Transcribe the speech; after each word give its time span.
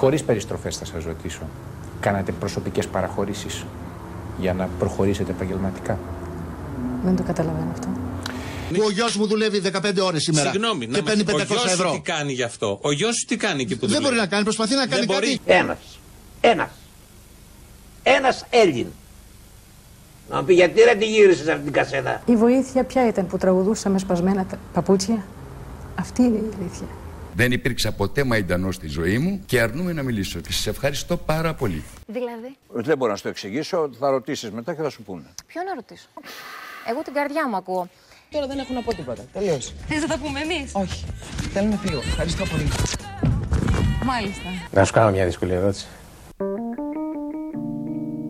Χωρίς 0.00 0.22
περιστροφές 0.24 0.76
θα 0.76 0.84
σας 0.84 1.04
ρωτήσω. 1.04 1.40
Κάνατε 2.00 2.32
προσωπικές 2.32 2.86
παραχωρήσεις 2.86 3.64
για 4.38 4.54
να 4.54 4.68
προχωρήσετε 4.78 5.30
επαγγελματικά; 5.30 5.98
Δεν 7.04 7.16
το 7.16 7.22
καταλαβαίνω 7.22 7.70
αυτό. 7.72 7.88
Ο 8.86 8.90
γιος 8.90 9.16
μου 9.16 9.26
δουλεύει 9.26 9.60
15 9.60 10.00
ώρες 10.02 10.22
σήμερα. 10.22 10.50
Συγγνώμη, 10.50 10.86
και 10.86 11.02
παίρνει 11.02 11.24
500 11.24 11.32
ο 11.34 11.44
γιος 11.44 11.60
σου 11.60 11.68
ευρώ. 11.68 11.90
τι 11.92 12.00
κάνει 12.00 12.32
γι' 12.32 12.42
αυτό; 12.42 12.78
Ο 12.82 12.92
γιος 12.92 13.14
σου 13.14 13.26
τι 13.26 13.36
κάνει 13.36 13.62
εκεί 13.62 13.76
που 13.76 13.80
Δεν 13.80 13.88
δουλεύει; 13.88 14.04
μπορεί 14.04 14.16
να 14.16 14.26
κάνει, 14.26 14.42
προσπαθεί 14.42 14.74
να 14.74 14.86
κάνει 14.86 15.06
Δεν 15.06 15.14
μπορεί; 15.14 15.40
κάτι. 15.46 15.58
Ένας. 15.58 15.78
Ένας. 16.40 16.70
Ένας 18.02 18.46
Έλλην. 18.50 18.86
Να 20.30 20.36
μου 20.36 20.44
πει 20.44 20.54
γιατί 20.54 20.80
ρε 20.80 20.94
τη 20.94 21.06
γύρισες 21.06 21.48
αυτή 21.48 21.62
την 21.62 21.72
κασέτα; 21.72 22.22
Η 22.24 22.36
βοήθεια 22.36 22.84
ποια 22.84 23.06
ήταν 23.08 23.26
που 23.26 23.38
τραγουδούσα 23.38 23.88
με 23.88 23.98
σπασμένα 23.98 24.44
τα 24.46 24.58
παπούτσια; 24.72 25.24
Αυτή 25.94 26.22
είναι 26.22 26.36
η 26.36 26.50
αλήθεια. 26.58 26.86
Δεν 27.40 27.52
υπήρξα 27.52 27.92
ποτέ 27.92 28.24
μαϊντανός 28.24 28.72
στη 28.72 28.88
ζωή 28.88 29.18
μου 29.18 29.40
και 29.46 29.60
αρνούμαι 29.60 29.92
να 29.92 30.02
μιλήσω. 30.02 30.40
Και 30.40 30.52
σας 30.52 30.66
ευχαριστώ 30.66 31.16
πάρα 31.16 31.54
πολύ. 31.54 31.82
Δηλαδή, 32.06 32.56
Δεν 32.72 32.96
μπορώ 32.96 33.10
να 33.10 33.16
σου 33.16 33.22
το 33.22 33.28
εξηγήσω. 33.28 33.90
Θα 33.98 34.10
ρωτήσεις 34.10 34.50
μετά 34.50 34.74
και 34.74 34.82
θα 34.82 34.90
σου 34.90 35.02
πούνε. 35.02 35.22
ποιον 35.46 35.62
να 35.62 35.74
ρωτήσω; 35.74 36.08
Εγώ 36.90 37.02
την 37.02 37.12
καρδιά 37.12 37.48
μου 37.48 37.56
ακούω. 37.56 37.88
Τώρα 38.30 38.46
δεν 38.46 38.58
έχω 38.58 38.72
να 38.72 38.82
πω 38.82 38.94
τίποτα. 38.94 39.22
Τελείως. 39.32 39.72
Θες 39.86 40.00
να 40.00 40.06
τα 40.06 40.18
πούμε 40.18 40.40
εμείς. 40.40 40.72
Όχι. 40.74 41.04
Θέλω 41.52 41.68
να 41.68 41.76
φύγω. 41.76 41.98
Ευχαριστώ 41.98 42.44
πολύ. 42.44 42.68
Μάλιστα. 44.04 44.48
Να 44.72 44.84
σου 44.84 44.92
κάνω 44.92 45.10
μια 45.10 45.24
δύσκολη 45.24 45.52
ερώτηση. 45.52 45.86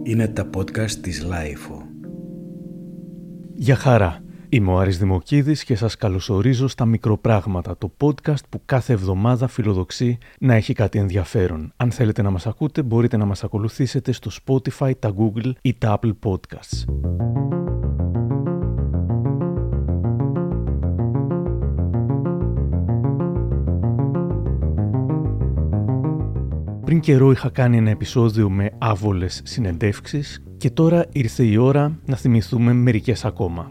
Είναι 0.03 0.29
τα 0.29 0.51
podcast 0.57 0.91
της 0.91 1.23
LiFO. 1.23 1.83
Γεια 3.55 3.77
χαρά. 3.77 4.23
Είμαι 4.53 4.71
ο 4.71 4.79
Άρης 4.79 4.99
Δημοκίδης 4.99 5.65
και 5.65 5.77
σας 5.77 5.97
καλωσορίζω 5.97 6.69
στα 6.69 6.85
Μικροπράγματα, 6.85 7.79
το 7.79 7.93
podcast 8.01 8.45
που 8.49 8.63
κάθε 8.65 8.93
εβδομάδα 8.93 9.49
φιλοδοξεί 9.49 10.19
να 10.41 10.55
έχει 10.55 10.73
κάτι 10.73 10.99
ενδιαφέρον. 10.99 11.73
Αν 11.77 11.91
θέλετε 11.91 12.23
να 12.23 12.31
μας 12.31 12.47
ακούτε, 12.47 12.83
μπορείτε 12.83 13.17
να 13.17 13.25
μας 13.25 13.45
ακολουθήσετε 13.45 14.13
στο 14.13 14.31
Spotify, 14.45 14.93
τα 14.99 15.15
Google 15.19 15.53
ή 15.63 15.75
τα 15.75 15.99
Apple 16.01 16.13
Podcasts. 16.25 16.85
Πριν 26.85 27.01
καιρό 27.01 27.31
είχα 27.31 27.49
κάνει 27.49 27.77
ένα 27.77 27.91
επεισόδιο 27.91 28.51
με 28.51 28.71
άβολες 28.79 29.41
συνεντεύξεις 29.45 30.43
και 30.57 30.71
τώρα 30.71 31.07
ήρθε 31.13 31.45
η 31.45 31.57
ώρα 31.57 31.99
να 32.05 32.17
θυμηθούμε 32.17 32.73
μερικές 32.73 33.25
ακόμα. 33.25 33.71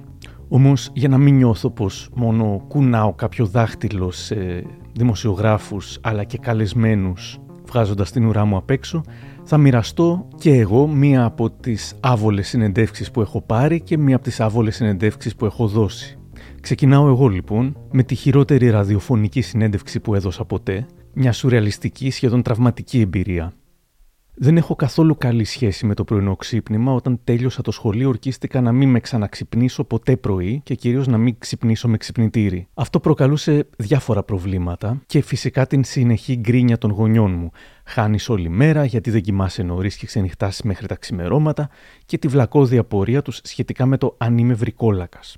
Όμως 0.49 0.89
για 0.93 1.09
να 1.09 1.17
μην 1.17 1.35
νιώθω 1.35 1.69
πως 1.69 2.09
μόνο 2.15 2.65
κουνάω 2.67 3.13
κάποιο 3.13 3.45
δάχτυλο 3.45 4.11
σε 4.11 4.63
δημοσιογράφους 4.93 5.97
αλλά 6.01 6.23
και 6.23 6.37
καλεσμένους 6.37 7.39
βγάζοντας 7.69 8.11
την 8.11 8.25
ουρά 8.25 8.45
μου 8.45 8.57
απ' 8.57 8.69
έξω, 8.69 9.01
θα 9.43 9.57
μοιραστώ 9.57 10.27
και 10.35 10.53
εγώ 10.53 10.87
μία 10.87 11.23
από 11.23 11.49
τις 11.49 11.95
άβολες 11.99 12.47
συνεντεύξεις 12.47 13.11
που 13.11 13.21
έχω 13.21 13.41
πάρει 13.41 13.81
και 13.81 13.97
μία 13.97 14.15
από 14.15 14.23
τις 14.23 14.39
άβολες 14.39 14.75
συνεντεύξεις 14.75 15.35
που 15.35 15.45
έχω 15.45 15.67
δώσει. 15.67 16.17
Ξεκινάω 16.61 17.07
εγώ 17.07 17.27
λοιπόν 17.27 17.77
με 17.91 18.03
τη 18.03 18.15
χειρότερη 18.15 18.69
ραδιοφωνική 18.69 19.41
συνέντευξη 19.41 19.99
που 19.99 20.15
έδωσα 20.15 20.45
ποτέ, 20.45 20.85
μια 21.13 21.31
σουρεαλιστική 21.31 22.09
σχεδόν 22.09 22.41
τραυματική 22.41 22.99
εμπειρία. 22.99 23.53
Δεν 24.41 24.57
έχω 24.57 24.75
καθόλου 24.75 25.17
καλή 25.17 25.43
σχέση 25.43 25.85
με 25.85 25.93
το 25.93 26.03
πρωινό 26.03 26.35
ξύπνημα. 26.35 26.93
Όταν 26.93 27.19
τέλειωσα 27.23 27.61
το 27.61 27.71
σχολείο, 27.71 28.09
ορκίστηκα 28.09 28.61
να 28.61 28.71
μην 28.71 28.89
με 28.89 28.99
ξαναξυπνήσω 28.99 29.83
ποτέ 29.83 30.17
πρωί 30.17 30.61
και 30.63 30.75
κυρίως 30.75 31.07
να 31.07 31.17
μην 31.17 31.35
ξυπνήσω 31.37 31.87
με 31.87 31.97
ξυπνητήρι. 31.97 32.67
Αυτό 32.73 32.99
προκαλούσε 32.99 33.67
διάφορα 33.77 34.23
προβλήματα 34.23 35.01
και 35.05 35.21
φυσικά 35.21 35.67
την 35.67 35.83
συνεχή 35.83 36.35
γκρίνια 36.35 36.77
των 36.77 36.91
γονιών 36.91 37.31
μου. 37.31 37.51
Χάνεις 37.85 38.29
όλη 38.29 38.49
μέρα 38.49 38.85
γιατί 38.85 39.11
δεν 39.11 39.21
κοιμάσαι 39.21 39.63
νωρίς 39.63 39.95
και 39.95 40.05
ξενυχτάς 40.05 40.61
μέχρι 40.61 40.87
τα 40.87 40.95
ξημερώματα 40.95 41.69
και 42.05 42.17
τη 42.17 42.27
βλακώδη 42.27 42.77
απορία 42.77 43.21
τους 43.21 43.39
σχετικά 43.43 43.85
με 43.85 43.97
το 43.97 44.15
αν 44.17 44.37
είμαι 44.37 44.53
βρικόλακας. 44.53 45.37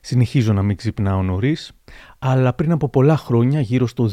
Συνεχίζω 0.00 0.52
να 0.52 0.62
μην 0.62 0.76
ξυπνάω 0.76 1.22
νωρίς, 1.22 1.72
αλλά 2.18 2.52
πριν 2.54 2.72
από 2.72 2.88
πολλά 2.88 3.16
χρόνια, 3.16 3.60
γύρω 3.60 3.86
στο 3.86 4.10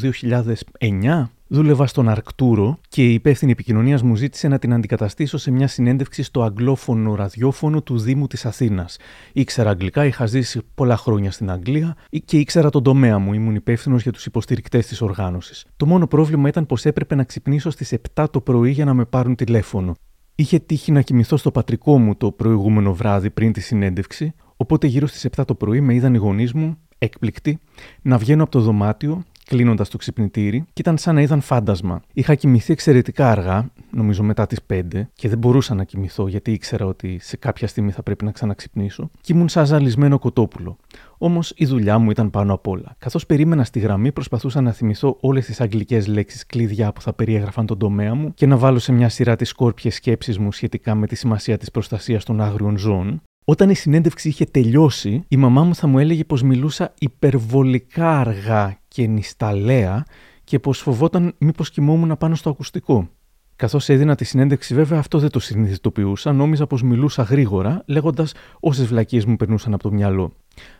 2009, 0.78 1.30
δούλευα 1.48 1.86
στον 1.86 2.08
Αρκτούρο 2.08 2.78
και 2.88 3.10
η 3.10 3.14
υπεύθυνη 3.14 3.52
επικοινωνίας 3.52 4.02
μου 4.02 4.16
ζήτησε 4.16 4.48
να 4.48 4.58
την 4.58 4.72
αντικαταστήσω 4.72 5.38
σε 5.38 5.50
μια 5.50 5.68
συνέντευξη 5.68 6.22
στο 6.22 6.42
αγγλόφωνο 6.42 7.14
ραδιόφωνο 7.14 7.82
του 7.82 7.98
Δήμου 7.98 8.26
της 8.26 8.46
Αθήνας. 8.46 8.98
Ήξερα 9.32 9.70
αγγλικά, 9.70 10.04
είχα 10.04 10.26
ζήσει 10.26 10.60
πολλά 10.74 10.96
χρόνια 10.96 11.30
στην 11.30 11.50
Αγγλία 11.50 11.96
και 12.24 12.38
ήξερα 12.38 12.70
τον 12.70 12.82
τομέα 12.82 13.18
μου. 13.18 13.32
Ήμουν 13.32 13.54
υπεύθυνος 13.54 14.02
για 14.02 14.12
τους 14.12 14.26
υποστηρικτές 14.26 14.86
της 14.86 15.00
οργάνωσης. 15.00 15.64
Το 15.76 15.86
μόνο 15.86 16.06
πρόβλημα 16.06 16.48
ήταν 16.48 16.66
πως 16.66 16.84
έπρεπε 16.84 17.14
να 17.14 17.24
ξυπνήσω 17.24 17.70
στις 17.70 17.92
7 18.14 18.24
το 18.30 18.40
πρωί 18.40 18.70
για 18.70 18.84
να 18.84 18.94
με 18.94 19.04
πάρουν 19.04 19.34
τηλέφωνο. 19.34 19.94
Είχε 20.34 20.58
τύχει 20.58 20.92
να 20.92 21.00
κοιμηθώ 21.00 21.36
στο 21.36 21.50
πατρικό 21.50 21.98
μου 21.98 22.16
το 22.16 22.32
προηγούμενο 22.32 22.94
βράδυ 22.94 23.30
πριν 23.30 23.52
τη 23.52 23.60
συνέντευξη, 23.60 24.34
οπότε 24.56 24.86
γύρω 24.86 25.06
στις 25.06 25.26
7 25.36 25.42
το 25.46 25.54
πρωί 25.54 25.80
με 25.80 25.94
είδαν 25.94 26.14
οι 26.14 26.18
γονείς 26.18 26.52
μου, 26.52 26.76
έκπληκτοι, 26.98 27.58
να 28.02 28.18
βγαίνω 28.18 28.42
από 28.42 28.52
το 28.52 28.60
δωμάτιο, 28.60 29.24
κλείνοντας 29.46 29.88
το 29.88 29.96
ξυπνητήρι, 29.96 30.60
και 30.60 30.80
ήταν 30.80 30.98
σαν 30.98 31.14
να 31.14 31.20
είδαν 31.20 31.40
φάντασμα. 31.40 32.02
Είχα 32.12 32.34
κοιμηθεί 32.34 32.72
εξαιρετικά 32.72 33.30
αργά, 33.30 33.70
νομίζω 33.90 34.22
μετά 34.22 34.46
τις 34.46 34.58
5, 34.66 35.08
και 35.14 35.28
δεν 35.28 35.38
μπορούσα 35.38 35.74
να 35.74 35.84
κοιμηθώ 35.84 36.28
γιατί 36.28 36.52
ήξερα 36.52 36.86
ότι 36.86 37.18
σε 37.20 37.36
κάποια 37.36 37.66
στιγμή 37.68 37.90
θα 37.90 38.02
πρέπει 38.02 38.24
να 38.24 38.30
ξαναξυπνήσω, 38.30 39.10
και 39.20 39.32
ήμουν 39.32 39.48
σαν 39.48 39.66
ζαλισμένο 39.66 40.18
κοτόπουλο. 40.18 40.76
Όμως 41.18 41.52
η 41.56 41.66
δουλειά 41.66 41.98
μου 41.98 42.10
ήταν 42.10 42.30
πάνω 42.30 42.54
απ' 42.54 42.66
όλα. 42.66 42.94
Καθώς 42.98 43.26
περίμενα 43.26 43.64
στη 43.64 43.78
γραμμή, 43.78 44.12
προσπαθούσα 44.12 44.60
να 44.60 44.72
θυμηθώ 44.72 45.16
όλες 45.20 45.46
τις 45.46 45.60
αγγλικές 45.60 46.06
λέξεις 46.06 46.46
κλειδιά 46.46 46.92
που 46.92 47.00
θα 47.00 47.12
περιέγραφαν 47.12 47.66
τον 47.66 47.78
τομέα 47.78 48.14
μου 48.14 48.34
και 48.34 48.46
να 48.46 48.56
βάλω 48.56 48.78
σε 48.78 48.92
μια 48.92 49.08
σειρά 49.08 49.36
τις 49.36 49.48
σκόρπιες 49.48 49.94
σκέψεις 49.94 50.38
μου 50.38 50.52
σχετικά 50.52 50.94
με 50.94 51.06
τη 51.06 51.14
σημασία 51.14 51.58
της 51.58 51.70
προστασίας 51.70 52.24
των 52.24 52.40
άγριων 52.40 52.78
ζώων. 52.78 53.22
Όταν 53.44 53.70
η 53.70 53.74
συνέντευξη 53.74 54.28
είχε 54.28 54.44
τελειώσει, 54.44 55.24
η 55.28 55.36
μαμά 55.36 55.62
μου 55.62 55.74
θα 55.74 55.86
μου 55.86 55.98
έλεγε 55.98 56.24
πως 56.24 56.42
μιλούσα 56.42 56.94
υπερβολικά 56.98 58.18
αργά 58.18 58.78
και 58.96 59.06
νησταλέα 59.06 60.04
και 60.44 60.58
πως 60.58 60.78
φοβόταν 60.78 61.34
μήπως 61.38 61.70
κοιμόμουν 61.70 62.16
πάνω 62.18 62.34
στο 62.34 62.50
ακουστικό. 62.50 63.08
Καθώς 63.56 63.88
έδινα 63.88 64.14
τη 64.14 64.24
συνέντευξη, 64.24 64.74
βέβαια 64.74 64.98
αυτό 64.98 65.18
δεν 65.18 65.30
το 65.30 65.40
συνειδητοποιούσα, 65.40 66.32
νόμιζα 66.32 66.66
πως 66.66 66.82
μιλούσα 66.82 67.22
γρήγορα, 67.22 67.82
λέγοντας 67.86 68.34
όσες 68.60 68.86
βλακίες 68.86 69.24
μου 69.24 69.36
περνούσαν 69.36 69.74
από 69.74 69.82
το 69.82 69.92
μυαλό. 69.92 70.32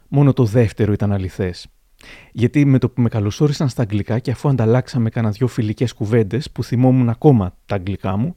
Μόνο 0.08 0.32
το 0.32 0.44
δεύτερο 0.44 0.92
ήταν 0.92 1.12
αληθές. 1.12 1.66
Γιατί 2.32 2.64
με 2.64 2.78
το 2.78 2.88
που 2.90 3.00
με 3.00 3.08
καλωσόρισαν 3.08 3.68
στα 3.68 3.82
αγγλικά 3.82 4.18
και 4.18 4.30
αφού 4.30 4.48
ανταλλάξαμε 4.48 5.10
κανένα 5.10 5.32
δυο 5.32 5.46
φιλικές 5.46 5.92
κουβέντες 5.92 6.50
που 6.50 6.64
θυμόμουν 6.64 7.08
ακόμα 7.08 7.56
τα 7.66 7.74
αγγλικά 7.74 8.16
μου, 8.16 8.36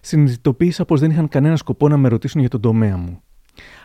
συνειδητοποίησα 0.00 0.84
πως 0.84 1.00
δεν 1.00 1.10
είχαν 1.10 1.28
κανένα 1.28 1.56
σκοπό 1.56 1.88
να 1.88 1.96
με 1.96 2.08
ρωτήσουν 2.08 2.40
για 2.40 2.50
τον 2.50 2.60
τομέα 2.60 2.96
μου. 2.96 3.22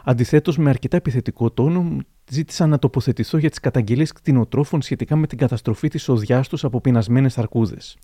Αντιθέτως, 0.04 0.58
με 0.58 0.70
αρκετά 0.70 0.98
επιθετικό 0.98 1.52
τόνο, 1.52 1.82
μου 1.82 2.00
ζήτησαν 2.30 2.70
να 2.70 2.80
τοποθετηθώ 2.80 3.38
για 3.38 3.50
τις 3.50 3.60
καταγγελίες 3.60 4.12
κτηνοτρόφων 4.12 4.82
σχετικά 4.82 5.16
με 5.16 5.28
την 5.28 5.38
καταστροφή 5.38 5.88
της 5.88 6.10
οδειά 6.10 6.42
τους 6.50 6.64
από 6.64 6.82
πεινασμένες 6.82 7.38
αρκούδες. 7.38 7.98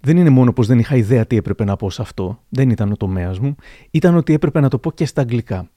Δεν 0.00 0.16
είναι 0.16 0.30
μόνο 0.30 0.52
πως 0.52 0.66
δεν 0.66 0.78
είχα 0.78 0.96
ιδέα 0.96 1.26
τι 1.26 1.36
έπρεπε 1.36 1.64
να 1.64 1.76
πω 1.76 1.90
σε 1.90 2.02
αυτό, 2.02 2.42
δεν 2.48 2.70
ήταν 2.70 2.92
ο 2.92 2.96
τομέας 2.96 3.38
μου, 3.38 3.54
ήταν 3.90 4.16
ότι 4.16 4.32
έπρεπε 4.32 4.60
να 4.60 4.68
το 4.68 4.78
πω 4.78 4.92
και 4.92 5.04
στα 5.04 5.20
αγγλικά. 5.20 5.70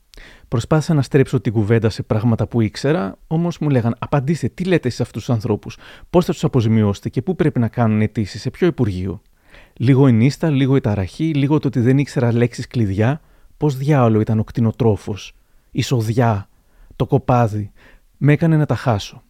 Προσπάθησα 0.48 0.94
να 0.94 1.02
στρέψω 1.02 1.40
την 1.40 1.54
κουβέντα 1.54 1.90
σε 1.90 2.04
πράγματα 2.04 2.48
που 2.48 2.62
ήξερα, 2.62 3.18
όμως 3.28 3.58
μου 3.60 3.70
λέγαν 3.70 3.96
Απαντήστε, 4.00 4.48
τι 4.48 4.64
λέτε 4.64 4.90
σε 4.90 5.02
αυτούς 5.02 5.25
τους 5.25 5.34
ανθρώπους, 5.34 5.78
πώς 6.10 6.25
θα 6.25 6.31
τους 6.31 6.44
αποζημιώσετε 6.44 7.10
και 7.10 7.22
πού 7.22 7.36
πρέπει 7.36 7.60
να 7.60 7.68
κάνουν 7.68 8.02
αιτήσεις, 8.02 8.42
σε 8.42 8.50
ποιο 8.50 8.68
Υπουργείο; 8.68 9.22
Λίγο 9.74 10.08
η 10.08 10.12
νύστα, 10.12 10.50
λίγο 10.50 10.75
η 10.75 10.81
ταραχή, 10.81 11.34
λίγο 11.34 11.60
το 11.60 11.68
ότι 11.68 11.80
δεν 11.80 11.98
ήξερα 11.98 12.34
λέξεις 12.34 12.68
κλειδιά, 12.68 13.22
πώς 13.63 13.78
διάολο 13.78 14.19
ήταν 14.19 14.40
ο 14.40 14.44
κτηνοτρόφος, 14.44 15.34
η 15.72 15.81
σοδιά, 15.81 16.50
το 16.96 17.06
κοπάδι, 17.06 17.72
με 18.18 18.34
έκανε 18.34 18.57
να 18.57 18.66
τα 18.66 18.75
χάσω. 18.75 19.24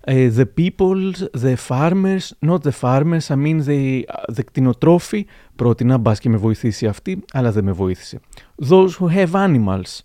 Ε, 0.00 0.32
the 0.36 0.44
people, 0.56 1.12
the 1.40 1.54
farmers, 1.68 2.18
not 2.46 2.58
the 2.62 2.70
farmers, 2.80 3.26
I 3.28 3.36
mean 3.36 3.64
the, 3.66 4.02
the 4.36 4.44
κτηνοτρόφοι, 4.44 5.26
πρότεινα 5.56 5.98
μπας 5.98 6.18
και 6.18 6.28
με 6.28 6.36
βοηθήσει 6.36 6.86
αυτή, 6.86 7.24
αλλά 7.32 7.52
δεν 7.52 7.64
με 7.64 7.72
βοήθησε. 7.72 8.20
Those 8.68 8.90
who 8.98 9.08
have 9.14 9.30
animals. 9.30 10.00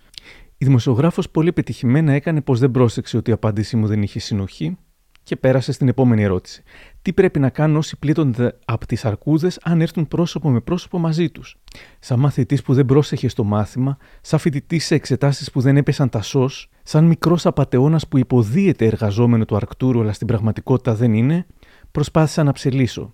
Η 0.58 0.66
δημοσιογράφος 0.66 1.30
πολύ 1.30 1.54
πετυχημένα 1.54 2.14
έκανε 2.14 2.42
πως 2.42 2.60
δεν 2.60 2.72
πρόσεξε 2.72 3.18
ότι 3.18 3.30
η 3.30 3.34
απάντησή 3.34 3.76
μου 3.76 3.88
δεν 3.88 4.02
είχε 4.02 4.20
συνοχή 4.20 4.78
και 5.24 5.36
πέρασε 5.36 5.72
στην 5.72 5.88
επόμενη 5.88 6.24
ερώτηση. 6.24 6.64
Τι 7.02 7.14
πρέπει 7.14 7.40
να 7.40 7.50
κάνουν 7.50 7.76
όσοι 7.76 7.98
πλήττονται 7.98 8.58
από 8.66 8.86
τις 8.86 9.06
αρκούδες 9.06 9.60
αν 9.64 9.82
έρθουν 9.82 10.08
πρόσωπο 10.08 10.50
με 10.50 10.60
πρόσωπο 10.60 10.98
μαζί 10.98 11.30
τους; 11.30 11.58
Σαν 12.00 12.20
μαθητής 12.20 12.62
που 12.62 12.74
δεν 12.74 12.86
πρόσεχε 12.86 13.28
στο 13.28 13.44
μάθημα, 13.44 13.98
σαν 14.22 14.40
φοιτητή 14.40 14.80
σε 14.80 14.96
εξετάσεις 14.96 15.52
που 15.52 15.62
δεν 15.62 15.78
έπεσαν 15.78 16.10
τα 16.10 16.22
σως, 16.22 16.70
σαν 16.84 17.06
μικρός 17.06 17.46
απαταιώνας 17.46 18.08
που 18.08 18.18
υποδίεται 18.18 18.86
εργαζόμενο 18.86 19.46
του 19.46 19.56
Αρκτούρου 19.56 20.02
αλλά 20.02 20.14
στην 20.14 20.28
πραγματικότητα 20.28 20.96
δεν 20.96 21.14
είναι, 21.14 21.46
προσπάθησα 21.92 22.44
να 22.44 22.52
ψελίσω. 22.52 23.14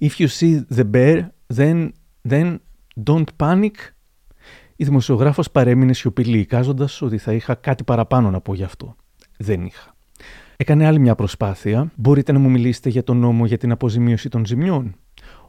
If 0.00 0.10
you 0.18 0.26
see 0.26 0.60
the 0.76 0.90
bear, 0.90 1.28
then, 1.54 1.88
then 2.28 2.58
don't 3.04 3.24
panic. 3.36 3.70
Η 4.76 4.84
δημοσιογράφος 4.84 5.50
παρέμεινε 5.50 5.92
σιωπηλή, 5.92 6.38
εικάζοντας 6.38 7.02
ότι 7.02 7.18
θα 7.18 7.32
είχα 7.32 7.54
κάτι 7.54 7.84
παραπάνω 7.84 8.30
να 8.30 8.40
πω 8.40 8.54
γι' 8.54 8.62
αυτό. 8.62 8.96
Δεν 9.38 9.64
είχα. 9.64 9.91
Έκανε 10.62 10.86
άλλη 10.86 10.98
μια 10.98 11.14
προσπάθεια. 11.14 11.92
Μπορείτε 11.96 12.32
να 12.32 12.38
μου 12.38 12.50
μιλήσετε 12.50 12.88
για 12.88 13.04
τον 13.04 13.16
νόμο 13.16 13.46
για 13.46 13.58
την 13.58 13.70
αποζημίωση 13.70 14.28
των 14.28 14.46
ζημιών; 14.46 14.94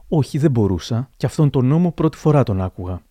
Όχι, 0.08 0.38
δεν 0.38 0.52
μπορούσα, 0.52 1.10
και 1.18 1.26
αυτόν 1.26 1.50
τον 1.50 1.66
νόμο 1.66 1.92
πρώτη 1.92 2.18
φορά 2.18 2.44
τον 2.44 2.62
άκουγα. 2.62 3.02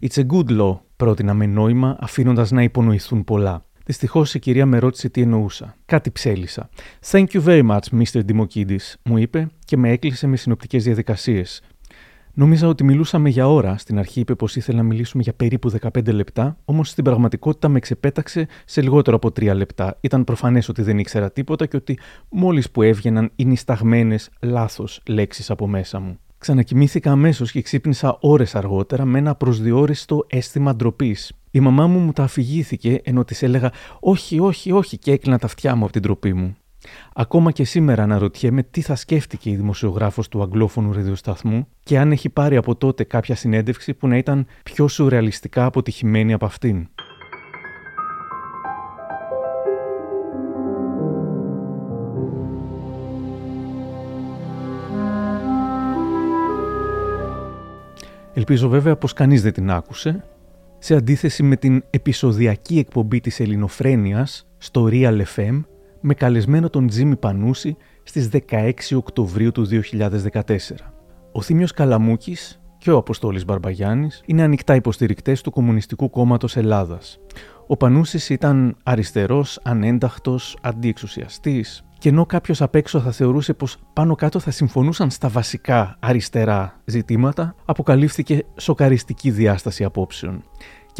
It's 0.00 0.20
a 0.20 0.26
good 0.26 0.60
law, 0.60 0.78
πρότεινα 0.96 1.34
με 1.34 1.46
νόημα, 1.46 1.96
αφήνοντας 2.00 2.50
να 2.50 2.62
υπονοηθούν 2.62 3.24
πολλά. 3.24 3.64
Δυστυχώς 3.84 4.34
η 4.34 4.38
κυρία 4.38 4.66
με 4.66 4.78
ρώτησε 4.78 5.08
τι 5.08 5.20
εννοούσα. 5.20 5.76
Κάτι 5.84 6.10
ψέλισα. 6.10 6.68
Thank 7.10 7.26
you 7.26 7.44
very 7.44 7.68
much, 7.68 8.02
Mr. 8.02 8.20
Dimokidis, 8.28 8.94
μου 9.04 9.16
είπε 9.16 9.48
και 9.64 9.76
με 9.76 9.90
έκλεισε 9.90 10.26
με 10.26 10.36
συνοπτικές 10.36 10.84
διαδικασίες. 10.84 11.62
Νόμιζα 12.40 12.68
ότι 12.68 12.84
μιλούσαμε 12.84 13.28
για 13.28 13.48
ώρα. 13.48 13.78
Στην 13.78 13.98
αρχή 13.98 14.20
είπε 14.20 14.34
πως 14.34 14.56
ήθελε 14.56 14.76
να 14.76 14.82
μιλήσουμε 14.82 15.22
για 15.22 15.32
περίπου 15.32 15.72
15 15.80 16.12
λεπτά, 16.12 16.56
όμως 16.64 16.88
στην 16.88 17.04
πραγματικότητα 17.04 17.68
με 17.68 17.78
ξεπέταξε 17.78 18.48
σε 18.64 18.82
λιγότερο 18.82 19.16
από 19.16 19.28
3 19.28 19.54
λεπτά. 19.54 19.96
Ήταν 20.00 20.24
προφανές 20.24 20.68
ότι 20.68 20.82
δεν 20.82 20.98
ήξερα 20.98 21.30
τίποτα 21.30 21.66
και 21.66 21.76
ότι 21.76 21.98
μόλις 22.28 22.70
που 22.70 22.82
έβγαιναν 22.82 23.30
οι 23.36 23.44
νησταγμένε 23.44 24.16
λάθος 24.40 25.00
λέξεις 25.06 25.50
από 25.50 25.66
μέσα 25.66 26.00
μου. 26.00 26.18
Ξανακοιμήθηκα 26.38 27.10
αμέσως 27.10 27.52
και 27.52 27.62
ξύπνησα 27.62 28.18
ώρες 28.20 28.54
αργότερα 28.54 29.04
με 29.04 29.18
ένα 29.18 29.34
προσδιορίστο 29.34 30.26
αίσθημα 30.28 30.76
ντροπής. 30.76 31.32
Η 31.50 31.60
μαμά 31.60 31.86
μου 31.86 31.98
μου 31.98 32.12
τα 32.12 32.22
αφηγήθηκε 32.22 33.00
ενώ 33.04 33.24
της 33.24 33.42
έλεγα 33.42 33.72
Όχι, 34.00 34.38
όχι, 34.38 34.72
όχι 34.72 34.98
και 34.98 35.12
έκλεινα 35.12 35.38
τα 35.38 35.46
αυτιά 35.46 35.74
μου 35.76 35.84
από 35.84 35.92
την 35.92 36.02
ντροπή 36.02 36.32
μου. 36.32 36.56
Ακόμα 37.14 37.50
και 37.50 37.64
σήμερα 37.64 38.02
αναρωτιέμαι 38.02 38.62
τι 38.62 38.80
θα 38.80 38.94
σκέφτηκε 38.94 39.50
η 39.50 39.56
δημοσιογράφος 39.56 40.28
του 40.28 40.42
αγγλόφωνου 40.42 40.92
ραδιοσταθμού 40.92 41.66
και 41.82 41.98
αν 41.98 42.12
έχει 42.12 42.28
πάρει 42.28 42.56
από 42.56 42.76
τότε 42.76 43.04
κάποια 43.04 43.34
συνέντευξη 43.34 43.94
που 43.94 44.08
να 44.08 44.16
ήταν 44.16 44.46
πιο 44.62 44.88
σουρεαλιστικά 44.88 45.64
αποτυχημένη 45.64 46.32
από 46.32 46.44
αυτήν. 46.44 46.88
Ελπίζω 58.34 58.68
βέβαια 58.68 58.96
πως 58.96 59.12
κανείς 59.12 59.42
δεν 59.42 59.52
την 59.52 59.70
άκουσε, 59.70 60.24
σε 60.78 60.94
αντίθεση 60.94 61.42
με 61.42 61.56
την 61.56 61.84
επεισοδιακή 61.90 62.78
εκπομπή 62.78 63.20
της 63.20 63.40
ελληνοφρένειας 63.40 64.46
στο 64.58 64.88
Real 64.90 65.22
FM 65.36 65.60
με 66.00 66.14
καλεσμένο 66.14 66.70
τον 66.70 66.86
Τζίμι 66.86 67.16
Πανούση 67.16 67.76
στις 68.02 68.28
16 68.50 68.72
Οκτωβρίου 68.94 69.52
του 69.52 69.66
2014. 69.66 70.42
Ο 71.32 71.42
Θήμιος 71.42 71.72
Καλαμούκης 71.72 72.60
και 72.78 72.90
ο 72.90 72.96
Αποστόλης 72.96 73.44
Μπαρμπαγιάννης 73.44 74.22
είναι 74.26 74.42
ανοιχτά 74.42 74.74
υποστηρικτές 74.74 75.40
του 75.40 75.50
Κομμουνιστικού 75.50 76.10
Κόμματος 76.10 76.56
Ελλάδας. 76.56 77.18
Ο 77.66 77.76
Πανούσης 77.76 78.28
ήταν 78.28 78.76
αριστερός, 78.82 79.60
ανένταχτος, 79.62 80.56
αντιεξουσιαστής 80.62 81.84
και 81.98 82.08
ενώ 82.08 82.26
κάποιος 82.26 82.62
απ' 82.62 82.74
έξω 82.74 83.00
θα 83.00 83.10
θεωρούσε 83.10 83.52
πως 83.52 83.76
πάνω 83.92 84.14
κάτω 84.14 84.38
θα 84.38 84.50
συμφωνούσαν 84.50 85.10
στα 85.10 85.28
βασικά 85.28 85.96
αριστερά 86.00 86.80
ζητήματα, 86.84 87.54
αποκαλύφθηκε 87.64 88.44
σοκαριστική 88.56 89.30
διάσταση 89.30 89.84
απόψεων 89.84 90.44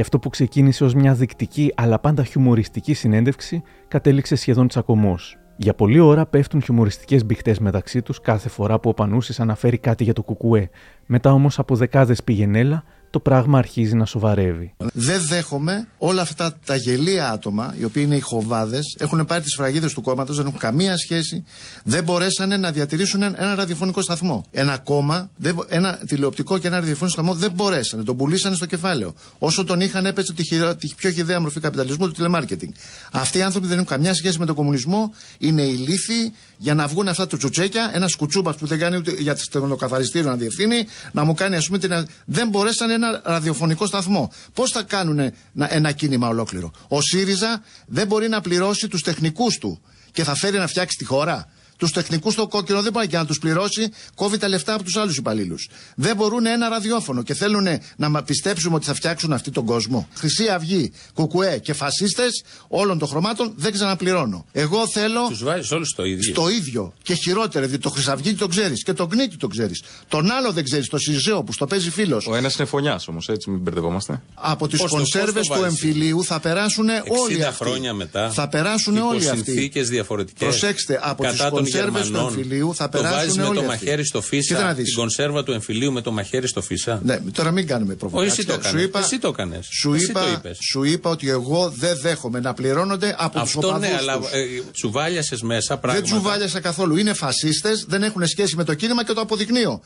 και 0.01 0.07
αυτό 0.07 0.19
που 0.19 0.29
ξεκίνησε 0.31 0.85
ως 0.85 0.95
μια 0.95 1.15
δεικτική 1.15 1.73
αλλά 1.77 1.99
πάντα 1.99 2.25
χιουμοριστική 2.25 2.95
συνέντευξη 2.95 3.63
κατέληξε 3.89 4.37
σχεδόν 4.37 4.69
τσακωμός. 4.69 5.39
Για 5.57 5.75
πολλή 5.75 5.99
ώρα 5.99 6.27
πέφτουν 6.27 6.63
χιουμοριστικές 6.63 7.25
μπιχτές 7.25 7.59
μεταξύ 7.59 8.03
τους 8.03 8.21
κάθε 8.21 8.49
φορά 8.49 8.79
που 8.79 8.89
ο 8.89 8.95
Πανούσης 8.95 9.41
αναφέρει 9.41 9.79
κάτι 9.79 10.05
για 10.05 10.13
το 10.13 10.23
κουκουέ. 10.23 10.71
Μετά 11.07 11.33
όμως 11.33 11.59
από 11.59 11.77
δεκάδες 11.77 12.25
πηγενέλα 12.25 12.85
το 13.11 13.21
πράγμα 13.21 13.59
αρχίζει 13.59 13.95
να 13.95 14.05
σοβαρεύει. 14.05 14.75
Δεν 14.93 15.21
δέχομαι 15.29 15.89
όλα 15.99 16.23
αυτά 16.23 16.59
τα 16.65 16.77
γελία 16.77 17.31
άτομα, 17.31 17.75
οι 17.79 17.85
οποίοι 17.85 18.03
είναι 18.07 18.17
οι 18.17 18.21
χοβάδες, 18.21 18.97
έχουν 18.99 19.25
πάρει 19.25 19.43
τις 19.43 19.55
φραγίδες 19.55 19.93
του 19.93 20.03
κόμματος, 20.03 20.37
δεν 20.37 20.47
έχουν 20.47 20.59
καμία 20.59 20.97
σχέση, 20.97 21.45
δεν 21.85 22.05
μπορέσανε 22.05 22.57
να 22.57 22.71
διατηρήσουν 22.71 23.23
ένα 23.23 23.55
ραδιοφωνικό 23.55 24.01
σταθμό. 24.01 24.45
Ένα 24.51 24.79
κόμμα, 24.79 25.31
ένα 25.69 25.99
τηλεοπτικό 26.07 26.59
και 26.59 26.67
ένα 26.67 26.79
ραδιοφωνικό 26.79 27.17
σταθμό 27.17 27.35
δεν 27.35 27.53
μπορέσανε, 27.53 28.03
τον 28.03 28.17
πουλήσανε 28.17 28.57
στο 28.57 28.67
κεφάλαιο. 28.67 29.15
Όσο 29.39 29.65
τον 29.65 29.81
είχαν, 29.81 30.07
έπεσε 30.07 30.33
τη, 30.33 30.45
τη 30.75 30.89
πιο 30.97 31.11
χιδέα 31.11 31.41
μορφή 31.41 31.61
καπιταλισμού 31.61 32.07
του 32.07 32.13
τηλεμάρκετινγκ. 32.13 32.73
Αυτοί 33.13 33.39
οι 33.39 33.43
άνθρωποι 33.43 33.67
δεν 33.67 33.77
έχουν 33.77 33.89
καμιά 33.89 34.15
σχέση 34.15 34.39
με 34.39 34.47
τον 34.47 34.55
κομμουνισμό, 34.55 35.15
είναι 35.39 35.63
ηλίθιοι 35.63 36.33
για 36.63 36.75
να 36.75 36.87
βγουν 36.87 37.09
αυτά 37.09 37.27
του 37.27 37.37
τσουτσέκια, 37.37 37.91
ένας 37.95 38.15
κουτσούπα 38.15 38.55
που 38.55 38.67
δεν 38.67 38.79
κάνει 38.79 38.97
ούτε 38.97 39.15
για 39.19 39.37
το 39.53 39.77
καθαριστήριο 39.77 40.31
να 40.31 40.37
διευθύνει, 40.37 40.87
να 41.13 41.25
μου 41.25 41.35
κάνει 41.35 41.57
ας 41.57 41.67
πούμε 41.67 41.79
την. 41.79 42.07
Δεν 42.25 42.49
μπορέσανε 42.49 42.93
ένα 42.93 43.21
ραδιοφωνικό 43.25 43.87
σταθμό. 43.87 44.33
Πώς 44.55 44.71
θα 44.71 44.83
κάνουν 44.83 45.33
ένα 45.55 45.93
κίνημα 45.93 46.29
ολόκληρο; 46.29 46.71
Ο 46.89 47.01
ΣΥΡΙΖΑ 47.01 47.63
δεν 47.87 48.07
μπορεί 48.07 48.29
να 48.29 48.41
πληρώσει 48.41 48.89
τους 48.89 49.03
τεχνικούς 49.03 49.59
του 49.59 49.81
και 50.13 50.25
θα 50.25 50.35
φέρει 50.35 50.59
να 50.59 50.67
φτιάξει 50.67 50.97
τη 50.97 51.05
χώρα; 51.05 51.49
Τους 51.81 51.93
τεχνικούς 51.93 52.33
στο 52.33 52.49
κόκκινο 52.49 52.83
δεν 52.83 52.93
μπορεί 52.93 53.07
και 53.07 53.17
να 53.17 53.27
τους 53.27 53.39
πληρώσει, 53.39 53.89
κόβει 54.15 54.39
τα 54.39 54.49
λεφτά 54.49 54.75
από 54.75 54.83
τους 54.83 54.97
άλλους 54.97 55.17
υπαλλήλους. 55.17 55.69
Δεν 55.97 56.17
μπορούν 56.17 56.47
ένα 56.47 56.69
ραδιόφωνο 56.69 57.23
και 57.23 57.35
θέλουν 57.35 57.67
να 57.97 58.23
πιστέψουμε 58.23 58.75
ότι 58.75 58.85
θα 58.85 58.95
φτιάξουν 58.95 59.33
αυτοί 59.33 59.51
τον 59.51 59.65
κόσμο. 59.65 60.09
Χρυσή 60.15 60.49
Αυγή, 60.49 60.93
Κουκουέ 61.15 61.59
και 61.59 61.73
φασίστες 61.73 62.43
όλων 62.69 62.99
των 62.99 63.09
χρωμάτων 63.09 63.53
δεν 63.57 63.73
ξαναπληρώνω. 63.73 64.47
Εγώ 64.53 64.89
θέλω. 64.89 65.27
Τους 65.29 65.43
βάζεις 65.45 65.71
όλους 65.71 65.95
το 65.97 66.05
ίδιο. 66.05 66.33
Στο 66.33 66.49
ίδιο. 66.49 66.93
Και 67.03 67.15
χειρότερο, 67.15 67.67
διότι 67.67 67.83
το 67.83 67.91
Χρυσαυγή 67.91 68.35
το 68.35 68.47
ξέρεις 68.47 68.83
και 68.83 68.93
το 68.93 69.09
Γνίτη 69.11 69.37
το 69.37 69.47
ξέρεις. 69.47 69.83
Τον 70.09 70.31
άλλο 70.31 70.53
δεν 70.53 70.65
ξέρεις, 70.65 70.89
το 70.89 70.99
Σιζέο 70.99 71.43
που 71.43 71.53
στο 71.53 71.67
παίζει 71.67 71.91
φίλος. 71.91 72.27
Ο 72.27 72.35
ένας 72.35 72.55
είναι 72.57 72.67
φωνιάς 72.67 73.09
όμως, 73.09 73.29
έτσι 73.29 73.51
μην 73.51 73.61
μπερδευόμαστε. 73.61 74.23
Από 74.35 74.69
τις 74.69 74.81
κονσέρβες 74.89 75.47
του 75.47 75.65
εμφυλίου 75.65 76.25
θα 76.25 76.41
περάσουν 76.41 76.89
όλοι 77.09 77.45
αυτοί. 77.45 77.65
χρόνια 77.65 77.95
μετά. 77.95 78.31
Θα 78.31 78.49
περάσουν 78.49 78.97
όλοι 78.97 79.29
αυτοί. 79.29 79.45
Συνθήκε 79.45 79.83
διαφορετικές. 79.83 80.49
Προσέξτε, 80.49 81.01
από 81.03 81.63
τις 81.63 81.70
κονσέρβε 81.71 82.01
του 82.11 82.17
εμφυλίου 82.17 82.75
θα 82.75 82.89
περάσουν. 82.89 83.11
Το 83.11 83.17
βάζεις 83.17 83.37
με 83.37 83.55
το 83.55 83.63
μαχαίρι 83.63 84.05
στο 84.05 84.21
φύσα. 84.21 84.75
Την 84.75 84.95
κονσέρβα 84.95 85.43
του 85.43 85.53
εμφυλίου 85.53 85.93
με 85.93 86.01
το 86.01 86.13
μαχαίρι 86.13 86.47
στο 86.47 86.63
φύσα. 86.63 87.01
Ναι, 87.05 87.21
τώρα 87.33 87.51
μην 87.51 87.67
κάνουμε 87.67 87.95
προβοκάτσια. 87.95 88.35
Εσύ 88.37 88.47
το 88.47 88.53
έκανες. 88.53 89.05
Εσύ 89.05 89.19
το 89.19 89.29
έκανες. 89.29 89.69
Σου, 89.71 89.95
είπα, 89.95 90.43
σου 90.71 90.85
είπα 90.85 91.11
ότι 91.11 91.31
εγώ 91.31 91.73
δεν 91.77 91.99
δέχομαι 92.01 92.41
να 92.41 92.55
πληρώνονται 92.55 93.15
από 93.19 93.41
τους 93.41 93.55
οπαδού. 93.55 93.79
Ναι, 93.79 93.97
αλλά 93.99 94.13
ε, 94.13 94.63
τσουβάλιασε 94.73 95.37
μέσα 95.43 95.79
πράγματα. 95.79 96.07
Δεν 96.07 96.17
τσουβάλιασα 96.17 96.61
καθόλου. 96.61 96.97
Είναι 96.97 97.15
φασίστες, 97.15 97.85
δεν 97.89 98.03
έχουν 98.03 98.27
σχέση 98.27 98.57
με 98.57 98.65
το 98.65 98.75
κίνημα 98.75 99.05
και 99.05 99.13
το 99.13 99.21
αποδεικνύω. 99.21 99.81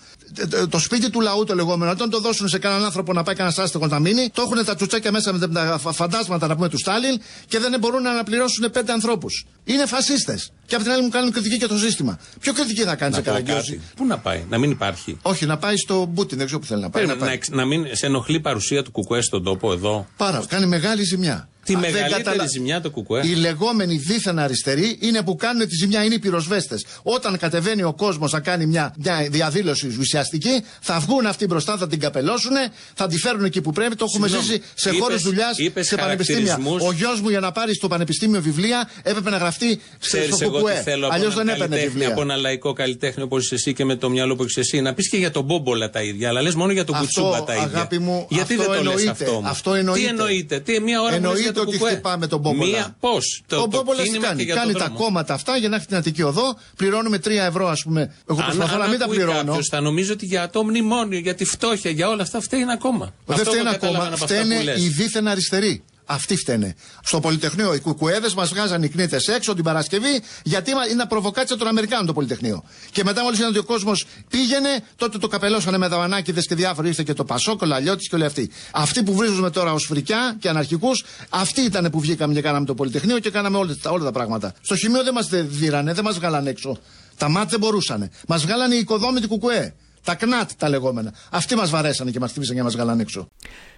Το 0.68 0.78
σπίτι 0.78 1.10
του 1.10 1.20
λαού 1.20 1.44
το 1.44 1.54
λεγόμενο, 1.54 1.90
όταν 1.90 2.10
το 2.10 2.20
δώσουν 2.20 2.48
σε 2.48 2.58
κανέναν 2.58 2.84
άνθρωπο 2.84 3.12
να 3.12 3.22
πάει 3.22 3.34
κανένας 3.34 3.58
άστεγος 3.58 3.90
να 3.90 3.98
μείνει, 3.98 4.30
το 4.32 4.42
έχουν 4.42 4.64
τα 4.64 4.74
τσουτσάκια 4.74 5.12
μέσα 5.12 5.32
με 5.32 5.48
τα 5.48 5.80
φαντάσματα 5.92 6.46
να 6.46 6.54
πούμε 6.54 6.68
του 6.68 6.78
Στάλιν 6.78 7.20
και 7.46 7.58
δεν 7.58 7.78
μπορούν 7.80 8.02
να 8.02 8.10
αναπληρώσουν 8.10 8.70
πέντε 8.70 8.92
ανθρώπους. 8.92 9.46
Είναι 9.64 9.86
φασίστες. 9.86 10.52
Και 10.66 10.74
απ' 10.74 10.82
την 10.82 10.90
άλλη 10.90 11.02
μου 11.02 11.08
κάνουν 11.08 11.32
κριτική 11.32 11.54
για 11.54 11.68
το 11.68 11.78
σύστημα. 11.78 12.18
Ποιο 12.40 12.52
κριτική 12.52 12.82
θα 12.82 12.94
κάνει 12.94 13.14
σε 13.14 13.20
Καραγκιόζη; 13.22 13.80
Πού 13.96 14.06
να 14.06 14.18
πάει, 14.18 14.44
να 14.48 14.58
μην 14.58 14.70
υπάρχει. 14.70 15.18
Όχι, 15.22 15.46
να 15.46 15.56
πάει 15.56 15.76
στο 15.76 16.04
Μπούτιν, 16.04 16.36
δεν 16.38 16.46
ξέρω 16.46 16.60
που 16.60 16.66
θέλει 16.66 16.80
να 16.80 16.90
πάει. 16.90 17.06
να, 17.06 17.16
πάει. 17.16 17.38
να, 17.50 17.56
να 17.56 17.64
μην 17.64 17.86
σε 17.92 18.06
ενοχλεί 18.06 18.40
παρουσία 18.40 18.82
του 18.82 18.90
Κουκουέ 18.90 19.20
στον 19.20 19.42
τόπο 19.44 19.72
εδώ. 19.72 20.06
Πάρα, 20.16 20.44
κάνει 20.48 20.66
μεγάλη 20.66 21.02
ζημιά. 21.02 21.48
Τη 21.64 21.76
μεγαλύτερη 21.76 22.22
καταλα... 22.22 22.46
ζημιά 22.46 22.80
το 22.80 22.90
κουκουέ. 22.90 23.26
Οι 23.26 23.34
λεγόμενοι 23.34 23.96
δίθεν 23.96 24.38
αριστεροί 24.38 24.98
είναι 25.00 25.22
που 25.22 25.36
κάνουν 25.36 25.68
τη 25.68 25.74
ζημιά, 25.74 26.04
είναι 26.04 26.14
οι 26.14 26.18
πυροσβέστες. 26.18 26.86
Όταν 27.02 27.38
κατεβαίνει 27.38 27.82
ο 27.82 27.92
κόσμος 27.92 28.32
να 28.32 28.40
κάνει 28.40 28.66
μια, 28.66 28.94
μια 28.98 29.26
διαδήλωση 29.30 29.96
ουσιαστική, 30.00 30.64
θα 30.80 30.98
βγουν 30.98 31.26
αυτοί 31.26 31.46
μπροστά, 31.46 31.76
θα 31.76 31.86
την 31.86 32.00
καπελώσουν, 32.00 32.52
θα 32.94 33.06
τη 33.06 33.18
φέρουν 33.18 33.44
εκεί 33.44 33.60
που 33.60 33.72
πρέπει. 33.72 33.96
Το 33.96 34.04
έχουμε 34.08 34.28
ζήσει 34.28 34.62
σε 34.74 34.90
χώρες 34.90 35.22
δουλειάς, 35.22 35.56
σε 35.78 35.96
πανεπιστήμια. 35.96 36.58
Ο 36.80 36.92
γιος 36.92 37.20
μου 37.20 37.28
για 37.28 37.40
να 37.40 37.52
πάρει 37.52 37.74
στο 37.74 37.88
πανεπιστήμιο 37.88 38.40
βιβλία 38.40 38.90
έπρεπε 39.02 39.30
να 39.30 39.36
γραφτεί 39.36 39.80
Ξέρεις 39.98 40.34
στο 40.34 40.50
κουκουέ. 40.50 40.84
Αλλιώς 41.10 41.34
δεν 41.34 41.48
έπαιρνε 41.48 41.76
βιβλία. 41.76 42.08
Από 42.08 42.20
ένα 42.20 42.36
λαϊκό 42.36 42.72
καλλιτέχνη 42.72 43.22
όπως 43.22 43.52
εσύ 43.52 43.72
και 43.72 43.84
με 43.84 43.96
το 43.96 44.10
μυαλό 44.10 44.36
που 44.36 44.42
έχεις 44.42 44.56
εσύ, 44.56 44.80
να 44.80 44.94
πεις 44.94 45.08
και 45.08 45.16
για 45.16 45.30
τον 45.30 45.44
Μπόμπολα 45.44 45.90
τα 45.90 46.02
ίδια, 46.02 46.28
αλλά 46.28 46.42
λες 46.42 46.54
μόνο 46.54 46.72
για 46.72 46.84
τον 46.84 46.96
Κουτσούμπα 46.98 47.44
τα 47.44 47.54
ίδια. 47.54 47.88
Γιατί 48.28 48.56
δεν 48.56 48.66
το 48.66 48.82
λες 48.82 49.06
αυτό. 49.44 49.82
Τι 49.94 50.04
εννοείται; 50.04 50.60
Τι 50.60 50.80
μια 50.80 51.00
ώρα 51.02 51.14
εννοείται 51.60 51.84
ότι 51.84 51.92
χτυπάμε 51.92 52.26
τον 52.26 52.40
Μπόμπολα. 52.40 52.70
Μία, 52.70 52.96
πώς; 53.00 53.42
Το, 53.46 53.60
ο 53.60 53.66
Μπόμπολα 53.66 54.02
τι 54.02 54.18
κάνει; 54.18 54.44
Κάνει 54.44 54.72
τα 54.72 54.88
κόμματα 54.88 55.34
αυτά 55.34 55.56
για 55.56 55.68
να 55.68 55.76
έχει 55.76 55.86
την 55.86 55.96
Αττική 55.96 56.22
Οδό. 56.22 56.58
Πληρώνουμε 56.76 57.16
3 57.16 57.30
ευρώ, 57.30 57.68
ας 57.68 57.82
πούμε. 57.82 58.14
Εγώ 58.30 58.42
προσπαθώ 58.42 58.76
να 58.76 58.86
μην 58.86 58.98
τα 58.98 59.08
πληρώνω. 59.08 59.44
Κάποιος 59.44 59.68
θα 59.68 59.80
νομίζω 59.80 60.12
ότι 60.12 60.26
για 60.26 60.50
το 60.50 60.64
μνημόνιο, 60.64 61.18
για 61.18 61.34
τη 61.34 61.44
φτώχεια, 61.44 61.90
για 61.90 62.08
όλα 62.08 62.22
αυτά 62.22 62.40
φταίει 62.40 62.60
ένα 62.60 62.76
κόμμα. 62.76 63.14
Δεν 63.26 63.44
φταίει 63.44 63.60
ένα 63.60 63.76
κόμμα. 63.76 64.10
Φταίνε 64.16 64.54
οι 64.76 64.88
δίθεν 64.88 65.28
αριστεροί. 65.28 65.84
Αυτοί 66.04 66.36
φταίνε. 66.36 66.74
Στο 67.02 67.20
Πολυτεχνείο 67.20 67.74
οι 67.74 67.80
κουκουέδες 67.80 68.34
μας 68.34 68.48
βγάζαν 68.48 68.82
οι 68.82 68.88
κνήτες 68.88 69.28
έξω 69.28 69.54
την 69.54 69.64
Παρασκευή 69.64 70.22
γιατί 70.42 70.70
είναι 70.90 71.06
προβοκάτσια 71.06 71.56
των 71.56 71.68
Αμερικάνων 71.68 72.06
το 72.06 72.12
Πολυτεχνείο. 72.12 72.64
Και 72.90 73.04
μετά 73.04 73.22
μόλις 73.22 73.38
είδαν 73.38 73.50
ότι 73.50 73.58
ο 73.58 73.64
κόσμος 73.64 74.06
πήγαινε, 74.30 74.68
τότε 74.96 75.18
το 75.18 75.28
καπελώσανε 75.28 75.78
με 75.78 75.88
δαβανάκιδε 75.88 76.40
και 76.40 76.54
διάφοροι. 76.54 76.88
Ήρθε 76.88 77.02
και 77.02 77.12
το 77.12 77.24
Πασόκ, 77.24 77.62
ο 77.62 77.66
Λαλιώτης 77.66 78.08
και 78.08 78.14
όλοι 78.14 78.24
αυτοί. 78.24 78.50
Αυτοί 78.72 79.02
που 79.02 79.14
βρίζουμε 79.14 79.50
τώρα 79.50 79.72
ως 79.72 79.84
φρικιά 79.84 80.36
και 80.38 80.48
αναρχικούς, 80.48 81.04
αυτοί 81.28 81.60
ήταν 81.60 81.90
που 81.90 82.00
βγήκαμε 82.00 82.34
και 82.34 82.40
κάναμε 82.40 82.66
το 82.66 82.74
Πολυτεχνείο 82.74 83.18
και 83.18 83.30
κάναμε 83.30 83.56
όλα, 83.56 83.76
όλα 83.86 84.04
τα 84.04 84.12
πράγματα. 84.12 84.54
Στο 84.60 84.76
χημείο 84.76 85.02
δεν 85.02 85.14
μας 85.14 85.28
δίρανε, 85.28 85.92
δεν 85.92 86.04
μας 86.04 86.18
βγάλανε 86.18 86.50
έξω. 86.50 86.78
Τα 87.16 87.28
μάτ 87.28 87.50
δεν 87.50 87.58
μπορούσαν. 87.58 88.10
Μας 88.28 88.42
βγάλανε 88.42 88.74
οι 88.74 88.78
οικοδόμοι 88.78 89.20
του 89.20 89.28
Κουκουέ. 89.28 89.74
Τα 90.04 90.14
κνάτ 90.14 90.50
τα 90.58 90.68
λεγόμενα. 90.68 91.12
Αυτοί 91.30 91.54
μας 91.54 91.70
βαρέσανε 91.70 92.10
και 92.10 92.20
μας 92.20 92.30
χτύπησαν 92.30 92.56
και 92.56 92.62
μας 92.62 92.72
βγάλανε 92.72 93.02
έξω. 93.02 93.28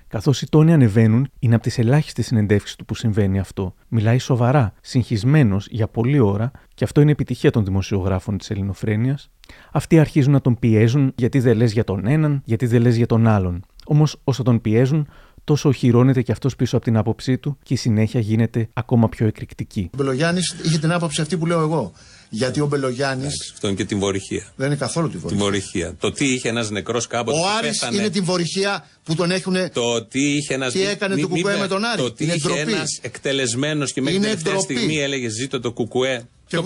Καθώς 0.08 0.42
οι 0.42 0.48
τόνοι 0.48 0.72
ανεβαίνουν, 0.72 1.28
είναι 1.38 1.54
από 1.54 1.62
τις 1.62 1.78
ελάχιστες 1.78 2.26
συνεντεύξεις 2.26 2.76
του 2.76 2.84
που 2.84 2.94
συμβαίνει 2.94 3.38
αυτό. 3.38 3.75
Μιλάει 3.88 4.18
σοβαρά, 4.18 4.72
συγχυσμένος 4.80 5.66
για 5.70 5.88
πολλή 5.88 6.18
ώρα, 6.18 6.50
και 6.75 6.84
αυτό 6.84 7.00
είναι 7.00 7.10
επιτυχία 7.10 7.50
των 7.50 7.64
δημοσιογράφων 7.64 8.38
της 8.38 8.50
Ελληνοφρένειας. 8.50 9.30
Αυτοί 9.72 9.98
αρχίζουν 9.98 10.32
να 10.32 10.40
τον 10.40 10.58
πιέζουν 10.58 11.12
γιατί 11.16 11.40
δεν 11.40 11.56
λες 11.56 11.72
για 11.72 11.84
τον 11.84 12.06
έναν, 12.06 12.42
γιατί 12.44 12.66
δεν 12.66 12.82
λες 12.82 12.96
για 12.96 13.06
τον 13.06 13.26
άλλον. 13.26 13.64
Όμως, 13.86 14.20
όσο 14.25 14.42
τον 14.42 14.60
πιέζουν, 14.60 15.08
τόσο 15.47 15.69
οχυρώνεται 15.69 16.23
και 16.23 16.33
αυτός 16.33 16.57
πίσω 16.57 16.76
από 16.76 16.85
την 16.85 16.97
άποψή 16.97 17.38
του 17.38 17.59
και 17.62 17.75
η 17.75 17.76
συνέχεια 17.76 18.21
γίνεται 18.21 18.69
ακόμα 18.73 19.09
πιο 19.09 19.26
εκρηκτική. 19.26 19.91
Ο 19.93 19.97
Μπελογιάννης 19.97 20.57
είχε 20.62 20.79
την 20.79 20.93
άποψη 20.93 21.21
αυτή 21.21 21.37
που 21.37 21.47
λέω 21.47 21.61
εγώ. 21.61 21.93
Γιατί 22.31 22.61
ο 22.61 22.67
Μπελογιάννης. 22.67 23.50
Αυτό 23.53 23.67
είναι 23.67 23.76
και 23.76 23.85
την 23.85 23.99
βορυχία. 23.99 24.53
Δεν 24.57 24.67
είναι 24.67 24.76
καθόλου 24.76 25.09
τη 25.09 25.17
βορυχία. 25.17 25.37
Την 25.37 25.47
βορυχία. 25.47 25.95
Το 26.00 26.12
τι 26.12 26.33
είχε 26.33 26.49
ένας 26.49 26.71
νεκρός 26.71 27.07
κάποτε. 27.07 27.38
Ο 27.38 27.43
Άρης 27.59 27.88
είναι 27.93 28.11
την 28.11 28.25
βορυχία 28.25 28.87
που 29.05 29.15
τον 29.15 29.31
έχουν. 29.31 29.57
Το 29.73 30.05
τι 30.05 30.37
είχε 30.37 30.55
ένα. 30.55 30.71
Τι 30.71 30.87
έκανε 30.87 31.17
το 31.17 31.29
κουκουέ 31.29 31.59
με 31.59 31.67
τον 31.67 31.85
Άρη. 31.85 32.03
Το 32.03 32.12
τι 32.12 32.25
είχε 32.25 32.61
ένας 32.61 32.99
εκτελεσμένος 33.03 33.93
και 33.93 34.00
μέχρι 34.00 34.19
την 34.19 34.29
τελευταία 34.29 34.59
στιγμή 34.59 34.99
έλεγε 34.99 35.29
Ζήτω 35.29 35.61
το 35.61 35.73
κουκουέ. 35.73 36.29
Και 36.49 36.57
το 36.57 36.65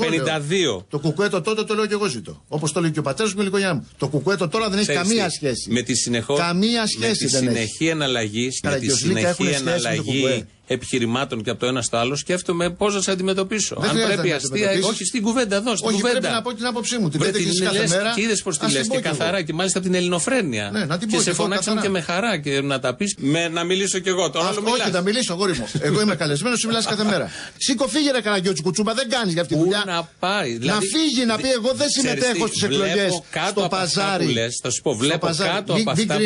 52. 0.78 0.84
Το 0.88 0.98
κουκουέτο 0.98 1.40
τότε 1.40 1.64
το 1.64 1.74
λέω 1.74 1.86
και 1.86 1.92
εγώ 1.92 2.06
ζητώ. 2.06 2.44
Όπως 2.48 2.72
το 2.72 2.80
λέει 2.80 2.90
και 2.90 2.98
ο 2.98 3.02
πατέρας 3.02 3.32
μου 3.32 3.38
και 3.38 3.44
η 3.44 3.46
οικογένειά 3.46 3.74
μου. 3.74 3.88
Το 3.98 4.08
κουκουέτο 4.08 4.48
τώρα 4.48 4.68
δεν 4.68 4.78
έχει 4.78 4.92
καμία 4.92 5.30
σχέση. 5.30 5.70
Με 5.70 5.82
τη, 5.82 5.94
συνεχώ... 5.94 6.34
καμία 6.34 6.86
σχέση 6.86 7.24
με 7.24 7.28
τη 7.28 7.36
συνεχή 7.36 7.86
εναλλαγή. 7.86 8.48
Με 8.62 8.76
τη 8.78 8.90
συνεχή 8.90 9.46
εναλλαγή 9.46 10.46
επιχειρημάτων 10.72 11.42
και 11.42 11.50
από 11.50 11.60
το 11.60 11.66
ένας 11.66 11.84
στο 11.84 11.96
άλλο, 11.96 12.16
σκέφτομαι 12.16 12.70
πώς 12.70 12.94
να 12.94 13.00
σε 13.00 13.10
αντιμετωπίσω. 13.10 13.76
Δεν 13.80 13.90
Αν 13.90 13.96
πρέπει 13.96 14.32
αστεία. 14.32 14.70
Όχι 14.82 15.04
στην 15.04 15.22
κουβέντα 15.22 15.56
εδώ. 15.56 15.76
Στην 15.76 15.88
όχι, 15.88 15.96
κουβέντα. 15.96 16.18
πρέπει 16.18 16.34
να 16.34 16.42
πω 16.42 16.54
την 16.54 16.66
άποψή 16.66 16.98
μου. 16.98 17.08
Την 17.08 17.20
λέτε 17.20 17.38
κάθε 17.62 17.86
μέρα. 17.88 18.12
Και 18.14 18.20
είδες 18.20 18.42
πώς 18.42 18.58
τη 18.58 18.72
λες 18.72 18.88
και 18.88 18.98
καθαρά 18.98 19.42
και 19.42 19.52
μάλιστα 19.52 19.78
από 19.78 19.86
την 19.86 19.96
ελληνοφρένεια. 19.96 20.70
Ναι, 20.72 20.84
να 20.84 20.98
την 20.98 21.08
και 21.08 21.20
σε 21.20 21.32
φωνάξαν 21.32 21.80
και 21.80 21.88
με 21.88 22.00
χαρά 22.00 22.38
και 22.38 22.60
να 22.60 22.78
τα 22.78 22.94
πεις. 22.94 23.16
Να 23.52 23.64
μιλήσω 23.64 23.98
κι 23.98 24.08
εγώ 24.08 24.30
τώρα. 24.30 24.48
Όχι, 24.48 24.90
να 24.90 25.00
μιλήσω, 25.00 25.34
γόρι 25.34 25.52
μου. 25.52 25.68
Εγώ 25.80 26.00
είμαι 26.00 26.14
καλεσμένος, 26.14 26.58
σου 26.58 26.66
μιλάς 26.66 26.86
κάθε 26.86 27.04
μέρα. 27.04 27.30
Σήκω 27.56 27.88
φύγε 27.88 28.10
ρε 28.10 28.20
καραγκιότσου 28.20 28.62
κουτσούμπα, 28.62 28.94
δεν 28.94 29.08
κάνεις 29.08 29.32
για 29.32 29.42
αυτή 29.42 29.54
τη 29.54 29.60
δουλειά. 29.60 29.82
Να 29.86 30.08
πάει. 30.18 30.52
Να 30.52 30.58
δηλαδή, 30.58 30.86
φύγει, 30.86 31.24
να 31.24 31.36
πει 31.36 31.50
εγώ 31.50 31.72
δεν 31.74 31.88
συμμετέχω 31.88 32.46
στις 32.46 32.62
εκλογές. 32.62 33.22
Στο 33.48 33.66
παζάρι. 33.70 34.34
Θα 34.62 34.70
σου 34.70 34.82
πω, 34.82 34.94
βλέπω 34.94 35.26
κάτω 35.26 35.74
από 35.74 35.90
αυτά 35.90 36.16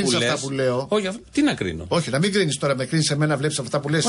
που 0.40 0.50
λες. 0.50 0.86
Όχι, 0.88 1.08
τι 1.32 1.42
να 1.42 1.54
κρίνω. 1.54 1.84
Όχι, 1.88 2.10
να 2.10 2.18
μην 2.18 2.32
κρίνεις 2.32 2.58
τώρα, 2.58 2.76
με 2.76 2.84
κρίνεις 2.84 3.10
εμένα, 3.10 3.36
βλέπεις 3.36 3.58
αυτά 3.58 3.80
που 3.80 3.88
λες. 3.88 4.04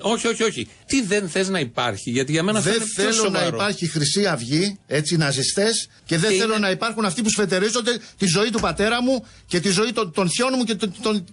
Όχι, 0.00 0.26
όχι, 0.26 0.42
όχι. 0.42 0.68
Τι 0.86 1.02
δεν 1.02 1.28
θες 1.28 1.48
να 1.48 1.58
υπάρχει, 1.58 2.10
γιατί 2.10 2.32
για 2.32 2.42
μένα 2.42 2.60
δεν 2.60 2.82
θέλω 2.94 3.28
να 3.28 3.46
υπάρχει 3.46 3.86
Χρυσή 3.86 4.26
Αυγή, 4.26 4.78
έτσι 4.86 5.16
ναζιστές, 5.16 5.88
και 6.04 6.18
δεν 6.18 6.32
θέλω 6.38 6.58
να 6.58 6.70
υπάρχουν 6.70 7.04
αυτοί 7.04 7.22
που 7.22 7.30
σφετερίζονται 7.30 7.98
τη 8.18 8.26
ζωή 8.26 8.50
του 8.50 8.60
πατέρα 8.60 9.02
μου 9.02 9.26
και 9.46 9.60
τη 9.60 9.70
ζωή 9.70 9.92
των, 9.92 10.12
των 10.12 10.30
θειών 10.30 10.52
μου 10.56 10.64
και 10.64 10.74
των, 10.74 10.94
των, 11.02 11.24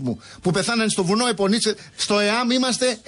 μου. 0.00 0.20
Που 0.42 0.50
πεθάνανε 0.50 0.90
στο 0.90 1.04
βουνό 1.04 1.26
Επονίτσε. 1.26 1.74
Στο 1.96 2.18
ΕΑΜ 2.18 2.50
είμαστε 2.50 2.98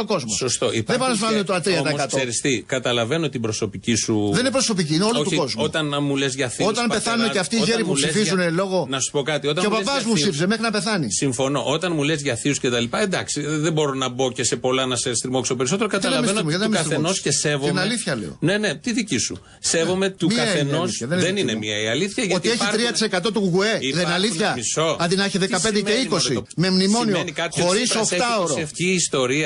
95% 0.00 0.04
κόσμος. 0.06 0.36
Σωστό. 0.36 0.70
δεν 0.70 0.98
πάνε 0.98 1.36
να 1.36 1.44
το 1.44 1.54
3%. 1.54 1.60
Όμως, 1.78 2.06
ξέρεις 2.06 2.40
τι, 2.40 2.62
καταλαβαίνω 2.62 3.28
την 3.28 3.40
προσωπική 3.40 3.94
σου. 3.94 4.30
Δεν 4.32 4.40
είναι 4.40 4.50
προσωπική, 4.50 4.94
είναι 4.94 5.04
όλο 5.04 5.22
του 5.22 5.36
κόσμου. 5.36 5.62
Όταν 5.62 5.94
μου 6.00 6.16
λες 6.16 6.34
για 6.34 6.48
θύμους, 6.48 6.70
Όταν 6.72 6.88
πεθάνουν 6.88 7.30
και 7.30 7.38
αυτοί 7.38 7.56
οι 7.56 7.60
γέροι 7.60 7.84
που 7.84 7.92
ψηφίζουν 7.92 8.38
για... 8.38 8.50
λόγω. 8.50 8.86
Να 8.88 9.00
σου 9.00 9.10
πω 9.10 9.22
κάτι. 9.22 9.46
Όταν 9.46 9.62
και 9.62 9.66
ο 9.66 9.70
παπάς 9.70 10.04
μου 10.04 10.12
ψήφιζε 10.12 10.46
μέχρι 10.46 10.62
να 10.62 10.70
πεθάνει. 10.70 11.12
Συμφωνώ. 11.12 11.62
Όταν 11.64 11.92
μου 11.94 12.02
λες 12.02 12.22
για 12.22 12.34
θείους 12.34 12.58
και 12.58 12.70
τα 12.70 12.80
λοιπά, 12.80 13.00
εντάξει, 13.00 13.17
δεν 13.58 13.72
μπορώ 13.72 13.94
να 13.94 14.08
μπω 14.08 14.32
και 14.32 14.44
σε 14.44 14.56
πολλά 14.56 14.86
να 14.86 14.96
σε 14.96 15.14
στριμώξω 15.14 15.56
περισσότερο. 15.56 15.88
Καταλαβαίνω 15.88 16.42
του 16.42 16.70
καθενός 16.70 17.20
και 17.20 17.32
σέβομαι. 17.32 17.70
Την 17.70 17.78
αλήθεια 17.78 18.16
λέω. 18.16 18.36
Ναι, 18.40 18.58
ναι, 18.58 18.74
τι 18.74 18.92
δική 18.92 19.18
σου. 19.18 19.38
Σέβομαι 19.58 20.10
του 20.10 20.28
καθενός. 20.36 21.02
Δεν 21.04 21.36
είναι 21.36 21.54
μία 21.54 21.82
η 21.82 21.88
αλήθεια. 21.88 22.24
Ότι 22.34 22.50
έχει 22.50 22.64
3% 23.18 23.32
του 23.32 23.40
κουκουέ. 23.40 23.78
Δεν 23.92 24.02
είναι 24.02 24.12
αλήθεια; 24.12 24.56
Αντί 24.98 25.16
να 25.16 25.24
έχει 25.24 25.38
15 25.38 25.82
και 25.84 26.08
20. 26.36 26.42
Με 26.56 26.70
μνημόνιο. 26.70 27.24
Χωρίς 27.50 27.94
8 27.94 28.00
ώρο. 28.40 28.54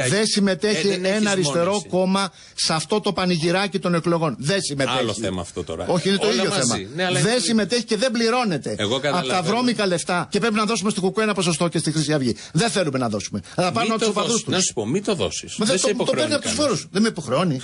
Δεν 0.09 0.27
συμμετέχει 0.27 1.01
ένα 1.03 1.31
αριστερό 1.31 1.85
κόμμα 1.89 2.33
σε 2.55 2.73
αυτό 2.73 3.01
το 3.01 3.13
πανηγυράκι 3.13 3.79
των 3.79 3.95
εκλογών. 3.95 4.37
Δεν 4.39 4.61
συμμετέχει. 4.63 4.99
Άλλο 4.99 5.15
θέμα 5.15 5.41
αυτό 5.41 5.65
τώρα. 5.65 5.87
Όχι, 5.87 6.09
είναι 6.09 6.19
το 6.19 6.29
ίδιο 6.31 6.51
θέμα. 6.51 6.77
Ναι, 6.95 7.21
δεν 7.21 7.41
συμμετέχει 7.41 7.85
και 7.85 7.97
δεν 7.97 8.11
πληρώνεται. 8.11 8.77
Από 9.13 9.29
τα 9.29 9.43
βρώμικα 9.43 9.87
λεφτά. 9.87 10.27
Και 10.31 10.39
πρέπει 10.39 10.55
να 10.55 10.65
δώσουμε 10.65 10.91
στο 10.91 11.01
κουκουέ 11.01 11.23
ένα 11.23 11.35
ποσοστό 11.35 11.69
και 11.69 11.79
στη 11.79 11.93
Χρυσή 11.93 12.13
Αυγή. 12.13 12.37
Δεν 12.53 12.71
θέλουμε 12.71 12.99
να 12.99 13.09
δώσουμε. 13.09 13.41
Θα 13.65 13.73
πάρουμε 13.73 13.95
από 13.95 14.05
τους 14.05 14.09
οπαδού 14.09 14.33
τους. 14.33 14.47
Να 14.47 14.61
σου 14.61 14.73
πω, 14.73 14.87
μην 14.87 15.05
το 15.05 15.15
δώσεις. 15.15 15.55
Δεν 15.59 15.81
το, 15.81 16.05
το 16.05 16.13
παίρνει 16.13 16.35
από 16.35 16.43
τους 16.43 16.53
φόρους. 16.53 16.87
Δεν 16.91 17.03
με 17.03 17.09
υποχρεώνει. 17.09 17.61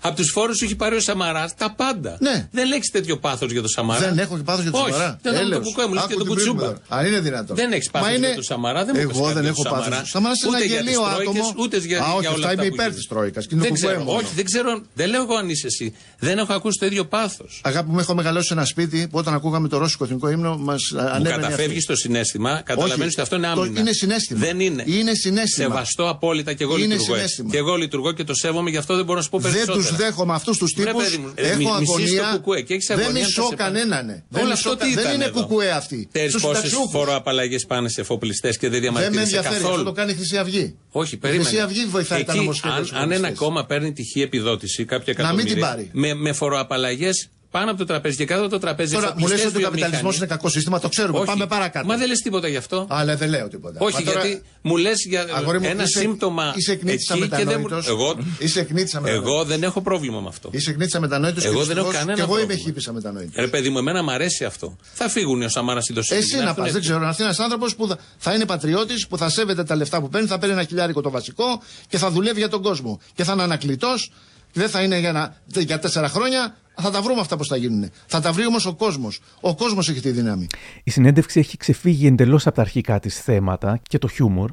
από 0.00 0.16
τους 0.16 0.30
φόρους 0.30 0.62
έχει 0.62 0.76
πάρει 0.76 0.96
ο 0.96 1.00
Σαμαράς 1.00 1.54
τα 1.54 1.74
πάντα. 1.74 2.16
Ναι. 2.20 2.48
Δεν 2.50 2.68
λέξει 2.68 2.90
τέτοιο 2.90 3.18
πάθος 3.18 3.50
για 3.50 3.62
το 3.62 3.68
Σαμαρά. 3.68 4.00
Δεν 4.00 4.18
έχω 4.18 4.36
πάθος 4.36 4.62
για 4.62 4.72
το 4.72 4.78
Σαμαρά. 4.78 5.18
Δεν 5.22 5.34
έχω 5.34 5.48
το 5.48 5.60
κουκουέ 5.60 5.86
μου, 5.86 5.94
και 6.08 6.14
τον 6.14 6.26
Κουτσούμπα. 6.26 6.72
Αν 6.88 7.06
είναι 7.06 7.20
δυνατόν. 7.20 7.56
Δεν 7.56 7.72
έχεις 7.72 7.90
πάθος 7.90 8.18
για 8.18 8.34
το 8.34 8.42
Σαμαρά. 8.42 8.86
Εγώ 8.94 9.32
δεν 9.32 9.46
έχω 9.46 9.62
πάθος. 9.62 10.08
Σαμαράς 10.08 10.42
είναι 10.42 10.56
ένα 10.56 10.64
γελίο 10.64 11.02
άτομο. 11.02 11.54
Ούτε 11.58 11.78
για 11.78 12.14
όλα 12.14 12.28
αυτά. 12.28 12.52
είμαι 12.52 12.64
υπέρ 12.64 12.94
της 12.94 13.06
Τρόικας. 13.06 13.46
Όχι, 14.04 14.26
δεν 14.34 14.44
ξέρω. 14.44 14.82
Δεν 14.94 15.08
λέω 15.08 15.22
εγώ 15.22 15.34
αν 15.34 15.48
είσαι 15.48 15.66
εσύ. 15.66 15.94
Δεν 16.24 16.38
έχω 16.38 16.52
ακούσει 16.52 16.78
το 16.78 16.86
ίδιο 16.86 17.04
πάθος. 17.04 17.60
Αγάπη 17.64 17.90
μου, 17.90 17.98
έχω 17.98 18.14
μεγαλώσει 18.14 18.48
ένα 18.52 18.64
σπίτι 18.64 19.08
που 19.10 19.18
όταν 19.18 19.34
ακούγαμε 19.34 19.68
το 19.68 19.78
ρώσικο 19.78 20.04
εθνικό 20.04 20.30
ύμνο 20.30 20.56
μας 20.56 20.92
ανέβαινε. 20.96 21.42
Καταφεύγεις 21.42 21.86
το 21.86 21.96
συνέστημα, 21.96 22.60
καταλαβαίνεις 22.64 23.12
ότι 23.12 23.20
αυτό 23.20 23.36
είναι 23.36 23.46
άμυνα. 23.46 23.80
Είναι 23.80 23.92
συνέστημα. 23.92 24.40
Δεν 24.40 24.60
είναι. 24.60 24.84
Είναι 24.86 25.14
συνέστημα. 25.14 25.68
Σεβαστό 25.68 26.08
απόλυτα 26.08 26.52
και 26.52 26.62
εγώ 26.62 26.76
λειτουργώ. 26.76 27.14
Και 27.50 27.56
εγώ 27.56 27.74
λειτουργώ 27.74 28.12
και 28.12 28.24
το 28.24 28.34
σέβομαι, 28.34 28.70
γι' 28.70 28.76
αυτό 28.76 28.94
δεν 28.96 29.04
μπορώ 29.04 29.16
να 29.18 29.24
σου 29.24 29.30
πω 29.30 29.38
περισσότερα. 29.42 29.76
Δεν 29.78 29.86
τους 29.86 29.96
δέχομαι 29.96 30.34
αυτούς 30.34 30.58
τους 30.58 30.72
τύπους. 30.72 31.18
Έχω 31.34 31.72
αγωνία. 31.72 32.42
Δεν 32.96 33.12
μισώ 33.12 33.52
κανέναν. 33.56 34.22
Δεν 34.94 35.14
είναι 35.14 35.28
κουκουέ 35.28 35.70
αυτή. 35.70 36.08
Πόσε 36.40 36.68
φοροαπαλλαγές 36.90 37.64
πάνε 37.66 37.88
σε 37.88 38.00
εφοπλιστές 38.00 38.58
και 38.58 38.68
δεν 38.68 38.80
διαμαρτύρονται 38.80 39.36
καθόλου. 39.36 39.40
Δεν 39.40 39.50
με 39.50 39.56
ενδιαφέρει. 39.56 39.72
Αυτό 39.72 39.84
το 39.84 39.92
κάνει 39.92 40.12
η 40.12 40.14
Χρυσή 40.14 40.38
Αυγή. 40.38 40.76
Όχι, 40.94 41.16
περίμενε. 41.16 41.48
Η 41.48 41.50
Χρυσή 41.50 41.62
Αυγή 41.62 41.86
βοηθάει 41.86 42.24
τα 42.24 42.34
νομοσχέδια. 42.34 42.98
Αν 43.00 43.12
ένα 43.12 43.32
κόμμα 43.32 43.64
παίρνει 43.66 43.92
τυχή 43.92 44.20
επιδότηση, 44.22 44.84
κάποια 44.84 45.12
εκατομμύρια. 45.12 45.54
Να 45.56 45.66
μην 45.66 45.76
την 45.78 45.90
πάρει. 45.92 46.16
Με 46.16 46.32
φοροαπαλλαγές 46.32 47.28
πάνω 47.52 47.70
από 47.70 47.78
το 47.78 47.84
τραπέζι 47.84 48.16
και 48.16 48.24
κάτω 48.24 48.40
από 48.40 48.50
το 48.50 48.58
τραπέζι. 48.58 48.94
Τώρα 48.94 49.14
μου 49.16 49.26
λες 49.26 49.44
ότι 49.44 49.56
ο 49.56 49.60
καπιταλισμός 49.60 50.16
είναι 50.16 50.26
κακό 50.26 50.48
σύστημα, 50.48 50.80
το 50.80 50.88
ξέρουμε. 50.88 51.18
Όχι. 51.18 51.26
Πάμε 51.26 51.46
παρακάτω. 51.46 51.86
Μα 51.86 51.96
δεν 51.96 52.08
λες 52.08 52.20
τίποτα 52.20 52.48
γι' 52.48 52.56
αυτό. 52.56 52.86
Αλλά 52.88 53.16
δεν 53.16 53.28
λέω 53.28 53.48
τίποτα. 53.48 53.80
Όχι, 53.80 54.04
τώρα... 54.04 54.20
γιατί 54.20 54.42
μου 54.62 54.76
λες 54.76 55.04
για 55.08 55.26
μου, 55.44 55.50
ένα 55.62 55.82
είσαι, 55.82 55.98
σύμπτωμα. 55.98 56.52
Είσαι 56.56 56.72
εκνήτησα 56.72 57.16
μετανόητο. 57.16 57.82
Εγώ, 57.86 58.16
είσαι 58.38 58.66
εγώ 59.04 59.44
δεν 59.44 59.62
έχω 59.62 59.80
πρόβλημα 59.80 60.20
με 60.20 60.28
αυτό. 60.28 60.48
Είσαι 60.52 60.70
εκνήτησα 60.70 61.00
μετανόητο. 61.00 61.40
Εγώ 61.44 61.64
δεν 61.64 61.76
έχω 61.76 61.90
κανένα 61.90 62.14
Και 62.14 62.20
εγώ 62.20 62.40
είμαι 62.40 62.54
χύπησα 62.54 62.92
μετανόητο. 62.92 63.40
Ρε 63.40 63.48
παιδί 63.48 63.70
μου, 63.70 63.78
εμένα 63.78 64.02
μου 64.02 64.10
αρέσει 64.10 64.44
αυτό. 64.44 64.76
Θα 64.92 65.08
φύγουν 65.08 65.42
οι 65.42 65.50
Σαμάρα 65.50 65.80
συντοσίε. 65.80 66.16
Εσύ 66.16 66.36
να 66.36 66.54
πας, 66.54 66.72
δεν 66.72 66.80
ξέρω. 66.80 66.98
Να 66.98 67.08
έρθει 67.08 67.22
ένας 67.22 67.38
άνθρωπος 67.38 67.76
που 67.76 67.96
θα 68.18 68.34
είναι 68.34 68.46
πατριώτης, 68.46 69.06
που 69.06 69.18
θα 69.18 69.28
σέβεται 69.28 69.64
τα 69.64 69.76
λεφτά 69.76 70.00
που 70.00 70.08
παίρνει, 70.08 70.26
θα 70.26 70.38
παίρνει 70.38 70.54
ένα 70.54 70.64
χιλιάρικο 70.64 71.00
το 71.00 71.10
βασικό 71.10 71.62
και 71.88 71.98
θα 71.98 72.10
δουλεύει 72.10 72.38
για 72.38 72.48
τον 72.48 72.62
κόσμο. 72.62 73.00
Και 73.14 73.24
θα 73.24 73.32
είναι 73.32 73.42
ανακλητός 73.42 74.10
δεν 74.52 74.68
θα 74.68 74.82
είναι 74.82 74.98
για, 74.98 75.08
ένα, 75.08 75.36
για 75.46 75.78
τέσσερα 75.78 76.08
χρόνια. 76.08 76.56
Θα 76.74 76.90
τα 76.90 77.02
βρούμε 77.02 77.20
αυτά 77.20 77.36
πώς 77.36 77.48
θα 77.48 77.56
γίνουν. 77.56 77.90
Θα 78.06 78.20
τα 78.20 78.32
βρει 78.32 78.46
όμως 78.46 78.66
ο 78.66 78.74
κόσμος. 78.74 79.20
Ο 79.40 79.54
κόσμος 79.54 79.88
έχει 79.88 80.00
τη 80.00 80.10
δύναμη. 80.10 80.46
Η 80.84 80.90
συνέντευξη 80.90 81.38
έχει 81.38 81.56
ξεφύγει 81.56 82.06
εντελώς 82.06 82.46
από 82.46 82.56
τα 82.56 82.62
αρχικά 82.62 82.98
της 82.98 83.20
θέματα 83.20 83.80
και 83.82 83.98
το 83.98 84.08
χιούμορ 84.08 84.50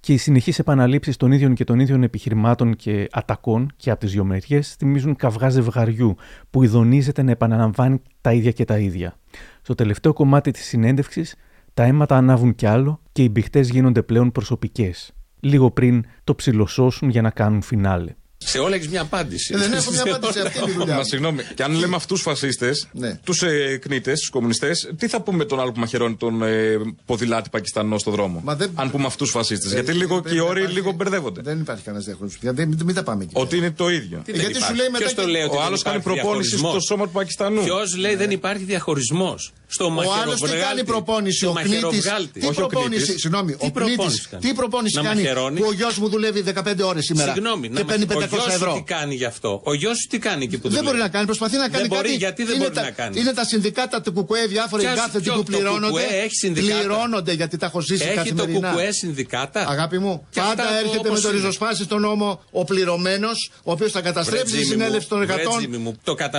και 0.00 0.12
οι 0.12 0.16
συνεχείς 0.16 0.58
επαναλήψεις 0.58 1.16
των 1.16 1.32
ίδιων 1.32 1.54
και 1.54 1.64
των 1.64 1.78
ίδιων 1.78 2.02
επιχειρημάτων 2.02 2.76
και 2.76 3.08
ατακών 3.10 3.72
και 3.76 3.90
από 3.90 4.00
τις 4.00 4.12
δύο 4.12 4.24
μεριές 4.24 4.74
θυμίζουν 4.74 5.16
καυγά 5.16 5.48
ζευγαριού 5.48 6.16
που 6.50 6.62
ειδονίζεται 6.62 7.22
να 7.22 7.30
επαναλαμβάνει 7.30 8.00
τα 8.20 8.32
ίδια 8.32 8.50
και 8.50 8.64
τα 8.64 8.78
ίδια. 8.78 9.16
Στο 9.62 9.74
τελευταίο 9.74 10.12
κομμάτι 10.12 10.50
της 10.50 10.64
συνέντευξης, 10.64 11.34
τα 11.74 11.82
αίματα 11.82 12.16
ανάβουν 12.16 12.54
κι 12.54 12.66
άλλο 12.66 13.00
και 13.12 13.22
οι 13.22 13.28
μπιχτές 13.32 13.68
γίνονται 13.68 14.02
πλέον 14.02 14.32
προσωπικές. 14.32 15.12
Λίγο 15.40 15.70
πριν 15.70 16.04
το 16.24 16.34
ψιλοσώσουν 16.34 17.08
για 17.08 17.22
να 17.22 17.30
κάνουν 17.30 17.62
φινάλε. 17.62 18.14
Σε 18.44 18.58
όλα 18.58 18.74
έχεις 18.74 18.88
μια 18.88 19.00
απάντηση. 19.00 19.54
Ε, 19.54 19.58
δεν 19.58 19.72
έχω 19.72 19.90
μια 19.90 20.02
απάντηση. 20.02 20.40
Αυτή 20.40 20.58
είναι 20.58 20.70
η 20.70 20.74
δουλειά. 20.74 20.96
Μα 20.96 21.04
συγγνώμη. 21.04 21.42
Και 21.54 21.62
αν 21.62 21.72
λέμε 21.72 21.96
αυτούς 21.96 22.22
του 22.22 22.28
φασίστες, 22.28 22.88
ναι. 22.92 23.20
τους 23.24 23.42
ε, 23.42 23.78
κνήτε, 23.82 24.12
τους 24.12 24.28
κομμουνιστές, 24.28 24.90
τι 24.98 25.08
θα 25.08 25.20
πούμε 25.20 25.44
τον 25.44 25.60
άλλο 25.60 25.72
που 25.72 25.80
μαχαιρώνει 25.80 26.14
τον 26.14 26.42
ε, 26.42 26.76
ποδηλάτη 27.06 27.48
Πακιστανό 27.50 27.98
στο 27.98 28.10
δρόμο. 28.10 28.42
δεν... 28.56 28.70
Αν 28.74 28.90
πούμε 28.90 29.06
αυτούς 29.06 29.30
του 29.30 29.36
φασίστες. 29.38 29.70
Ε, 29.70 29.74
γιατί 29.74 29.92
λίγο 29.92 30.22
και 30.22 30.34
οι 30.34 30.38
όροι 30.38 30.66
λίγο 30.66 30.92
μπερδεύονται. 30.92 31.40
Δεν 31.42 31.60
υπάρχει 31.60 31.82
κανένας 31.82 32.06
διαχωρισμός. 32.06 32.54
Μην, 32.56 32.78
μην 32.84 32.94
τα 32.94 33.02
πάμε 33.02 33.22
εκεί. 33.22 33.32
Ότι 33.36 33.56
είναι 33.56 33.70
το 33.70 33.88
ίδιο. 33.88 34.22
Τι 34.24 34.32
γιατί 34.32 34.62
σου 34.62 34.74
λέει 34.74 34.88
μετά. 34.88 35.14
Το 35.14 35.26
λέει 35.26 35.42
ο 35.42 35.62
άλλος 35.62 35.82
κάνει 35.82 36.00
προπόνηση 36.00 36.56
στο 36.56 36.80
σώμα 36.80 37.04
του 37.04 37.12
Πακιστανού. 37.12 37.62
Ποιος 37.62 37.96
λέει 37.96 38.14
δεν 38.14 38.30
υπάρχει 38.30 38.64
διαχωρισμός; 38.64 39.52
Στο 39.66 39.84
ο 39.84 40.12
άλλος 40.22 40.40
τι 40.40 40.50
κάνει 40.50 40.84
προπόνηση. 40.84 41.46
Ο 41.46 41.52
κνήτης; 41.62 42.10
Τι 42.32 42.46
προπόνηση. 42.54 43.18
Συγγνώμη. 43.18 43.56
Τι 44.40 44.52
προπόνηση 44.52 45.00
κάνει; 45.02 45.22
Που 45.54 45.64
ο 45.68 45.72
γιος 45.72 45.98
μου 45.98 46.08
δουλεύει 46.08 46.44
15 46.54 46.74
ώρες 46.82 47.04
σήμερα. 47.04 47.32
Συγγνώμη. 47.32 47.68
Και 47.68 47.84
παίρνει 47.84 48.06
500 48.08 48.29
ευρώ. 48.36 48.74
τι 48.74 48.82
κάνει 48.82 49.14
γι' 49.14 49.24
αυτό; 49.24 49.60
Ο 49.64 49.74
γιος 49.74 49.98
σου 49.98 50.06
τι 50.08 50.18
κάνει 50.18 50.44
εκεί 50.44 50.58
που 50.58 50.68
δεν 50.68 50.84
μπορεί 50.84 50.98
να 50.98 51.08
κάνει, 51.08 51.24
προσπαθεί 51.26 51.56
να 51.56 51.68
κάνει 51.68 51.88
δεν 51.88 51.98
κάτι. 51.98 52.14
γιατί 52.14 52.44
δεν 52.44 52.54
είναι 52.54 52.64
μπορεί 52.64 52.76
τα, 52.76 52.82
να 52.82 52.90
κάνει; 52.90 53.20
Είναι 53.20 53.32
τα 53.32 53.44
συνδικάτα 53.44 54.00
του 54.00 54.12
Κουκουέ, 54.12 54.46
διάφοροι 54.46 54.84
κάθετοι 54.84 55.30
που 55.30 55.42
πληρώνονται. 55.42 56.02
έχει 56.02 56.50
πληρώνονται 56.52 57.32
γιατί 57.32 57.56
τα 57.56 57.66
έχω 57.66 57.80
ζήσει 57.80 58.04
έχει 58.04 58.14
καθημερινά. 58.14 58.50
Έχει 58.50 58.60
το 58.60 58.68
Κουκουέ 58.68 58.92
συνδικάτα; 58.92 59.66
Αγάπη 59.68 59.98
μου, 59.98 60.26
και 60.30 60.40
πάντα 60.40 60.78
έρχεται 60.78 61.10
με 61.10 61.20
το 61.20 61.30
ριζοσπάσι 61.30 61.82
στον 61.82 62.00
νόμο 62.00 62.42
ο 62.50 62.64
πληρωμένος, 62.64 63.50
ο 63.62 63.72
οποίος 63.72 63.92
θα 63.92 64.00
καταστρέψει 64.00 64.56
τη 64.56 64.64
συνέλευση 64.64 65.08
των 65.08 65.22
100. 65.22 65.26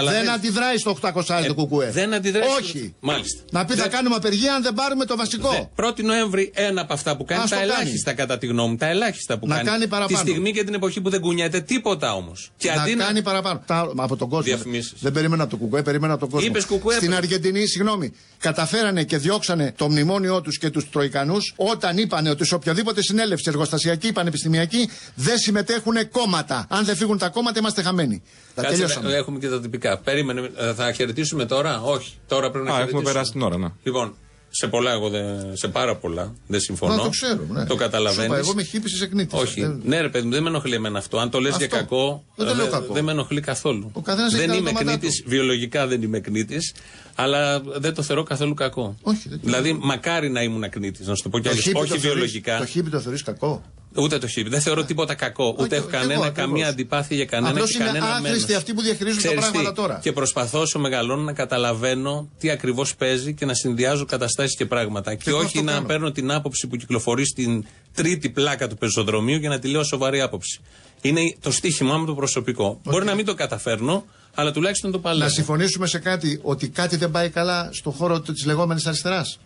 Δεν 0.09 0.29
αντιδράει 0.29 0.77
στο 0.77 0.97
800 1.01 1.23
το 1.25 1.33
ε, 1.33 1.53
Κουκουέ. 1.53 1.89
Δεν 1.91 2.13
αντιδράει. 2.13 2.49
Όχι. 2.59 2.95
Μάλιστα. 2.99 3.41
Να 3.51 3.65
πει 3.65 3.75
θα 3.75 3.87
κάνουμε 3.87 4.15
απεργία 4.15 4.53
αν 4.53 4.63
δεν 4.63 4.73
πάρουμε 4.73 5.05
το 5.05 5.15
βασικό. 5.15 5.71
1η 5.75 6.03
Νοέμβρη 6.03 6.51
ένα 6.53 6.81
από 6.81 6.93
αυτά 6.93 7.17
που 7.17 7.25
κάνει 7.25 7.49
τα 7.49 7.61
ελάχιστα 7.61 8.13
κατά 8.13 8.37
τη 8.37 8.47
γνώμη 8.47 8.69
μου. 8.69 8.75
Τα 8.75 8.87
ελάχιστα 8.87 9.37
που 9.37 9.47
κάνει. 9.47 9.87
Τη 10.07 10.15
στιγμή 10.15 10.51
και 10.51 10.63
την 10.63 10.73
εποχή 10.73 11.01
που 11.01 11.09
δεν 11.09 11.21
κουνιέται 11.21 11.59
τίποτα 11.59 11.80
όμως. 12.15 12.51
Να 12.97 13.03
κάνει 13.03 13.21
παραπάνω. 13.21 13.61
Από 13.95 14.15
τον 14.15 14.29
κόσμο. 14.29 14.57
Δεν 14.99 15.11
περίμενα 15.11 15.47
το 15.47 15.57
Κουκουέ, 15.57 15.81
περίμενα 15.81 16.17
τον 16.17 16.29
κόσμο. 16.29 16.59
Στην 16.91 17.13
Αργεντινή, 17.13 17.65
συγγνώμη, 17.65 18.11
καταφέρανε 18.37 19.03
και 19.03 19.17
διώξανε 19.17 19.73
το 19.77 19.89
μνημόνιό 19.89 20.41
τους 20.41 20.57
και 20.57 20.69
τους 20.69 20.89
Τροϊκανούς 20.89 21.53
όταν 21.55 21.97
είπαν 21.97 22.27
ότι 22.27 22.45
σε 22.45 22.55
οποιαδήποτε 22.55 23.01
συνέλευση 23.01 23.45
εργοστασιακή 23.47 24.07
ή 24.07 24.11
πανεπιστημιακή 24.11 24.89
δεν 25.15 25.37
συμμετέχουν 25.37 26.09
κόμματα. 26.11 26.65
Αν 26.69 26.85
δεν 26.85 26.95
φύγουν 26.95 27.17
τα 27.17 27.29
κόμματα, 27.29 27.59
είμαστε 27.59 27.81
χαμένοι. 27.81 28.21
Κάτσε, 28.55 28.85
έχουμε 29.15 29.39
και 29.39 29.47
τα 29.47 29.61
τυπικά. 29.61 29.97
Περίμενε, 29.97 30.49
ε, 30.57 30.73
θα 30.73 30.91
χαιρετήσουμε 30.91 31.45
τώρα; 31.45 31.81
Όχι, 31.81 32.13
τώρα 32.27 32.51
πρέπει 32.51 32.65
να 32.65 32.71
Α, 32.71 32.73
χαιρετήσουμε. 32.73 33.01
Έχουμε 33.01 33.13
περάσει 33.13 33.31
την 33.31 33.41
ώρα, 33.41 33.57
ναι. 33.57 33.67
Λοιπόν, 33.83 34.15
σε 34.53 34.67
πολλά, 34.67 34.91
εγώ 34.91 35.09
δεν, 35.09 35.25
σε 35.53 35.67
πάρα 35.67 35.95
πολλά 35.95 36.35
δεν 36.47 36.59
συμφωνώ. 36.59 36.95
Να, 36.95 37.01
το 37.03 37.09
ξέρω, 37.09 37.45
ναι. 37.49 37.65
Το 37.65 37.75
καταλαβαίνεις. 37.75 38.37
Εγώ 38.37 38.53
με 38.53 38.63
χύπησε 38.63 38.95
σε 38.95 39.07
κνήτης. 39.07 39.39
Όχι. 39.39 39.61
Δεν... 39.61 39.81
Ναι, 39.83 40.01
ρε 40.01 40.09
παιδί 40.09 40.25
μου, 40.25 40.31
δεν 40.31 40.43
με 40.43 40.49
ενοχλεί 40.49 40.75
εμένα 40.75 40.97
αυτό. 40.97 41.17
Αν 41.17 41.29
το 41.29 41.39
λες 41.39 41.57
για 41.57 41.67
κακό, 41.67 42.23
δεν, 42.35 42.55
δε, 42.55 42.65
κακό. 42.65 42.93
δεν 42.93 43.03
με 43.03 43.11
ενοχλεί 43.11 43.41
καθόλου. 43.41 43.91
δεν 44.31 44.51
είμαι 44.51 44.71
κνήτης, 44.71 45.23
βιολογικά 45.25 45.87
δεν 45.87 46.01
είμαι 46.01 46.19
κνήτης, 46.19 46.73
αλλά 47.15 47.61
δεν 47.61 47.93
το 47.93 48.01
θεωρώ 48.01 48.23
καθόλου 48.23 48.53
κακό. 48.53 48.97
Όχι, 49.01 49.29
δηλαδή, 49.41 49.79
μακάρι 49.81 50.29
να 50.29 50.41
ήμουν 50.41 50.69
κνήτης, 50.69 51.07
να 51.07 51.15
σου 51.15 51.23
το 51.23 51.29
πω 51.29 51.39
κι 51.39 51.47
αλλιώ. 51.47 51.61
Όχι 51.75 51.97
βιολογικά. 51.97 52.57
Το 52.57 52.65
χίπι 52.65 52.89
το 52.89 52.99
θεωρείς 52.99 53.23
κακό; 53.23 53.63
Ούτε 53.95 54.17
το 54.17 54.27
χίπι. 54.27 54.49
Δεν 54.49 54.61
θεωρώ 54.61 54.83
τίποτα 54.83 55.13
κακό. 55.13 55.55
Ούτε 55.59 55.75
έχω 55.75 55.87
κανένα, 55.87 56.29
καμία 56.29 56.67
αντιπάθεια 56.67 57.15
για 57.15 57.25
κανένα 57.25 57.51
Απλώς 57.51 57.71
και 57.71 57.77
κανένα 57.77 57.97
είναι 57.97 58.27
άχρηστοι 58.27 58.53
αυτοί 58.53 58.73
που 58.73 58.81
διαχειρίζουν 58.81 59.23
τα 59.23 59.33
πράγματα 59.33 59.73
τώρα. 59.73 59.99
Και 60.01 60.11
προσπαθώ 60.11 60.59
όσο 60.59 60.79
μεγαλώνω 60.79 61.21
να 61.21 61.33
καταλαβαίνω 61.33 62.29
τι 62.39 62.49
ακριβώς 62.49 62.95
παίζει 62.95 63.33
και 63.33 63.45
να 63.45 63.53
συνδυάζω 63.53 64.05
καταστάσεις 64.05 64.55
και 64.55 64.65
πράγματα. 64.65 65.15
Και, 65.15 65.31
όχι 65.31 65.61
να 65.61 65.83
παίρνω 65.83 66.11
την 66.11 66.31
άποψη 66.31 66.67
που 66.67 66.75
κυκλοφορεί 66.75 67.25
στην 67.25 67.65
τρίτη 67.93 68.29
πλάκα 68.29 68.67
του 68.67 68.77
πεζοδρομίου 68.77 69.37
για 69.37 69.49
να 69.49 69.59
τη 69.59 69.67
λέω 69.67 69.83
σοβαρή 69.83 70.21
άποψη. 70.21 70.59
Είναι 71.01 71.35
το 71.41 71.51
στίχημά 71.51 71.97
μου 71.97 72.05
το 72.05 72.13
προσωπικό. 72.13 72.79
Μπορεί 72.83 73.05
να 73.05 73.15
μην 73.15 73.25
το 73.25 73.33
καταφέρνω, 73.33 74.05
αλλά 74.33 74.51
τουλάχιστον 74.51 74.91
το 74.91 74.99
παλεύω. 74.99 75.23
Να 75.25 75.29
συμφωνήσουμε 75.29 75.87
σε 75.87 75.99
κάτι, 75.99 76.39
ότι 76.41 76.69
κάτι 76.69 76.95
δεν 76.95 77.11
πάει 77.11 77.29
καλά 77.29 77.69
στον 77.73 77.93
χώρο 77.93 78.19
της 78.19 78.45
λεγόμενης 78.45 78.85
αριστεράς. 78.85 79.39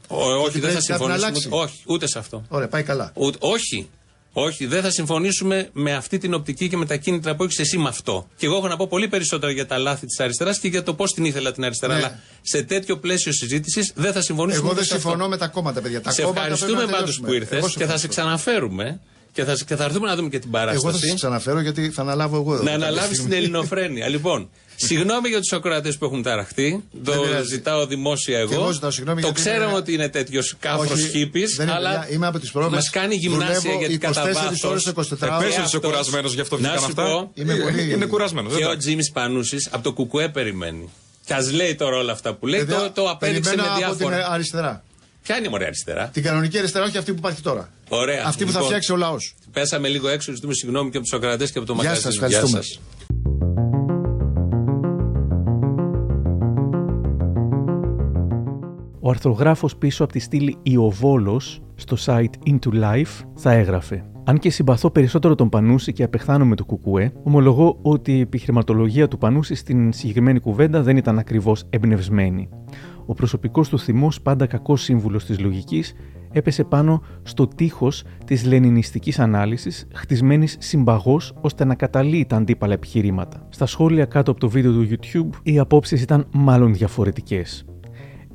Όχι, 0.46 0.60
δεν 0.60 0.72
θα 0.72 0.82
συμφωνήσουμε. 0.82 1.40
Όχι, 1.50 1.82
ούτε 1.86 2.08
σε 2.08 2.20
αυτό. 2.20 2.44
Ωραία, 2.50 2.68
πάει 2.68 2.84
καλά. 2.84 3.12
όχι. 3.40 3.90
Όχι, 4.38 4.65
δεν 4.65 4.82
θα 4.82 4.92
συμφωνήσουμε 4.92 5.70
με 5.74 5.94
αυτή 5.94 6.18
την 6.18 6.34
οπτική 6.34 6.70
και 6.70 6.77
με 6.77 6.86
τα 6.86 6.96
κίνητρα 6.96 7.36
που 7.36 7.44
έχεις 7.44 7.60
εσύ 7.60 7.77
με 7.77 7.88
αυτό. 7.88 8.27
Και 8.38 8.46
εγώ 8.46 8.56
έχω 8.56 8.68
να 8.68 8.75
πω 8.75 8.88
πολύ 8.88 9.08
περισσότερο 9.08 9.51
για 9.51 9.65
τα 9.68 9.77
λάθη 9.77 10.06
της 10.06 10.20
αριστεράς 10.20 10.60
και 10.60 10.68
για 10.68 10.84
το 10.84 10.94
πώς 10.94 11.13
την 11.13 11.25
ήθελα 11.25 11.51
την 11.51 11.63
αριστερά. 11.63 11.94
Ναι. 11.94 12.00
Αλλά 12.00 12.20
σε 12.42 12.63
τέτοιο 12.63 12.98
πλαίσιο 12.98 13.32
συζήτησης 13.32 13.92
δεν 13.96 14.13
θα 14.13 14.22
συμφωνήσουμε. 14.22 14.65
Εγώ 14.65 14.75
δεν 14.75 14.84
συμφωνώ 14.84 15.27
με 15.27 15.38
τα 15.38 15.48
κόμματα, 15.48 15.82
παιδιά. 15.82 16.01
Τα 16.01 16.12
σε 16.12 16.22
ευχαριστούμε 16.22 16.86
πάντως 16.86 17.20
που 17.20 17.34
ήρθες 17.34 17.75
και 17.75 17.86
θα 17.86 17.98
σε 17.98 18.08
ξαναφέρουμε. 18.08 19.00
Και 19.32 19.44
θα, 19.44 19.58
και 19.65 19.75
θα 19.75 19.84
έρθουμε 19.84 20.08
να 20.08 20.15
δούμε 20.15 20.30
και 20.30 20.39
την 20.39 20.51
παράσταση. 20.51 20.86
Εγώ 20.86 20.98
θα 20.98 21.06
σας 21.06 21.15
ξαναφέρω 21.15 21.60
γιατί 21.60 21.89
θα 21.89 22.01
αναλάβω 22.01 22.38
εγώ 22.38 22.54
εδώ. 22.54 22.63
Να 22.63 22.72
αναλάβεις 22.72 23.22
την 23.22 23.34
ελληνοφρένεια. 23.34 24.08
λοιπόν, 24.08 24.50
συγγνώμη 24.75 25.29
για 25.29 25.39
τους 25.39 25.51
ακροατές 25.53 25.98
που 25.98 26.05
έχουν 26.05 26.24
ταραχτεί. 26.24 26.84
Το 27.03 27.13
ζητάω 27.48 27.86
δημόσια 27.86 28.39
εγώ. 28.39 28.53
εγώ 28.53 28.72
ζητάω 28.72 28.91
συγγνώμη 28.91 29.22
το 29.22 29.32
ξέραμε 29.32 29.74
ότι 29.74 29.94
είναι 29.94 30.10
τέτοιος 30.10 30.55
κάφρο 30.60 30.96
χύπης. 30.96 31.60
Αλλά 31.60 32.08
είμαι 32.10 32.27
από 32.27 32.39
τις 32.39 32.51
μας 32.51 32.89
κάνει 32.89 33.15
γυμνάσια 33.15 33.74
γιατί 33.74 33.98
κατά 33.98 34.32
βάθο. 34.34 34.74
Επίση 34.74 35.62
είσαι 35.65 35.79
κουρασμένος 35.79 36.34
γι' 36.34 36.41
αυτό 36.41 36.55
βγήκαν 36.55 36.84
αυτά; 36.84 37.29
Είναι 37.91 38.05
κουρασμένος. 38.05 38.55
Και 38.55 38.65
ο 38.65 38.77
Τζίμις 38.77 39.12
Πανούσης 39.12 39.70
από 39.72 39.84
το 39.84 39.94
Κουκουέ 39.94 40.29
περιμένει. 40.29 40.89
Και 41.25 41.34
ας 41.34 41.51
λέει 41.51 41.75
τώρα 41.75 41.98
όλα 41.98 42.12
αυτά 42.12 42.34
που 42.34 42.48
λέει, 42.48 42.65
το, 42.65 42.91
το 42.94 43.10
απέδειξε 43.10 43.55
με 43.55 43.63
διάφορα. 43.77 43.88
Από 43.88 44.24
την 44.25 44.34
αριστερά. 44.34 44.84
Ποια 45.24 45.38
είναι 45.38 45.48
η 45.48 45.50
μωρή 45.50 45.65
αριστερά; 45.65 46.10
Την 46.13 46.24
κανονική 46.24 46.58
αριστερά, 46.58 46.86
όχι 46.86 46.98
αυτή 46.98 47.12
που 47.12 47.17
υπάρχει 47.17 47.41
τώρα. 47.41 47.70
Ωραία. 47.89 48.24
Αυτή 48.25 48.46
που 48.46 48.51
θα 48.51 48.58
λοιπόν, 48.58 48.65
φτιάξει 48.65 48.91
ο 48.91 48.96
λαός. 48.96 49.36
Πέσαμε 49.51 49.88
λίγο 49.88 50.08
έξω, 50.08 50.34
ζητούμε 50.34 50.53
συγγνώμη 50.53 50.89
και 50.91 50.98
από 50.98 51.05
τους 51.05 51.15
ακροατές 51.15 51.51
και 51.51 51.58
από 51.58 51.67
το 51.67 51.75
μαγαζί. 51.75 52.01
Γεια 52.01 52.12
σας, 52.12 52.13
ευχαριστούμε. 52.13 52.60
Ο 59.05 59.09
αρθρογράφος 59.09 59.77
πίσω 59.77 60.03
από 60.03 60.13
τη 60.13 60.19
στήλη 60.19 60.57
Ιωβόλος 60.63 61.62
στο 61.75 61.97
site 62.05 62.50
Into 62.50 62.74
Life 62.74 63.25
θα 63.35 63.51
έγραφε 63.51 64.05
αν 64.27 64.39
και 64.39 64.50
συμπαθώ 64.50 64.89
περισσότερο 64.91 65.35
τον 65.35 65.50
Πανούση 65.50 65.94
και 65.94 66.03
απεχθάνομαι 66.03 66.55
το 66.55 66.65
Κουκουέ, 66.65 67.11
ομολογώ 67.24 67.79
ότι 67.81 68.18
η 68.18 68.20
επιχειρηματολογία 68.20 69.07
του 69.07 69.18
Πανούση 69.18 69.55
στην 69.55 69.94
συγκεκριμένη 69.94 70.39
κουβέντα 70.39 70.81
δεν 70.81 70.98
ήταν 70.98 71.18
ακριβώς 71.18 71.63
εμπνευσμένη. 71.70 72.50
Ο 73.05 73.13
προσωπικός 73.13 73.70
του 73.70 73.79
θυμός, 73.79 74.22
πάντα 74.22 74.46
κακός 74.46 74.81
σύμβουλος 74.81 75.25
της 75.25 75.39
λογικής, 75.39 75.94
έπεσε 76.31 76.63
πάνω 76.63 77.01
στο 77.24 77.48
τείχος 77.48 78.03
της 78.25 78.46
λενινιστικής 78.46 79.20
ανάλυσης, 79.20 79.87
χτισμένης 79.94 80.55
συμπαγώ 80.59 81.18
ώστε 81.41 81.65
να 81.65 81.75
καταλύει 81.75 82.25
τα 82.25 82.35
αντίπαλα 82.35 82.74
επιχειρήματα. 82.74 83.48
Στα 83.50 83.65
σχόλια 83.65 84.05
κάτω 84.05 84.31
από 84.31 84.39
το 84.39 84.50
βίντεο 84.50 84.72
του 84.72 84.87
YouTube, 84.89 85.29
οι 85.44 85.59
απόψεις 85.59 86.01
ήταν 86.01 86.27
μάλλον 86.31 86.74
διαφορετικές. 86.74 87.65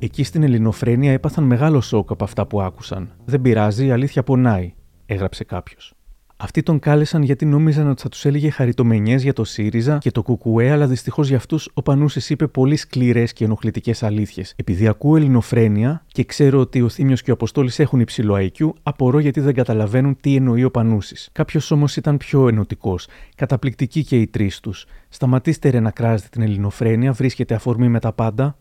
Εκεί 0.03 0.23
στην 0.23 0.43
Ελληνοφρένεια 0.43 1.11
έπαθαν 1.11 1.43
μεγάλο 1.43 1.81
σοκ 1.81 2.11
από 2.11 2.23
αυτά 2.23 2.45
που 2.45 2.61
άκουσαν. 2.61 3.11
Δεν 3.25 3.41
πειράζει, 3.41 3.85
η 3.85 3.91
αλήθεια 3.91 4.23
πονάει, 4.23 4.73
έγραψε 5.05 5.43
κάποιος. 5.43 5.93
Αυτοί 6.37 6.63
τον 6.63 6.79
κάλεσαν 6.79 7.21
γιατί 7.21 7.45
νόμιζαν 7.45 7.89
ότι 7.89 8.01
θα 8.01 8.09
τους 8.09 8.25
έλεγε 8.25 8.49
χαριτομενιές 8.49 9.23
για 9.23 9.33
το 9.33 9.43
ΣΥΡΙΖΑ 9.43 9.97
και 9.97 10.11
το 10.11 10.23
ΚΚΕ, 10.23 10.71
αλλά 10.71 10.87
δυστυχώς 10.87 11.27
για 11.27 11.37
αυτούς 11.37 11.69
ο 11.73 11.81
Πανούσης 11.81 12.29
είπε 12.29 12.47
πολύ 12.47 12.75
σκληρές 12.75 13.33
και 13.33 13.43
ενοχλητικές 13.43 14.03
αλήθειες. 14.03 14.53
Επειδή 14.55 14.87
ακούω 14.87 15.15
ελληνοφρένεια 15.15 16.05
και 16.07 16.23
ξέρω 16.23 16.59
ότι 16.59 16.81
ο 16.81 16.89
Θήμιος 16.89 17.21
και 17.21 17.31
ο 17.31 17.33
Αποστόλης 17.33 17.79
έχουν 17.79 17.99
υψηλό 17.99 18.35
IQ, 18.37 18.69
απορώ 18.83 19.19
γιατί 19.19 19.39
δεν 19.39 19.53
καταλαβαίνουν 19.53 20.17
τι 20.21 20.35
εννοεί 20.35 20.63
ο 20.63 20.71
Πανούσης. 20.71 21.29
Κάποιος 21.31 21.71
όμως 21.71 21.95
ήταν 21.95 22.17
πιο 22.17 22.47
ενωτικός. 22.47 23.07
Καταπληκτικοί 23.35 24.03
και 24.03 24.17
οι 24.17 24.27
τρεις 24.27 24.59
τους. 24.59 24.85
Σταματήστε 25.09 25.69
ρε 25.69 25.79
να 25.79 25.91
κράζετε 25.91 26.29
την 26.31 26.41
ελληνοφρένεια, 26.41 27.11
βρίσκεται 27.11 27.55
αφορμή 27.55 27.87
με 27.87 27.99
τα 27.99 28.13
πάντα 28.13 28.55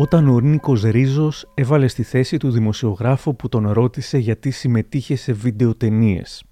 όταν 0.00 0.28
ο 0.28 0.40
Νίκος 0.40 0.82
Ρίζος 0.82 1.48
έβαλε 1.54 1.88
στη 1.88 2.02
θέση 2.02 2.36
του 2.36 2.50
δημοσιογράφο 2.50 3.34
που 3.34 3.48
τον 3.48 3.70
ρώτησε 3.70 4.18
γιατί 4.18 4.50
συμμετείχε 4.50 5.16
σε 5.16 5.32
βιντεοτενίες. 5.32 6.44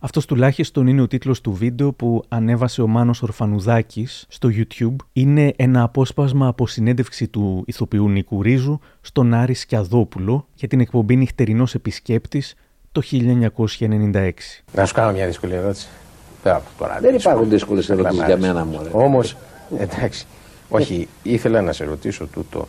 Αυτός 0.00 0.26
τουλάχιστον 0.26 0.86
είναι 0.86 1.00
ο 1.00 1.06
τίτλος 1.06 1.40
του 1.40 1.52
βίντεο 1.52 1.92
που 1.92 2.22
ανέβασε 2.28 2.82
ο 2.82 2.86
Μάνος 2.86 3.22
Ορφανουδάκης 3.22 4.26
στο 4.28 4.48
YouTube. 4.52 4.96
Είναι 5.12 5.52
ένα 5.56 5.82
απόσπασμα 5.82 6.46
από 6.46 6.66
συνέντευξη 6.66 7.28
του 7.28 7.64
ηθοποιού 7.66 8.08
Νίκου 8.08 8.42
Ρίζου 8.42 8.78
στον 9.00 9.34
Άρη 9.34 9.54
Σκιαδόπουλο 9.54 10.46
για 10.54 10.68
την 10.68 10.80
εκπομπή 10.80 11.16
Νυχτερινός 11.16 11.74
Επισκέπτης 11.74 12.54
το 12.92 13.02
1996. 13.10 14.30
Να 14.72 14.84
σου 14.84 14.94
κάνω 14.94 15.12
μια 15.12 15.26
δύσκολη 15.26 15.54
ερώτηση. 15.54 15.88
Δεν 17.00 17.14
υπάρχουν 17.14 17.48
δύσκολες 17.48 17.90
ερωτήσεις 17.90 18.24
για 18.26 18.36
μένα 18.36 18.64
μου. 18.64 18.80
Όμως, 18.92 19.36
εντάξει, 19.78 20.26
όχι, 20.68 21.08
ήθελα 21.22 21.62
να 21.62 21.72
σε 21.72 21.84
ρωτήσω 21.84 22.26
τούτο. 22.26 22.68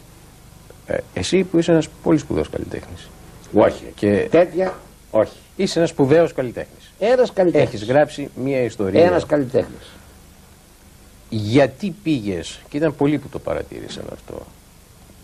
Ε, 0.87 0.97
εσύ 1.13 1.43
που 1.43 1.59
είσαι 1.59 1.71
ένας 1.71 1.87
πολύ 2.03 2.17
σπουδαίος 2.17 2.49
καλλιτέχνης. 2.49 3.09
Όχι. 3.53 3.83
Και... 3.95 4.27
Τέτοια, 4.31 4.79
όχι. 5.11 5.37
Είσαι 5.55 5.77
ένας 5.79 5.89
σπουδαίος 5.89 6.33
καλλιτέχνης. 6.33 6.91
Ένας 6.99 7.33
καλλιτέχνης. 7.33 7.73
Έχεις 7.73 7.87
γράψει 7.87 8.29
μία 8.35 8.61
ιστορία. 8.61 9.05
Ένας 9.05 9.25
καλλιτέχνης. 9.25 9.91
Γιατί 11.29 11.95
πήγες, 12.03 12.59
και 12.69 12.77
ήταν 12.77 12.95
πολλοί 12.95 13.17
που 13.17 13.27
το 13.29 13.39
παρατήρησαν 13.39 14.03
αυτό, 14.13 14.45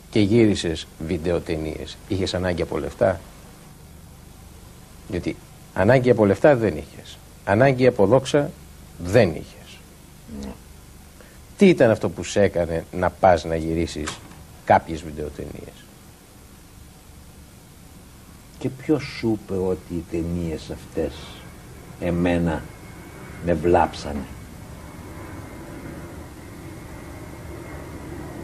και 0.10 0.20
γύρισες 0.20 0.88
βίντεο 1.08 1.40
ταινίε. 1.40 1.84
Είχες 2.08 2.34
ανάγκη 2.34 2.62
από 2.62 2.78
λεφτά; 2.78 3.20
Γιατί 5.08 5.36
ανάγκη 5.74 6.10
από 6.10 6.26
λεφτά 6.26 6.56
δεν 6.56 6.78
είχες. 6.78 7.18
Ανάγκη 7.46 7.88
από 7.88 8.06
δόξα 8.06 8.52
δεν 8.98 9.30
είχες. 9.30 9.78
Ναι. 10.42 10.52
Τι 11.64 11.70
ήταν 11.70 11.92
αυτό 11.92 12.10
που 12.10 12.24
σε 12.24 12.42
έκανε 12.42 12.86
να 12.92 13.10
πας 13.10 13.44
να 13.44 13.56
γυρίσεις 13.56 14.18
κάποιες 14.66 15.04
βιντεοτενίες; 15.04 15.86
Και 18.58 18.70
ποιος 18.70 19.04
σου 19.04 19.40
είπε 19.42 19.54
ότι 19.54 19.94
οι 19.94 20.04
ταινίες 20.12 20.70
αυτές 20.72 21.14
εμένα 22.00 22.64
με 23.46 23.54
βλάψανε; 23.54 24.26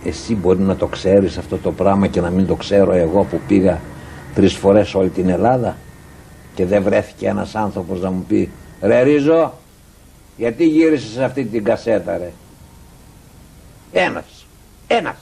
Εσύ 0.04 0.36
μπορεί 0.36 0.60
να 0.60 0.76
το 0.76 0.88
ξέρεις 0.88 1.38
αυτό 1.38 1.58
το 1.58 1.72
πράγμα 1.72 2.08
και 2.08 2.22
να 2.22 2.30
μην 2.30 2.48
το 2.48 2.56
ξέρω 2.56 2.94
εγώ 2.94 3.24
που 3.24 3.40
πήγα 3.48 3.80
τρεις 4.36 4.54
φορές 4.54 4.96
όλη 4.96 5.10
την 5.10 5.30
Ελλάδα 5.30 5.78
και 6.56 6.66
δεν 6.66 6.84
βρέθηκε 6.84 7.28
ένας 7.28 7.56
άνθρωπος 7.56 8.02
να 8.02 8.12
μου 8.12 8.26
πει 8.28 8.52
«Ρε 8.82 9.02
Ρίζο, 9.02 9.54
Γιατί 10.38 10.66
γύρισες 10.68 11.10
σε 11.10 11.24
αυτή 11.24 11.46
την 11.46 11.64
κασέτα 11.64 12.18
ρε; 12.18 12.32
Ένας. 13.91 14.45
Ένας. 14.88 15.17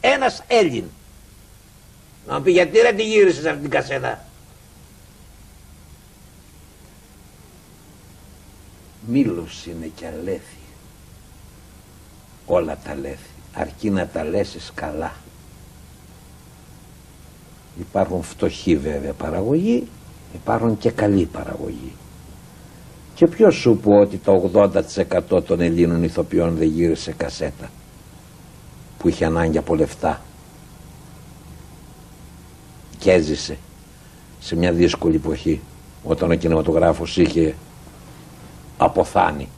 Ένας 0.00 0.42
Έλλην. 0.46 0.84
Να 2.26 2.36
μου 2.36 2.42
πει 2.42 2.50
γιατί 2.50 2.78
ρε 2.78 2.92
τη 2.92 3.02
γύρισες 3.02 3.42
σε 3.42 3.48
αυτή 3.48 3.60
την 3.60 3.70
κασέτα; 3.70 4.24
Μήλος 9.06 9.66
είναι 9.66 9.86
και 9.86 10.06
αλέθη. 10.06 10.58
Όλα 12.46 12.78
τα 12.84 12.94
λέθη. 12.94 13.30
Αρκεί 13.54 13.90
να 13.90 14.06
τα 14.06 14.24
λέσεις 14.24 14.72
καλά. 14.74 15.12
Υπάρχουν 17.78 18.22
φτωχοί 18.22 18.76
βέβαια 18.76 19.12
παραγωγοί, 19.12 19.88
υπάρχουν 20.34 20.78
και 20.78 20.90
καλή 20.90 21.24
παραγωγή. 21.26 21.92
Και 23.20 23.26
ποιος 23.26 23.54
σου 23.54 23.76
πω 23.76 24.00
ότι 24.00 24.16
το 24.16 24.50
80% 25.36 25.44
των 25.44 25.60
Ελλήνων 25.60 26.02
ηθοποιών 26.02 26.56
δεν 26.56 26.68
γύρισε 26.68 27.12
κασέτα 27.12 27.70
που 28.98 29.08
είχε 29.08 29.24
ανάγκη 29.24 29.58
από 29.58 29.74
λεφτά 29.74 30.20
και 32.98 33.12
έζησε 33.12 33.58
σε 34.38 34.56
μια 34.56 34.72
δύσκολη 34.72 35.16
εποχή 35.16 35.60
όταν 36.04 36.30
ο 36.30 36.34
κινηματογράφος 36.34 37.16
είχε 37.16 37.54
αποθάνει. 38.78 39.48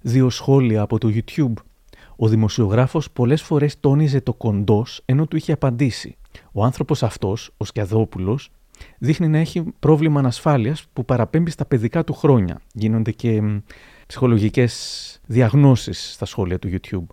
Δύο 0.00 0.30
σχόλια 0.30 0.80
από 0.80 0.98
το 0.98 1.08
YouTube. 1.14 1.62
Ο 2.16 2.28
δημοσιογράφος 2.28 3.10
πολλές 3.10 3.42
φορές 3.42 3.80
τόνιζε 3.80 4.20
το 4.20 4.34
κοντός 4.34 5.02
ενώ 5.04 5.26
του 5.26 5.36
είχε 5.36 5.52
απαντήσει. 5.52 6.16
Ο 6.52 6.64
άνθρωπος 6.64 7.02
αυτός, 7.02 7.50
ο 7.56 7.64
Σκιαδόπουλος, 7.64 8.50
δείχνει 8.98 9.28
να 9.28 9.38
έχει 9.38 9.64
πρόβλημα 9.78 10.18
ανασφάλειας 10.18 10.84
που 10.92 11.04
παραπέμπει 11.04 11.50
στα 11.50 11.64
παιδικά 11.64 12.04
του 12.04 12.12
χρόνια. 12.12 12.60
Γίνονται 12.72 13.10
και 13.10 13.42
ψυχολογικές 14.06 15.20
διαγνώσεις 15.26 16.12
στα 16.12 16.24
σχόλια 16.24 16.58
του 16.58 16.70
YouTube. 16.72 17.06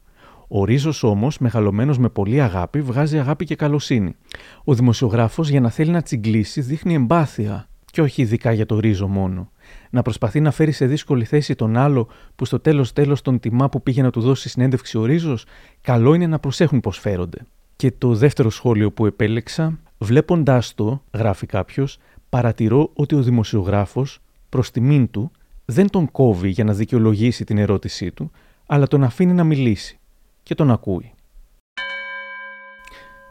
Ο 0.47 0.65
Ρίζος 0.65 1.03
όμως, 1.03 1.37
μεγαλωμένος 1.37 1.97
με 1.97 2.09
πολύ 2.09 2.41
αγάπη, 2.41 2.81
βγάζει 2.81 3.19
αγάπη 3.19 3.45
και 3.45 3.55
καλοσύνη. 3.55 4.15
Ο 4.63 4.73
δημοσιογράφος, 4.73 5.49
για 5.49 5.61
να 5.61 5.69
θέλει 5.69 5.91
να 5.91 6.01
τσιγκλίσει, 6.01 6.61
δείχνει 6.61 6.93
εμπάθεια, 6.93 7.67
και 7.91 8.01
όχι 8.01 8.21
ειδικά 8.21 8.51
για 8.51 8.65
το 8.65 8.79
Ρίζο 8.79 9.07
μόνο. 9.07 9.51
Να 9.89 10.01
προσπαθεί 10.01 10.39
να 10.39 10.51
φέρει 10.51 10.71
σε 10.71 10.85
δύσκολη 10.85 11.25
θέση 11.25 11.55
τον 11.55 11.77
άλλο 11.77 12.07
που 12.35 12.45
στο 12.45 12.59
τέλος 12.59 12.93
τέλος 12.93 13.21
τον 13.21 13.39
τιμά 13.39 13.69
που 13.69 13.83
πήγε 13.83 14.01
να 14.01 14.11
του 14.11 14.21
δώσει 14.21 14.49
συνέντευξη 14.49 14.97
ο 14.97 15.05
Ρίζος, 15.05 15.45
καλό 15.81 16.13
είναι 16.13 16.27
να 16.27 16.39
προσέχουν 16.39 16.79
πώς 16.79 16.99
φέρονται. 16.99 17.45
Και 17.75 17.91
το 17.91 18.13
δεύτερο 18.13 18.49
σχόλιο 18.49 18.91
που 18.91 19.05
επέλεξα, 19.05 19.79
βλέποντάς 19.97 20.75
το, 20.75 21.03
γράφει 21.13 21.45
κάποιος, 21.45 21.99
παρατηρώ 22.29 22.89
ότι 22.93 23.15
ο 23.15 23.21
δημοσιογράφος, 23.21 24.19
προς 24.49 24.71
τιμήν 24.71 25.11
του, 25.11 25.31
δεν 25.65 25.89
τον 25.89 26.11
κόβει 26.11 26.49
για 26.49 26.63
να 26.63 26.73
δικαιολογήσει 26.73 27.43
την 27.43 27.57
ερώτησή 27.57 28.11
του, 28.11 28.31
αλλά 28.65 28.87
τον 28.87 29.03
αφήνει 29.03 29.33
να 29.33 29.43
μιλήσει 29.43 29.99
και 30.43 30.55
τον 30.55 30.71
ακούει. 30.71 31.11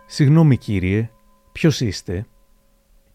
Συγγνώμη 0.07 0.57
κύριε, 0.57 1.11
ποιος 1.53 1.81
είστε; 1.81 2.27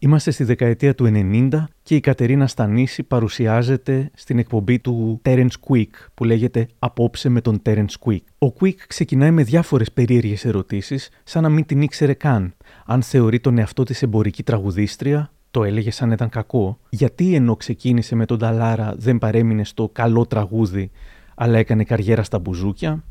Είμαστε 0.04 0.30
στη 0.30 0.44
δεκαετία 0.44 0.94
του 0.94 1.10
90 1.14 1.64
και 1.82 1.94
η 1.94 2.00
Κατερίνα 2.00 2.46
Στανίση 2.46 3.02
παρουσιάζεται 3.02 4.10
στην 4.14 4.38
εκπομπή 4.38 4.78
του 4.78 5.20
Terence 5.24 5.48
Quick 5.68 5.90
που 6.14 6.24
λέγεται 6.24 6.66
«Απόψε 6.78 7.28
με 7.28 7.40
τον 7.40 7.62
Terence 7.64 7.94
Quick». 8.04 8.20
Ο 8.38 8.46
Quick 8.60 8.74
ξεκινάει 8.86 9.30
με 9.30 9.42
διάφορες 9.42 9.92
περίεργες 9.92 10.44
ερωτήσεις 10.44 11.08
σαν 11.24 11.42
να 11.42 11.48
μην 11.48 11.66
την 11.66 11.82
ήξερε 11.82 12.14
καν. 12.14 12.54
Αν 12.92 13.02
θεωρεί 13.02 13.40
τον 13.40 13.58
εαυτό 13.58 13.82
της 13.82 14.02
εμπορική 14.02 14.42
τραγουδίστρια, 14.42 15.32
το 15.50 15.64
έλεγε 15.64 15.90
σαν 15.90 16.10
ήταν 16.10 16.28
κακό. 16.28 16.78
Γιατί 16.88 17.34
ενώ 17.34 17.56
ξεκίνησε 17.56 18.14
με 18.14 18.24
τον 18.24 18.38
Ταλάρα 18.38 18.94
δεν 18.96 19.18
παρέμεινε 19.18 19.64
στο 19.64 19.90
καλό 19.92 20.26
τραγούδι 20.26 20.90
αλλά 21.34 21.58
έκανε 21.58 21.84
καριέρα 21.84 22.22
στα 22.22 22.38
μπουζούκια; 22.38 23.04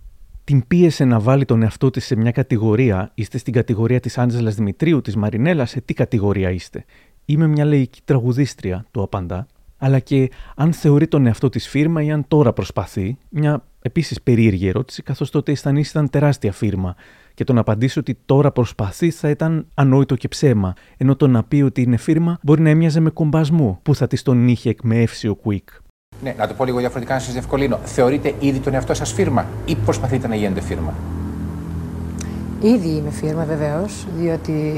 Την 0.44 0.68
πίεσε 0.68 1.06
να 1.06 1.20
βάλει 1.20 1.46
τον 1.46 1.62
εαυτό 1.62 1.90
της 1.90 2.06
σε 2.06 2.16
μια 2.16 2.32
κατηγορία. 2.32 3.12
Είστε 3.14 3.38
στην 3.38 3.54
κατηγορία 3.54 4.00
της 4.00 4.18
Άντζελας 4.18 4.56
Δημητρίου, 4.56 5.02
της 5.02 5.16
Μαρινέλα, 5.16 5.66
σε 5.66 5.82
τι 5.82 5.94
κατηγορία 5.94 6.52
είστε; 6.52 6.86
Είμαι 7.26 7.48
μια 7.48 7.66
λαϊκή 7.66 8.02
τραγουδίστρια, 8.06 8.86
του 8.92 9.02
απαντά. 9.02 9.48
Αλλά 9.78 10.00
και 10.00 10.30
αν 10.56 10.74
θεωρεί 10.74 11.08
τον 11.08 11.26
εαυτό 11.26 11.50
της 11.50 11.68
φίρμα 11.68 12.04
ή 12.04 12.12
αν 12.12 12.26
τώρα 12.28 12.54
προσπαθεί, 12.54 13.18
μια 13.30 13.64
επίσης 13.82 14.22
περίεργη 14.22 14.68
ερώτηση, 14.68 15.04
καθώς 15.04 15.30
τότε 15.30 15.52
η 15.52 15.56
Στανή 15.56 15.80
ήταν 15.80 16.10
τεράστια 16.10 16.52
φίρμα. 16.52 16.96
Και 17.42 17.48
το 17.48 17.54
να 17.54 17.60
απαντήσει 17.60 18.00
ότι 18.00 18.18
τώρα 18.26 18.52
προσπαθεί 18.52 19.12
θα 19.12 19.30
ήταν 19.30 19.68
ανόητο 19.74 20.16
και 20.16 20.28
ψέμα. 20.28 20.74
Ενώ 20.98 21.16
το 21.16 21.28
να 21.28 21.44
πει 21.44 21.62
ότι 21.62 21.82
είναι 21.82 21.98
φίρμα 21.98 22.40
μπορεί 22.42 22.62
να 22.62 22.70
έμοιαζε 22.70 23.00
με 23.00 23.10
κομπασμό 23.10 23.80
που 23.84 23.96
θα 23.96 24.08
της 24.08 24.24
τον 24.24 24.48
είχε 24.48 24.70
εκμεύσει 24.70 25.28
ο 25.28 25.36
Κουίκ. 25.36 25.70
Ναι, 26.24 26.36
να 26.38 26.48
το 26.48 26.54
πω 26.54 26.66
λίγο 26.66 26.80
διαφορετικά 26.80 27.14
να 27.14 27.20
σας 27.20 27.32
διευκολύνω. 27.32 27.80
Θεωρείτε 27.84 28.34
ήδη 28.40 28.60
τον 28.60 28.74
εαυτό 28.74 28.94
σας 28.94 29.14
φίρμα 29.14 29.46
ή 29.66 29.76
προσπαθείτε 29.76 30.28
να 30.28 30.36
γίνετε 30.36 30.62
φίρμα; 30.62 30.94
Ήδη 32.62 32.90
είμαι 32.90 33.12
φίρμα 33.12 33.44
βεβαίως, 33.44 34.08
διότι 34.18 34.74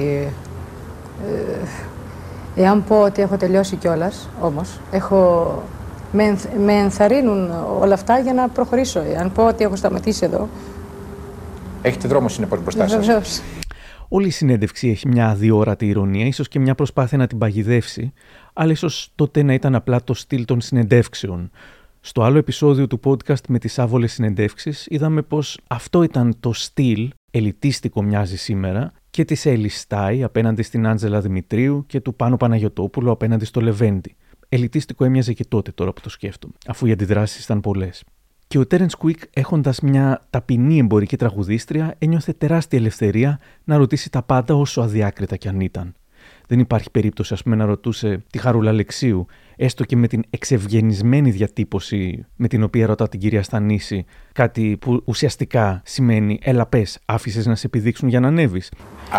ε, 2.55 2.61
εάν 2.61 2.83
πω 2.83 3.01
ότι 3.01 3.21
έχω 3.21 3.37
τελειώσει 3.37 3.75
κιόλας, 3.75 4.29
όμως, 4.41 4.79
έχω, 4.91 5.63
με, 6.11 6.37
με 6.65 6.73
ενθαρρύνουν 6.73 7.51
όλα 7.79 7.93
αυτά 7.93 8.19
για 8.19 8.33
να 8.33 8.47
προχωρήσω. 8.47 9.01
Αν 9.19 9.31
πω 9.31 9.47
ότι 9.47 9.63
έχω 9.63 9.75
σταματήσει 9.75 10.25
εδώ. 10.25 10.49
Έχετε 11.85 12.07
δρόμο 12.07 12.29
συνεπώ 12.29 12.57
μπροστά 12.57 12.87
σας. 12.87 13.41
Όλη 14.07 14.27
η 14.27 14.29
συνέντευξη 14.29 14.89
έχει 14.89 15.07
μια 15.07 15.29
αδιόρατη 15.29 15.87
ηρωνία, 15.87 16.25
ίσως 16.25 16.47
και 16.47 16.59
μια 16.59 16.75
προσπάθεια 16.75 17.17
να 17.17 17.27
την 17.27 17.37
παγιδεύσει, 17.37 18.13
αλλά 18.53 18.71
ίσως 18.71 19.11
τότε 19.15 19.43
να 19.43 19.53
ήταν 19.53 19.75
απλά 19.75 20.03
το 20.03 20.13
στυλ 20.13 20.45
των 20.45 20.61
συνεντεύξεων. 20.61 21.51
Στο 21.99 22.23
άλλο 22.23 22.37
επεισόδιο 22.37 22.87
του 22.87 22.99
podcast 23.03 23.45
με 23.47 23.59
τις 23.59 23.79
άβολες 23.79 24.13
συνεντεύξεις 24.13 24.85
είδαμε 24.89 25.21
πως 25.21 25.59
αυτό 25.67 26.03
ήταν 26.03 26.35
το 26.39 26.53
στυλ, 26.53 27.09
ελιτίστικο 27.31 28.03
μοιάζει 28.03 28.37
σήμερα, 28.37 28.91
και 29.09 29.25
της 29.25 29.45
Έλλη 29.45 29.69
Στάι 29.69 30.23
απέναντι 30.23 30.61
στην 30.61 30.87
Άντζελα 30.87 31.21
Δημητρίου 31.21 31.83
και 31.87 31.99
του 31.99 32.15
Πάνου 32.15 32.37
Παναγιωτόπουλου 32.37 33.11
απέναντι 33.11 33.45
στο 33.45 33.61
Λεβέντι. 33.61 34.15
Ελιτίστικο 34.49 35.05
έμοιαζε 35.05 35.33
και 35.33 35.45
τότε 35.45 35.71
τώρα 35.71 35.93
που 35.93 36.01
το 36.01 36.09
σκέφτομαι, 36.09 36.53
αφού 36.67 36.85
οι 36.85 36.91
αντιδράσεις 36.91 37.43
ήταν 37.43 37.61
πολλές. 37.61 38.03
Και 38.53 38.59
ο 38.59 38.65
Τέρεν 38.65 38.87
Κουίκ, 38.97 39.19
έχοντας 39.33 39.79
μια 39.79 40.21
ταπεινή 40.29 40.77
εμπορική 40.77 41.17
τραγουδίστρια, 41.17 41.95
ένιωθε 41.97 42.33
τεράστια 42.33 42.79
ελευθερία 42.79 43.39
να 43.63 43.77
ρωτήσει 43.77 44.09
τα 44.09 44.21
πάντα 44.21 44.55
όσο 44.55 44.81
αδιάκριτα 44.81 45.35
κι 45.35 45.47
αν 45.47 45.59
ήταν. 45.59 45.93
Δεν 46.47 46.59
υπάρχει 46.59 46.91
περίπτωση, 46.91 47.33
ας 47.33 47.43
πούμε, 47.43 47.55
να 47.55 47.65
ρωτούσε 47.65 48.23
τη 48.29 48.37
Χαρούλα 48.37 48.69
Αλεξίου, 48.69 49.25
έστω 49.55 49.83
και 49.83 49.95
με 49.95 50.07
την 50.07 50.23
εξευγενισμένη 50.29 51.31
διατύπωση 51.31 52.25
με 52.35 52.47
την 52.47 52.63
οποία 52.63 52.85
ρωτά 52.85 53.09
την 53.09 53.19
κυρία 53.19 53.43
Στανίση, 53.43 54.05
κάτι 54.33 54.77
που 54.81 55.01
ουσιαστικά 55.05 55.81
σημαίνει 55.85 56.39
Έλα, 56.43 56.65
πες, 56.65 56.99
άφησες 57.05 57.45
να 57.45 57.55
σε 57.55 57.65
επιδείξουν 57.65 58.09
για 58.09 58.19
να 58.19 58.27
ανέβεις. 58.27 58.71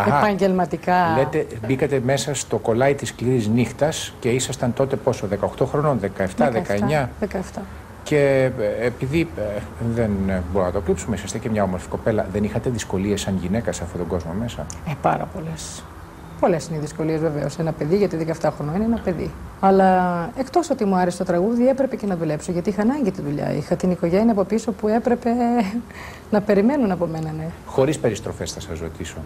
Επαγγελματικά. 0.06 1.16
Λέτε, 1.16 1.46
μπήκατε 1.66 2.00
μέσα 2.04 2.34
στο 2.34 2.58
κολλάι 2.58 2.94
της 2.94 3.08
σκληρής 3.08 3.48
νύχτας 3.48 4.14
και 4.20 4.28
ήσασταν 4.28 4.72
τότε 4.72 4.96
πόσο, 4.96 5.26
18 5.26 5.66
χρονών, 5.66 6.00
17, 6.00 6.50
19. 6.50 7.10
17. 7.20 7.83
Και 8.04 8.50
ε, 8.58 8.86
επειδή 8.86 9.28
ε, 9.36 9.60
δεν 9.94 10.10
μπορούμε 10.52 10.64
να 10.64 10.72
το 10.72 10.80
κρύψουμε, 10.80 11.16
είσαστε 11.16 11.38
και 11.38 11.50
μια 11.50 11.62
όμορφη 11.62 11.88
κοπέλα, 11.88 12.26
δεν 12.32 12.44
είχατε 12.44 12.70
δυσκολίες 12.70 13.20
σαν 13.20 13.38
γυναίκα 13.40 13.72
σε 13.72 13.82
αυτόν 13.82 13.98
τον 13.98 14.08
κόσμο 14.08 14.32
μέσα; 14.40 14.66
Ε, 14.88 14.92
πάρα 15.02 15.28
πολλές. 15.34 15.82
Πολλές 16.40 16.66
είναι 16.68 16.76
οι 16.76 16.80
δυσκολίες 16.80 17.20
βεβαίως. 17.20 17.58
Ένα 17.58 17.72
παιδί, 17.72 17.96
γιατί 17.96 18.16
17 18.40 18.50
χρόνια 18.56 18.74
είναι 18.74 18.84
ένα 18.84 19.00
παιδί. 19.04 19.30
Αλλά 19.60 20.30
εκτός 20.38 20.70
ότι 20.70 20.84
μου 20.84 20.96
άρεσε 20.96 21.18
το 21.18 21.24
τραγούδι, 21.24 21.68
έπρεπε 21.68 21.96
και 21.96 22.06
να 22.06 22.16
δουλέψω, 22.16 22.52
γιατί 22.52 22.70
είχα 22.70 22.82
ανάγκη 22.82 23.10
τη 23.10 23.22
δουλειά. 23.22 23.52
Είχα 23.52 23.76
την 23.76 23.90
οικογένεια 23.90 24.32
από 24.32 24.44
πίσω 24.44 24.72
που 24.72 24.88
έπρεπε 24.88 25.30
να 26.32 26.40
περιμένουν 26.40 26.90
από 26.90 27.06
μένα, 27.06 27.32
ναι. 27.36 27.46
Χωρίς 27.66 27.98
περιστροφές, 27.98 28.52
θα 28.52 28.60
σας 28.60 28.78
ρωτήσω. 28.80 29.16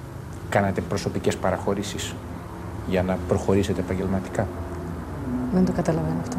Κάνατε 0.49 0.81
προσωπικές 0.81 1.37
παραχωρήσεις 1.37 2.14
για 2.88 3.03
να 3.03 3.19
προχωρήσετε 3.29 3.81
επαγγελματικά; 3.81 4.47
Δεν 5.53 5.64
το 5.64 5.73
καταλαβαίνω 5.73 6.17
αυτό. 6.21 6.37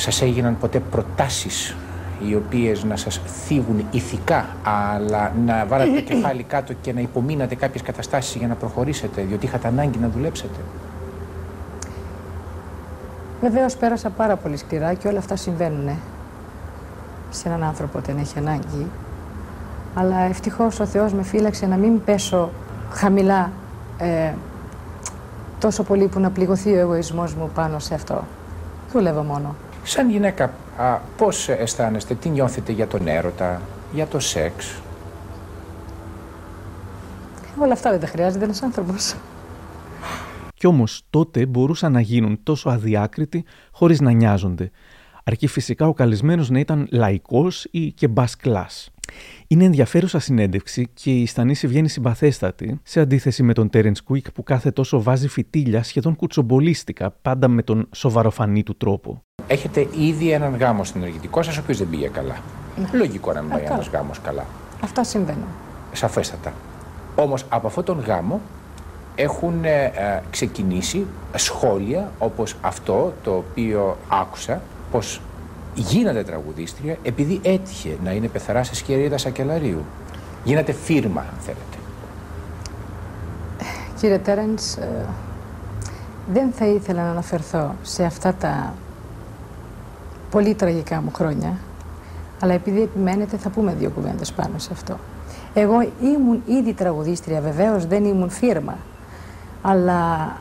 Σας 0.00 0.22
έγιναν 0.22 0.58
ποτέ 0.58 0.80
προτάσεις 0.80 1.76
οι 2.28 2.34
οποίες 2.34 2.84
να 2.84 2.96
σας 2.96 3.20
θίγουν 3.26 3.84
ηθικά, 3.90 4.46
αλλά 4.62 5.32
να 5.46 5.66
βάλετε 5.66 5.90
το 5.90 6.00
κεφάλι 6.14 6.42
κάτω 6.42 6.72
και 6.72 6.92
να 6.92 7.00
υπομείνατε 7.00 7.54
κάποιες 7.54 7.82
καταστάσεις 7.82 8.34
για 8.34 8.46
να 8.46 8.54
προχωρήσετε, 8.54 9.22
διότι 9.22 9.46
είχατε 9.46 9.68
ανάγκη 9.68 9.98
να 9.98 10.08
δουλέψετε; 10.08 10.58
Βεβαίως 13.40 13.76
πέρασα 13.76 14.10
πάρα 14.10 14.36
πολύ 14.36 14.56
σκληρά 14.56 14.94
και 14.94 15.08
όλα 15.08 15.18
αυτά 15.18 15.36
συμβαίνουν 15.36 15.90
σε 17.30 17.48
έναν 17.48 17.62
άνθρωπο 17.62 17.98
όταν 17.98 18.18
έχει 18.18 18.38
ανάγκη. 18.38 18.86
Αλλά 19.94 20.20
ευτυχώς 20.20 20.80
ο 20.80 20.86
Θεός 20.86 21.12
με 21.12 21.22
φύλαξε 21.22 21.66
να 21.66 21.76
μην 21.76 22.04
πέσω 22.04 22.50
χαμηλά 22.90 23.50
ε, 23.98 24.32
τόσο 25.58 25.82
πολύ 25.82 26.06
που 26.06 26.20
να 26.20 26.30
πληγωθεί 26.30 26.72
ο 26.72 26.78
εγωισμός 26.78 27.34
μου 27.34 27.50
πάνω 27.54 27.78
σε 27.78 27.94
αυτό. 27.94 28.24
Δούλευα 28.92 29.22
μόνο. 29.22 29.54
Σαν 29.82 30.10
γυναίκα, 30.10 30.50
α, 30.76 30.98
πώς 31.16 31.48
αισθάνεστε, 31.48 32.14
τι 32.14 32.28
νιώθετε 32.28 32.72
για 32.72 32.86
τον 32.86 33.06
έρωτα, 33.08 33.60
για 33.92 34.06
το 34.06 34.18
σεξ; 34.18 34.80
Όλα 37.58 37.72
αυτά 37.72 37.90
δεν 37.90 38.00
τα 38.00 38.06
χρειάζεται 38.06 38.44
ένας 38.44 38.62
άνθρωπος. 38.62 39.14
Κι 40.54 40.66
όμως 40.66 41.02
τότε 41.10 41.46
μπορούσαν 41.46 41.92
να 41.92 42.00
γίνουν 42.00 42.40
τόσο 42.42 42.68
αδιάκριτοι 42.68 43.44
χωρίς 43.72 44.00
να 44.00 44.10
νοιάζονται. 44.10 44.70
αρκεί 45.24 45.46
φυσικά 45.46 45.86
ο 45.88 45.92
καλεσμένο 45.92 46.44
να 46.48 46.58
ήταν 46.58 46.86
λαϊκός 46.90 47.66
ή 47.70 47.92
και 47.92 48.08
μπας 48.08 48.36
κλάς. 48.36 48.90
Είναι 49.46 49.64
ενδιαφέρουσα 49.64 50.18
συνέντευξη 50.18 50.88
και 50.94 51.10
η 51.10 51.26
Στανίση 51.26 51.66
βγαίνει 51.66 51.88
συμπαθέστατη, 51.88 52.80
σε 52.82 53.00
αντίθεση 53.00 53.42
με 53.42 53.52
τον 53.52 53.70
Τέρεν 53.70 53.94
Κουίκ 54.04 54.32
που 54.32 54.42
κάθε 54.42 54.70
τόσο 54.70 55.02
βάζει 55.02 55.28
φυτίλια 55.28 55.82
σχεδόν 55.82 56.16
κουτσομπολίστικα, 56.16 57.10
πάντα 57.22 57.48
με 57.48 57.62
τον 57.62 57.88
σοβαροφανή 57.94 58.62
του 58.62 58.76
τρόπο. 58.76 59.22
Έχετε 59.46 59.88
ήδη 59.98 60.30
έναν 60.30 60.56
γάμο 60.56 60.84
στην 60.84 61.00
ενεργητικό 61.00 61.42
σας, 61.42 61.56
ο 61.56 61.60
οποίος 61.60 61.78
δεν 61.78 61.88
πήγε 61.90 62.08
καλά. 62.08 62.36
Ναι. 62.76 62.98
Λογικό 62.98 63.32
να 63.32 63.40
μην 63.40 63.50
πάει 63.50 63.64
ένας 63.64 63.88
γάμος 63.88 64.20
καλά. 64.20 64.46
Αυτά 64.80 65.04
συμβαίνουν. 65.04 65.48
Σαφέστατα. 65.92 66.52
Όμως 67.14 67.44
από 67.48 67.66
αυτόν 67.66 67.84
τον 67.84 68.00
γάμο 68.00 68.40
έχουν 69.14 69.64
ε, 69.64 69.84
ε, 69.84 70.22
ξεκινήσει 70.30 71.06
σχόλια 71.34 72.12
όπως 72.18 72.56
αυτό 72.60 73.12
το 73.22 73.36
οποίο 73.36 73.96
άκουσα 74.08 74.60
πως 74.90 75.20
γίνατε 75.80 76.22
τραγουδίστρια 76.22 76.96
επειδή 77.02 77.40
έτυχε 77.42 77.96
να 78.04 78.12
είναι 78.12 78.28
πεθαρά 78.28 78.62
σε 78.62 78.74
σκερίδα 78.74 79.18
Σακελαρίου. 79.18 79.84
Γίνατε 80.44 80.72
φίρμα, 80.72 81.20
αν 81.20 81.38
θέλετε. 81.40 81.76
Κύριε 84.00 84.18
Τέρενς, 84.18 84.76
ε, 84.76 85.06
δεν 86.32 86.50
θα 86.52 86.66
ήθελα 86.66 87.04
να 87.04 87.10
αναφερθώ 87.10 87.74
σε 87.82 88.04
αυτά 88.04 88.34
τα 88.34 88.74
πολύ 90.30 90.54
τραγικά 90.54 91.00
μου 91.00 91.10
χρόνια, 91.14 91.56
αλλά 92.40 92.54
επειδή 92.54 92.82
επιμένετε 92.82 93.36
θα 93.36 93.48
πούμε 93.48 93.74
δύο 93.78 93.90
κουβέντες 93.90 94.32
πάνω 94.32 94.58
σε 94.58 94.68
αυτό. 94.72 94.98
Εγώ 95.54 95.74
ήμουν 96.02 96.42
ήδη 96.46 96.72
τραγουδίστρια, 96.72 97.40
βεβαίως 97.40 97.86
δεν 97.86 98.04
ήμουν 98.04 98.30
φίρμα. 98.30 98.76
Αλλά 99.62 100.32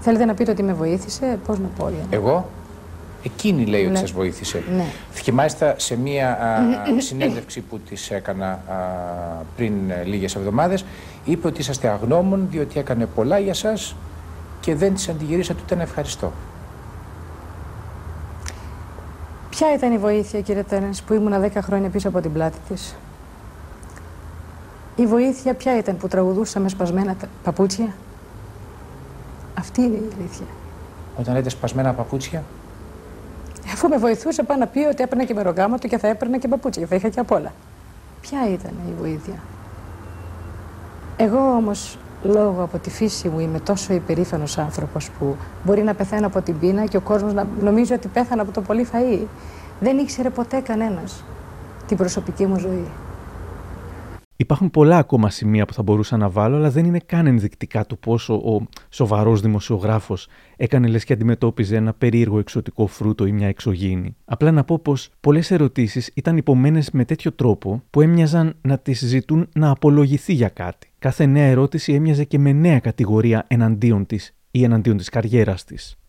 θέλετε 0.00 0.24
να 0.24 0.34
πείτε 0.34 0.50
ότι 0.50 0.62
με 0.62 0.72
βοήθησε, 0.72 1.38
πώς 1.46 1.58
να 1.58 1.66
πω. 1.78 1.88
Για 1.88 2.18
Εγώ, 2.18 2.48
εκείνη 3.22 3.66
λέει 3.66 3.82
ότι 3.82 3.92
ναι. 3.92 3.98
σας 3.98 4.10
βοήθησε. 4.10 4.62
Ναι. 4.76 4.84
Θυμάστε 5.12 5.74
σε 5.78 5.96
μία 5.96 6.38
συνέντευξη 6.98 7.60
που 7.60 7.78
της 7.78 8.10
έκανα 8.10 8.62
πριν 9.56 9.72
λίγες 10.04 10.34
εβδομάδες, 10.34 10.84
είπε 11.24 11.46
ότι 11.46 11.60
είσαστε 11.60 11.88
αγνώμων 11.88 12.46
διότι 12.50 12.78
έκανε 12.78 13.06
πολλά 13.06 13.38
για 13.38 13.54
σας 13.54 13.96
και 14.60 14.74
δεν 14.74 14.94
της 14.94 15.08
αντιγυρίσατε 15.08 15.60
ούτε 15.62 15.74
να 15.74 15.82
ευχαριστώ. 15.82 16.32
Ποια 19.50 19.74
ήταν 19.74 19.92
η 19.92 19.98
βοήθεια, 19.98 20.40
κύριε 20.40 20.62
Τένες, 20.62 21.02
που 21.02 21.14
ήμουνα 21.14 21.40
10 21.40 21.50
χρόνια 21.60 21.88
πίσω 21.88 22.08
από 22.08 22.20
την 22.20 22.32
πλάτη 22.32 22.58
της; 22.68 22.96
Η 24.96 25.06
βοήθεια 25.06 25.54
ποια 25.54 25.78
ήταν 25.78 25.96
που 25.96 26.08
τραγουδούσα 26.08 26.60
με 26.60 26.68
σπασμένα 26.68 27.16
παπούτσια; 27.42 27.94
Αυτή 29.58 29.80
είναι 29.80 29.96
η 29.96 30.10
αλήθεια. 30.18 30.46
Όταν 31.18 31.34
λέτε 31.34 31.48
σπασμένα 31.48 31.92
παπούτσια. 31.92 32.44
Αφού 33.66 33.88
με 33.88 33.96
βοηθούσε 33.96 34.42
πάνω 34.42 34.60
να 34.60 34.66
πει 34.66 34.78
ότι 34.78 35.02
έπαιρνα 35.02 35.24
και 35.24 35.34
του 35.80 35.88
και 35.88 35.98
θα 35.98 36.08
έπαιρνα 36.08 36.38
και 36.38 36.48
παπούτσια. 36.48 36.86
Θα 36.86 36.94
είχα 36.94 37.08
και 37.08 37.20
απ' 37.20 37.30
όλα. 37.30 37.52
Ποια 38.20 38.38
ήταν 38.50 38.72
η 38.88 38.92
βοήθεια; 39.00 39.34
Εγώ 41.16 41.38
όμως 41.38 41.98
λόγω 42.22 42.62
από 42.62 42.78
τη 42.78 42.90
φύση 42.90 43.28
μου 43.28 43.40
είμαι 43.40 43.60
τόσο 43.60 43.92
υπερήφανος 43.92 44.58
άνθρωπος 44.58 45.10
που 45.10 45.36
μπορεί 45.64 45.82
να 45.82 45.94
πεθαίνω 45.94 46.26
από 46.26 46.42
την 46.42 46.58
πείνα 46.58 46.86
και 46.86 46.96
ο 46.96 47.00
κόσμος 47.00 47.32
να 47.32 47.46
νομίζει 47.60 47.92
ότι 47.92 48.08
πέθανα 48.08 48.42
από 48.42 48.52
το 48.52 48.60
πολύ 48.60 48.86
φαΐ. 48.92 49.26
Δεν 49.80 49.98
ήξερε 49.98 50.30
ποτέ 50.30 50.60
κανένας 50.60 51.24
την 51.86 51.96
προσωπική 51.96 52.46
μου 52.46 52.58
ζωή. 52.58 52.86
Υπάρχουν 54.40 54.70
πολλά 54.70 54.98
ακόμα 54.98 55.30
σημεία 55.30 55.66
που 55.66 55.72
θα 55.72 55.82
μπορούσα 55.82 56.16
να 56.16 56.28
βάλω, 56.28 56.56
αλλά 56.56 56.70
δεν 56.70 56.84
είναι 56.84 56.98
καν 57.06 57.26
ενδεικτικά 57.26 57.86
του 57.86 57.98
πόσο 57.98 58.34
ο 58.34 58.66
σοβαρός 58.88 59.40
δημοσιογράφος 59.40 60.28
έκανε 60.56 60.88
λες 60.88 61.04
και 61.04 61.12
αντιμετώπιζε 61.12 61.76
ένα 61.76 61.92
περίεργο 61.92 62.38
εξωτικό 62.38 62.86
φρούτο 62.86 63.26
ή 63.26 63.32
μια 63.32 63.48
εξωγήινη. 63.48 64.16
Απλά 64.24 64.50
να 64.50 64.64
πω 64.64 64.78
πως 64.78 65.10
πολλές 65.20 65.50
ερωτήσεις 65.50 66.10
ήταν 66.14 66.36
υπομένες 66.36 66.90
με 66.90 67.04
τέτοιο 67.04 67.32
τρόπο 67.32 67.82
που 67.90 68.00
έμοιαζαν 68.00 68.56
να 68.60 68.78
τις 68.78 68.98
ζητούν 68.98 69.48
να 69.54 69.70
απολογηθεί 69.70 70.32
για 70.32 70.48
κάτι. 70.48 70.90
Κάθε 70.98 71.26
νέα 71.26 71.46
ερώτηση 71.46 71.92
έμοιαζε 71.92 72.24
και 72.24 72.38
με 72.38 72.52
νέα 72.52 72.78
κατηγορία 72.78 73.44
εναντίον 73.48 74.06
της 74.06 74.34
ή 74.50 74.62
εναντίον 74.64 74.96
της 74.96 75.08
καριέρας 75.08 75.64
της. 75.64 75.99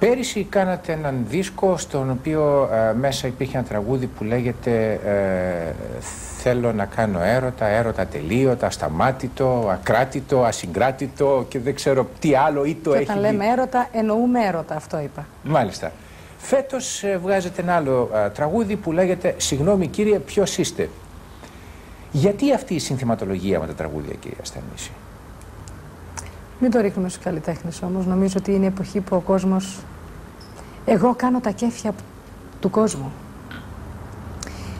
Πέρυσι 0.00 0.44
κάνατε 0.44 0.92
έναν 0.92 1.24
δίσκο 1.28 1.76
στον 1.76 2.10
οποίο 2.10 2.68
ε, 2.72 2.92
μέσα 2.92 3.26
υπήρχε 3.26 3.56
ένα 3.58 3.66
τραγούδι 3.66 4.06
που 4.06 4.24
λέγεται 4.24 4.92
ε, 4.92 5.74
«Θέλω 6.38 6.72
να 6.72 6.84
κάνω 6.84 7.20
έρωτα, 7.22 7.66
έρωτα 7.66 8.06
τελείωτα, 8.06 8.66
ασταμάτητο, 8.66 9.68
ακράτητο, 9.72 10.44
ασυγκράτητο» 10.44 11.46
και 11.48 11.58
δεν 11.58 11.74
ξέρω 11.74 12.08
τι 12.18 12.34
άλλο 12.34 12.64
ή 12.64 12.74
το 12.74 12.90
και 12.90 12.96
έχει... 12.96 13.10
Όταν 13.10 13.20
λέμε 13.20 13.46
έρωτα 13.46 13.88
εννοούμε 13.92 14.46
έρωτα, 14.46 14.74
αυτό 14.74 15.00
είπα. 15.00 15.26
Μάλιστα. 15.42 15.92
Φέτος 16.38 17.02
ε, 17.02 17.18
βγάζετε 17.22 17.62
ένα 17.62 17.74
άλλο 17.74 18.10
τραγούδι 18.34 18.76
που 18.76 18.92
λέγεται 18.92 19.34
«Συγγνώμη 19.36 19.86
κύριε, 19.86 20.18
ποιος 20.18 20.58
είστε». 20.58 20.88
Γιατί 22.12 22.52
αυτή 22.54 22.74
η 22.74 22.78
συνθηματολογία 22.78 23.60
με 23.60 23.66
τα 23.66 23.72
τραγούδια 23.72 24.14
κύριε 24.20 24.36
Αστανίση. 24.42 24.90
Μην 26.60 26.70
το 26.70 26.80
ρίχνουμε 26.80 27.08
στους 27.08 27.24
καλλιτέχνες 27.24 27.82
όμως. 27.82 28.06
Νομίζω 28.06 28.34
ότι 28.38 28.54
είναι 28.54 28.64
η 28.64 28.66
εποχή 28.66 29.00
που 29.00 29.16
ο 29.16 29.20
κόσμος... 29.20 29.78
Εγώ 30.84 31.14
κάνω 31.14 31.40
τα 31.40 31.50
κέφια 31.50 31.92
του 32.60 32.70
κόσμου. 32.70 33.12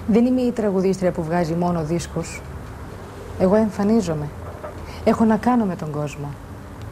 Δεν 0.07 0.27
είμαι 0.27 0.41
η 0.41 0.53
τραγουδίστρια 0.53 1.13
που 1.13 1.23
βγάζει 1.23 1.55
μόνο 1.55 1.85
δίσκους. 1.85 2.41
Εγώ 3.39 3.55
εμφανίζομαι. 3.55 4.29
Έχω 5.05 5.25
να 5.25 5.37
κάνω 5.37 5.65
με 5.65 5.77
τον 5.77 5.91
κόσμο. 5.91 6.29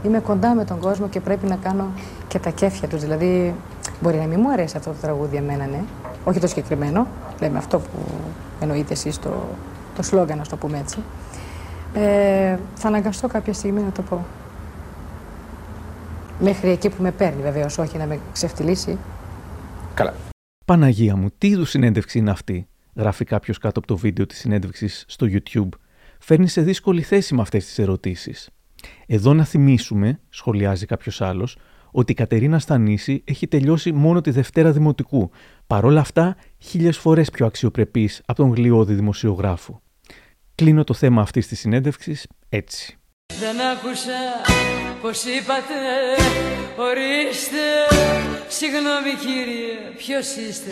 Είμαι 0.02 0.18
κοντά 0.18 0.54
με 0.54 0.64
τον 0.64 0.80
κόσμο 0.80 1.08
και 1.08 1.20
πρέπει 1.20 1.46
να 1.46 1.56
κάνω 1.56 1.86
και 2.28 2.38
τα 2.38 2.50
κέφια 2.50 2.88
τους. 2.88 3.00
Δηλαδή, 3.00 3.54
μπορεί 4.00 4.16
να 4.16 4.26
μην 4.26 4.40
μου 4.40 4.50
αρέσει 4.50 4.76
αυτό 4.76 4.90
το 4.90 4.96
τραγούδι 5.00 5.36
εμένα, 5.36 5.66
ναι. 5.66 5.82
Όχι 6.24 6.40
το 6.40 6.46
συγκεκριμένο. 6.46 7.06
Λέμε 7.40 7.58
αυτό 7.58 7.78
που 7.78 7.98
εννοείτε 8.60 8.92
εσείς 8.92 9.18
το, 9.18 9.30
το 9.96 10.02
σλόγκαν, 10.02 10.38
να 10.38 10.44
το 10.44 10.56
πούμε 10.56 10.78
έτσι. 10.78 10.98
Ε, 11.94 12.56
θα 12.74 12.88
αναγκαστώ 12.88 13.28
κάποια 13.28 13.52
στιγμή 13.52 13.80
να 13.80 13.90
το 13.90 14.02
πω. 14.02 14.24
Μέχρι 16.40 16.70
εκεί 16.70 16.88
που 16.88 17.02
με 17.02 17.12
παίρνει 17.12 17.42
βεβαίως, 17.42 17.78
όχι 17.78 17.98
να 17.98 18.06
με 18.06 18.20
ξεφτιλίσει. 18.32 18.98
Καλά. 19.94 20.14
Παναγία 20.64 21.16
μου, 21.16 21.28
τι 21.38 21.48
είδους 21.48 21.70
συνέντευξη 21.70 22.18
είναι 22.18 22.30
αυτή, 22.30 22.68
γράφει 22.96 23.24
κάποιος 23.24 23.58
κάτω 23.58 23.78
από 23.78 23.88
το 23.88 23.96
βίντεο 23.96 24.26
της 24.26 24.38
συνέντευξης 24.38 25.04
στο 25.08 25.26
YouTube. 25.30 25.68
Φέρνει 26.18 26.48
σε 26.48 26.62
δύσκολη 26.62 27.02
θέση 27.02 27.34
με 27.34 27.40
αυτές 27.40 27.64
τις 27.64 27.78
ερωτήσεις. 27.78 28.48
Εδώ 29.06 29.34
να 29.34 29.44
θυμίσουμε, 29.44 30.20
σχολιάζει 30.28 30.86
κάποιος 30.86 31.20
άλλος, 31.20 31.56
ότι 31.90 32.12
η 32.12 32.14
Κατερίνα 32.14 32.58
Στανίση 32.58 33.22
έχει 33.26 33.46
τελειώσει 33.46 33.92
μόνο 33.92 34.20
τη 34.20 34.30
Δευτέρα 34.30 34.72
Δημοτικού. 34.72 35.30
Παρόλα 35.66 36.00
αυτά, 36.00 36.36
χίλιες 36.58 36.98
φορές 36.98 37.30
πιο 37.30 37.46
αξιοπρεπής 37.46 38.22
από 38.26 38.42
τον 38.42 38.54
γλιώδη 38.54 38.94
δημοσιογράφο. 38.94 39.82
Κλείνω 40.54 40.84
το 40.84 40.94
θέμα 40.94 41.22
αυτής 41.22 41.46
της 41.46 41.58
συνέντευξης 41.58 42.26
έτσι. 42.48 42.98
Δεν 43.40 43.56
άκουσα 43.60 44.12
πως 45.02 45.24
είπατε 45.24 45.78
Ορίστε 46.76 47.66
Συγγνώμη 48.48 49.10
κύριε 49.20 49.96
Ποιος 49.96 50.36
είστε 50.36 50.70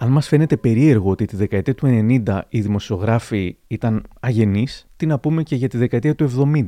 αν 0.00 0.10
μας 0.10 0.28
φαίνεται 0.28 0.56
περίεργο 0.56 1.10
ότι 1.10 1.24
τη 1.24 1.36
δεκαετία 1.36 1.74
του 1.74 1.86
90 2.26 2.40
οι 2.48 2.60
δημοσιογράφοι 2.60 3.56
ήταν 3.66 4.06
αγενείς, 4.20 4.88
τι 4.96 5.06
να 5.06 5.18
πούμε 5.18 5.42
και 5.42 5.56
για 5.56 5.68
τη 5.68 5.76
δεκαετία 5.76 6.14
του 6.14 6.52
70. 6.54 6.66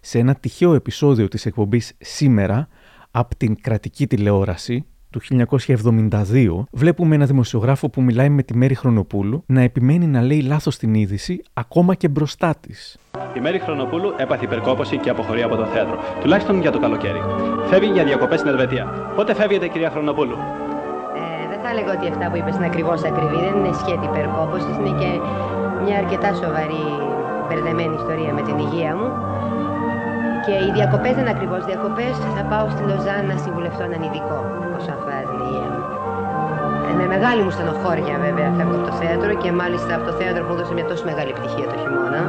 Σε 0.00 0.18
ένα 0.18 0.34
τυχαίο 0.34 0.74
επεισόδιο 0.74 1.28
της 1.28 1.46
εκπομπής 1.46 1.92
«Σήμερα» 1.98 2.68
από 3.10 3.36
την 3.36 3.60
κρατική 3.60 4.06
τηλεόραση, 4.06 4.86
του 5.10 5.20
1972, 5.26 6.64
βλέπουμε 6.70 7.14
ένα 7.14 7.26
δημοσιογράφο 7.26 7.88
που 7.88 8.02
μιλάει 8.02 8.28
με 8.28 8.42
τη 8.42 8.56
Μέρη 8.56 8.74
Χρονοπούλου 8.74 9.42
να 9.46 9.60
επιμένει 9.60 10.06
να 10.06 10.22
λέει 10.22 10.40
λάθος 10.40 10.76
την 10.76 10.94
είδηση 10.94 11.42
ακόμα 11.52 11.94
και 11.94 12.08
μπροστά 12.08 12.54
της. 12.60 12.98
Η 13.36 13.40
Μέρη 13.40 13.58
Χρονοπούλου 13.58 14.14
έπαθε 14.16 14.44
υπερκόπωση 14.44 14.96
και 14.96 15.10
αποχωρεί 15.10 15.42
από 15.42 15.56
το 15.56 15.64
θέατρο, 15.64 15.98
τουλάχιστον 16.20 16.60
για 16.60 16.70
το 16.70 16.78
καλοκαίρι. 16.78 17.20
Φεύγει 17.70 17.90
για 17.92 18.04
διακοπές 18.04 18.38
στην 18.38 18.50
Ελβετία. 18.50 18.84
Πότε 19.16 19.34
φεύγετε, 19.34 19.68
κυρία 19.68 19.90
Χρονοπούλου; 19.90 20.36
Ε, 21.20 21.48
δεν 21.50 21.60
θα 21.62 21.68
έλεγα 21.72 21.92
ότι 21.96 22.06
αυτά 22.12 22.30
που 22.30 22.36
είπες 22.36 22.54
είναι 22.56 22.66
ακριβώς 22.66 23.02
ακριβή. 23.02 23.38
Δεν 23.46 23.54
είναι 23.58 23.72
σχέτη 23.82 24.04
υπερκόπωσης, 24.12 24.74
είναι 24.78 24.94
και 25.00 25.10
μια 25.84 25.96
αρκετά 26.02 26.30
σοβαρή 26.42 26.84
μπερδεμένη 27.46 27.94
ιστορία 28.02 28.32
με 28.38 28.42
την 28.42 28.56
υγεία 28.64 28.92
μου. 28.98 29.08
Και 30.46 30.54
οι 30.64 30.70
διακοπές 30.78 31.12
δεν 31.16 31.22
είναι 31.24 31.34
ακριβώς 31.36 31.60
διακοπές. 31.70 32.14
Θα 32.36 32.42
πάω 32.50 32.66
στη 32.74 32.82
Λοζάν 32.90 33.22
να 33.30 33.36
συμβουλευτώ 33.44 33.82
έναν 33.88 34.02
ειδικό 34.06 34.38
όσον 34.80 34.94
αφορά 34.98 35.18
την 35.28 35.38
υγεία 35.44 35.68
μου. 35.72 35.82
Ε, 36.88 36.92
με 37.00 37.06
μεγάλη 37.14 37.40
μου 37.44 37.52
στενοχώρια 37.56 38.14
βέβαια 38.26 38.48
φεύγω 38.56 38.76
από 38.80 38.86
το 38.88 38.94
θέατρο 39.00 39.30
και 39.42 39.50
μάλιστα 39.60 39.92
από 39.98 40.04
το 40.08 40.14
θέατρο 40.18 40.40
που 40.42 40.50
μου 40.50 40.56
έδωσε 40.58 40.72
μια 40.78 40.86
τόσο 40.90 41.04
μεγάλη 41.10 41.30
επιτυχία 41.34 41.66
το 41.72 41.76
χειμώνα. 41.82 42.22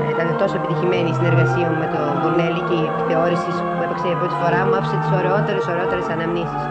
Ε, 0.00 0.04
ήταν 0.14 0.26
τόσο 0.42 0.54
επιτυχημένη 0.60 1.08
η 1.14 1.16
συνεργασία 1.20 1.66
μου 1.70 1.78
με 1.84 1.88
τον 1.94 2.08
Μπουρνέλη 2.18 2.60
και 2.68 2.76
η 2.82 2.84
επιθεώρηση 2.92 3.50
που 3.74 3.82
έπαιξε 3.86 4.06
για 4.10 4.18
πρώτη 4.20 4.36
φορά 4.42 4.60
μου 4.66 4.74
άφησε 4.78 4.96
τις 5.02 5.10
ωραιότερες, 5.18 5.64
ωραιότερες 5.72 6.06
αναμνήσεις. 6.14 6.64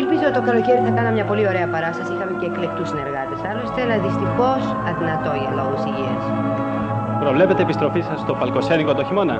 Ελπίζω 0.00 0.26
το 0.36 0.42
καλοκαίρι 0.48 0.80
θα 0.88 0.92
κάνω 0.98 1.10
μια 1.16 1.26
πολύ 1.30 1.44
ωραία 1.52 1.68
παράσταση. 1.74 2.10
Είχαμε 2.14 2.34
και 2.40 2.46
εκλεκτούς 2.50 2.88
συνεργάτες 2.92 3.40
άλλωστε, 3.50 3.78
αλλά 3.84 3.96
δυστυχώς 4.06 4.62
αδυνατό 4.88 5.32
για 5.42 5.50
λόγους 5.58 5.82
υγείας. 5.90 6.22
Προβλέπετε 7.24 7.60
επιστροφή 7.66 8.02
σας 8.08 8.18
στο 8.24 8.32
Παλκοσένικο 8.40 8.92
το 8.98 9.02
χειμώνα; 9.08 9.36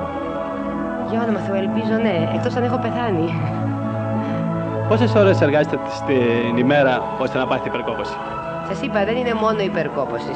Για 1.09 1.21
όνομα 1.23 1.39
Θεού, 1.39 1.55
ελπίζω 1.55 1.95
ναι, 2.05 2.15
εκτός 2.35 2.55
αν 2.55 2.63
έχω 2.63 2.77
πεθάνει. 2.85 3.27
Πόσες 4.89 5.15
ώρες 5.15 5.41
εργάζεστε 5.41 5.79
στην 5.99 6.57
ημέρα 6.57 7.03
ώστε 7.19 7.37
να 7.37 7.47
πάθει 7.47 7.67
υπερκόπωση; 7.67 8.15
Σας 8.67 8.81
είπα, 8.81 9.05
δεν 9.05 9.15
είναι 9.15 9.33
μόνο 9.33 9.59
υπερκόπωση. 9.59 10.33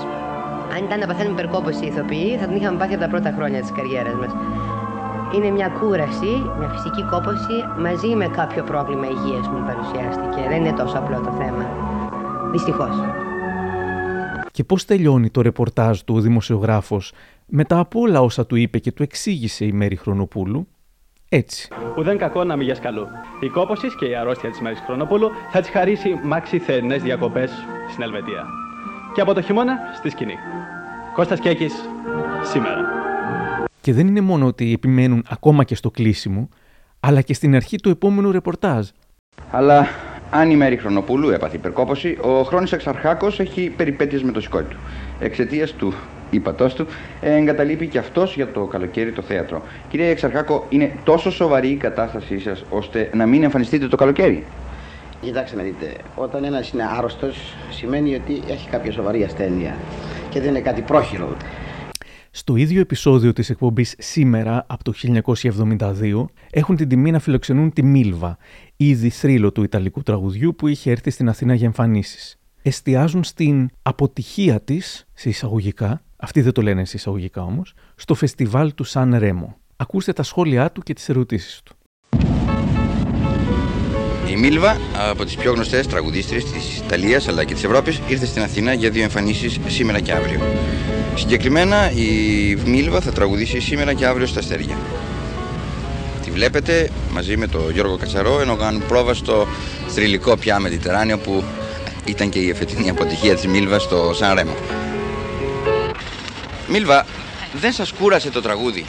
Αν 0.75 0.83
ήταν 0.83 0.99
να 0.99 1.07
παθαίνουν 1.07 1.31
υπερκόπωση 1.33 1.83
οι 1.85 1.87
ηθοποιοί, 1.87 2.37
θα 2.39 2.45
την 2.45 2.55
είχαμε 2.55 2.77
πάθει 2.77 2.93
από 2.93 3.03
τα 3.03 3.09
πρώτα 3.09 3.33
χρόνια 3.37 3.59
της 3.61 3.71
καριέρας 3.71 4.13
μας. 4.21 4.31
Είναι 5.35 5.49
μια 5.49 5.69
κούραση, 5.79 6.33
μια 6.59 6.69
φυσική 6.75 7.03
κόπωση 7.13 7.55
μαζί 7.85 8.15
με 8.15 8.27
κάποιο 8.27 8.63
πρόβλημα 8.63 9.05
υγείας 9.15 9.45
που 9.49 9.55
μου 9.57 9.65
παρουσιάστηκε. 9.69 10.41
Δεν 10.49 10.57
είναι 10.61 10.75
τόσο 10.81 10.97
απλό 10.97 11.17
το 11.27 11.31
θέμα. 11.39 11.65
Δυστυχώς. 12.51 13.22
Και 14.53 14.63
πώς 14.63 14.85
τελειώνει 14.85 15.29
το 15.29 15.41
ρεπορτάζ 15.41 15.99
του 15.99 16.15
ο 16.15 16.19
δημοσιογράφος 16.19 17.13
μετά 17.45 17.79
από 17.79 17.99
όλα 17.99 18.21
όσα 18.21 18.45
του 18.45 18.55
είπε 18.55 18.79
και 18.79 18.91
του 18.91 19.03
εξήγησε 19.03 19.65
η 19.65 19.71
Μέρη 19.71 19.95
Χρονοπούλου, 19.95 20.67
έτσι. 21.29 21.67
Ουδέν 21.97 22.17
κακό 22.17 22.43
να 22.43 22.55
μην 22.55 22.79
καλού. 22.81 23.07
Η 23.39 23.47
κόπωσης 23.47 23.95
και 23.95 24.05
η 24.05 24.15
αρρώστια 24.15 24.49
της 24.49 24.59
Μέρης 24.59 24.79
Χρονοπούλου 24.85 25.29
θα 25.51 25.61
της 25.61 25.69
χαρίσει 25.69 26.19
μάξι 26.23 26.59
θερινές 26.59 27.01
διακοπές 27.01 27.51
στην 27.91 28.03
Ελβετία. 28.03 28.45
Και 29.13 29.21
από 29.21 29.33
το 29.33 29.41
χειμώνα 29.41 29.77
στη 29.95 30.09
σκηνή. 30.09 30.35
Κώστας 31.13 31.39
Κέκης, 31.39 31.73
σήμερα. 32.43 32.81
Και 33.81 33.93
δεν 33.93 34.07
είναι 34.07 34.21
μόνο 34.21 34.45
ότι 34.45 34.73
επιμένουν 34.73 35.25
ακόμα 35.29 35.63
και 35.63 35.75
στο 35.75 35.91
κλείσιμο, 35.91 36.49
αλλά 36.99 37.21
και 37.21 37.33
στην 37.33 37.55
αρχή 37.55 37.77
του 37.77 37.89
επόμενου 37.89 38.31
ρεπορτάζ. 38.31 38.87
Αλλά 39.51 39.87
αν 40.33 40.51
η 40.51 40.55
Μέρη 40.55 40.77
Χρονοπούλου 40.77 41.29
έπαθε 41.29 41.55
υπερκόπωση, 41.55 42.17
ο 42.21 42.43
Χρόνης 42.43 42.71
Εξαρχάκος 42.71 43.39
έχει 43.39 43.73
περιπέτειες 43.77 44.23
με 44.23 44.31
το 44.31 44.41
σηκώτη 44.41 44.69
του. 44.69 44.77
Εξαιτίας 45.19 45.71
του 45.71 45.93
ύπατός 46.29 46.73
του, 46.73 46.87
εγκαταλείπει 47.21 47.87
και 47.87 47.97
αυτός 47.97 48.35
για 48.35 48.47
το 48.47 48.65
καλοκαίρι 48.65 49.11
το 49.11 49.21
θέατρο. 49.21 49.61
Κυρία 49.89 50.09
Εξαρχάκο, 50.09 50.65
είναι 50.69 50.91
τόσο 51.03 51.31
σοβαρή 51.31 51.69
η 51.69 51.75
κατάστασή 51.75 52.39
σας 52.39 52.63
ώστε 52.69 53.09
να 53.13 53.25
μην 53.25 53.43
εμφανιστείτε 53.43 53.87
το 53.87 53.95
καλοκαίρι; 53.95 54.43
Κοιτάξτε 55.21 55.55
να 55.57 55.63
δείτε, 55.63 55.93
όταν 56.15 56.43
ένας 56.43 56.69
είναι 56.71 56.83
άρρωστος, 56.97 57.55
σημαίνει 57.69 58.15
ότι 58.15 58.41
έχει 58.47 58.69
κάποια 58.69 58.91
σοβαρή 58.91 59.23
ασθένεια 59.23 59.75
και 60.29 60.39
δεν 60.39 60.49
είναι 60.49 60.59
κάτι 60.59 60.81
πρόχειρο. 60.81 61.35
Στο 62.35 62.55
ίδιο 62.55 62.79
επεισόδιο 62.79 63.33
της 63.33 63.49
εκπομπής 63.49 63.95
σήμερα 63.97 64.65
από 64.67 64.83
το 64.83 64.93
1972 65.79 66.25
έχουν 66.49 66.75
την 66.75 66.89
τιμή 66.89 67.11
να 67.11 67.19
φιλοξενούν 67.19 67.73
τη 67.73 67.83
Μίλβα, 67.83 68.37
ήδη 68.75 69.09
θρύλο 69.09 69.51
του 69.51 69.63
Ιταλικού 69.63 70.01
τραγουδιού 70.01 70.55
που 70.55 70.67
είχε 70.67 70.91
έρθει 70.91 71.09
στην 71.09 71.29
Αθήνα 71.29 71.53
για 71.53 71.65
εμφανίσεις. 71.65 72.39
Εστιάζουν 72.61 73.23
στην 73.23 73.69
αποτυχία 73.81 74.61
της, 74.61 75.07
σε 75.13 75.29
εισαγωγικά, 75.29 76.01
αυτοί 76.15 76.41
δεν 76.41 76.51
το 76.51 76.61
λένε 76.61 76.85
σε 76.85 76.97
εισαγωγικά 76.97 77.43
όμως, 77.43 77.73
στο 77.95 78.13
φεστιβάλ 78.13 78.73
του 78.73 78.83
Σαν 78.83 79.15
Ρέμο. 79.17 79.57
Ακούστε 79.75 80.13
τα 80.13 80.23
σχόλιά 80.23 80.71
του 80.71 80.81
και 80.81 80.93
τις 80.93 81.09
ερωτήσεις 81.09 81.61
του. 81.61 81.75
Η 84.31 84.35
Μίλβα, 84.35 84.77
από 85.09 85.25
τις 85.25 85.35
πιο 85.35 85.53
γνωστές 85.53 85.87
τραγουδίστριες 85.87 86.45
της 86.45 86.77
Ιταλίας 86.77 87.27
αλλά 87.27 87.43
και 87.43 87.53
της 87.53 87.63
Ευρώπης, 87.63 88.01
ήρθε 88.09 88.25
στην 88.25 88.41
Αθήνα 88.41 88.73
για 88.73 88.89
δύο 88.89 89.03
εμφανίσεις 89.03 89.59
σήμερα 89.67 89.99
και 89.99 90.11
αύριο. 90.11 90.39
Συγκεκριμένα, 91.15 91.91
η 91.91 92.55
Μίλβα 92.65 93.01
θα 93.01 93.11
τραγουδήσει 93.11 93.59
σήμερα 93.59 93.93
και 93.93 94.05
αύριο 94.05 94.27
στα 94.27 94.39
Αστέρια. 94.39 94.77
Τη 96.23 96.31
βλέπετε 96.31 96.89
μαζί 97.11 97.37
με 97.37 97.47
τον 97.47 97.71
Γιώργο 97.71 97.97
Κατσαρό 97.97 98.41
ενώ 98.41 98.55
κάνουν 98.55 98.83
πρόβα 98.87 99.13
στο 99.13 99.47
θρηλυκό 99.87 100.37
πια 100.37 100.57
Mediterraneo 100.67 101.19
που 101.23 101.43
ήταν 102.05 102.29
και 102.29 102.39
η 102.39 102.49
εφετινή 102.49 102.89
αποτυχία 102.89 103.35
της 103.35 103.47
Μίλβας 103.47 103.83
στο 103.83 104.13
Σαν 104.13 104.35
Ρέμο. 104.35 104.55
Μίλβα, 106.67 107.05
δεν 107.53 107.71
σας 107.71 107.91
κούρασε 107.91 108.29
το 108.29 108.41
τραγούδι; 108.41 108.85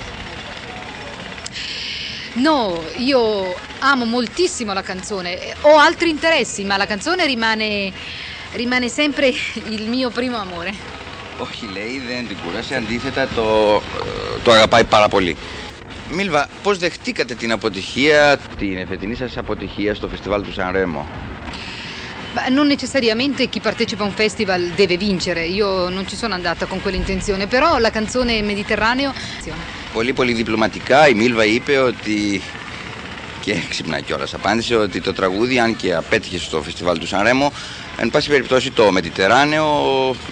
No, 2.47 2.59
io 3.11 3.21
amo 3.93 4.05
moltissimo 4.17 4.73
la 4.73 4.83
canzone. 4.83 5.31
Ho 5.61 5.77
altri 5.89 6.09
interessi, 6.11 6.65
ma 6.65 6.77
la 6.77 6.87
canzone 6.87 7.27
rimane, 7.27 7.93
rimane 8.55 8.89
sempre 8.89 9.27
il 9.77 9.85
mio 9.95 10.11
primo 10.11 10.37
amore. 10.37 10.73
Όχι, 11.39 11.69
λέει, 11.73 12.03
δεν 12.09 12.27
την 12.29 12.37
κούρασε. 12.45 12.75
Αντίθετα, 12.75 13.29
το, 13.35 13.81
το 14.45 14.53
αγαπάει 14.53 14.85
πάρα 14.85 15.09
πολύ. 15.09 15.37
Μίλβα, 16.13 16.49
πώς 16.63 16.79
δεχτήκατε 16.79 17.35
την 17.35 17.53
αποτυχία, 17.53 18.39
την 18.59 18.77
εφετινή 18.77 19.15
σας 19.15 19.37
αποτυχία 19.37 19.95
στο 19.95 20.09
φεστιβάλ 20.09 20.43
του 20.43 20.53
Σαν 20.53 20.73
Ρέμο; 20.73 21.07
Beh, 22.35 22.51
non 22.59 22.67
necessariamente 22.67 23.47
chi 23.53 23.61
partecipa 23.61 24.03
a 24.03 24.07
un 24.07 24.17
festival 24.25 24.61
deve 24.81 24.97
vincere, 24.97 25.43
io 25.61 25.89
non 25.89 26.05
ci 26.09 26.17
sono 26.17 26.35
andata 26.35 26.67
con 26.67 26.79
quell'intenzione, 26.83 27.47
però 27.47 27.79
la 27.79 27.91
canzone 27.91 28.43
Mediterraneo... 28.43 29.13
Πολύ 29.93 30.13
πολύ 30.13 30.33
διπλωματικά 30.33 31.09
η 31.09 31.15
Μίλβα 31.15 31.45
είπε 31.45 31.79
ότι 31.79 32.43
και 33.41 33.53
έξυπνα 33.53 34.01
κιόλας 34.01 34.35
απάντησε 34.35 34.77
ότι 34.77 35.01
το 35.01 35.13
τραγούδι, 35.13 35.59
αν 35.59 35.77
και 35.77 35.95
απέτυχε 35.95 36.39
στο 36.39 36.63
φεστιβάλ 36.63 36.99
του 36.99 37.07
Σανρέμο, 37.07 37.53
εν 38.01 38.11
πάση 38.11 38.29
περιπτώσει 38.29 38.73
το 38.73 38.93
Μετιτεράνεο 38.93 39.67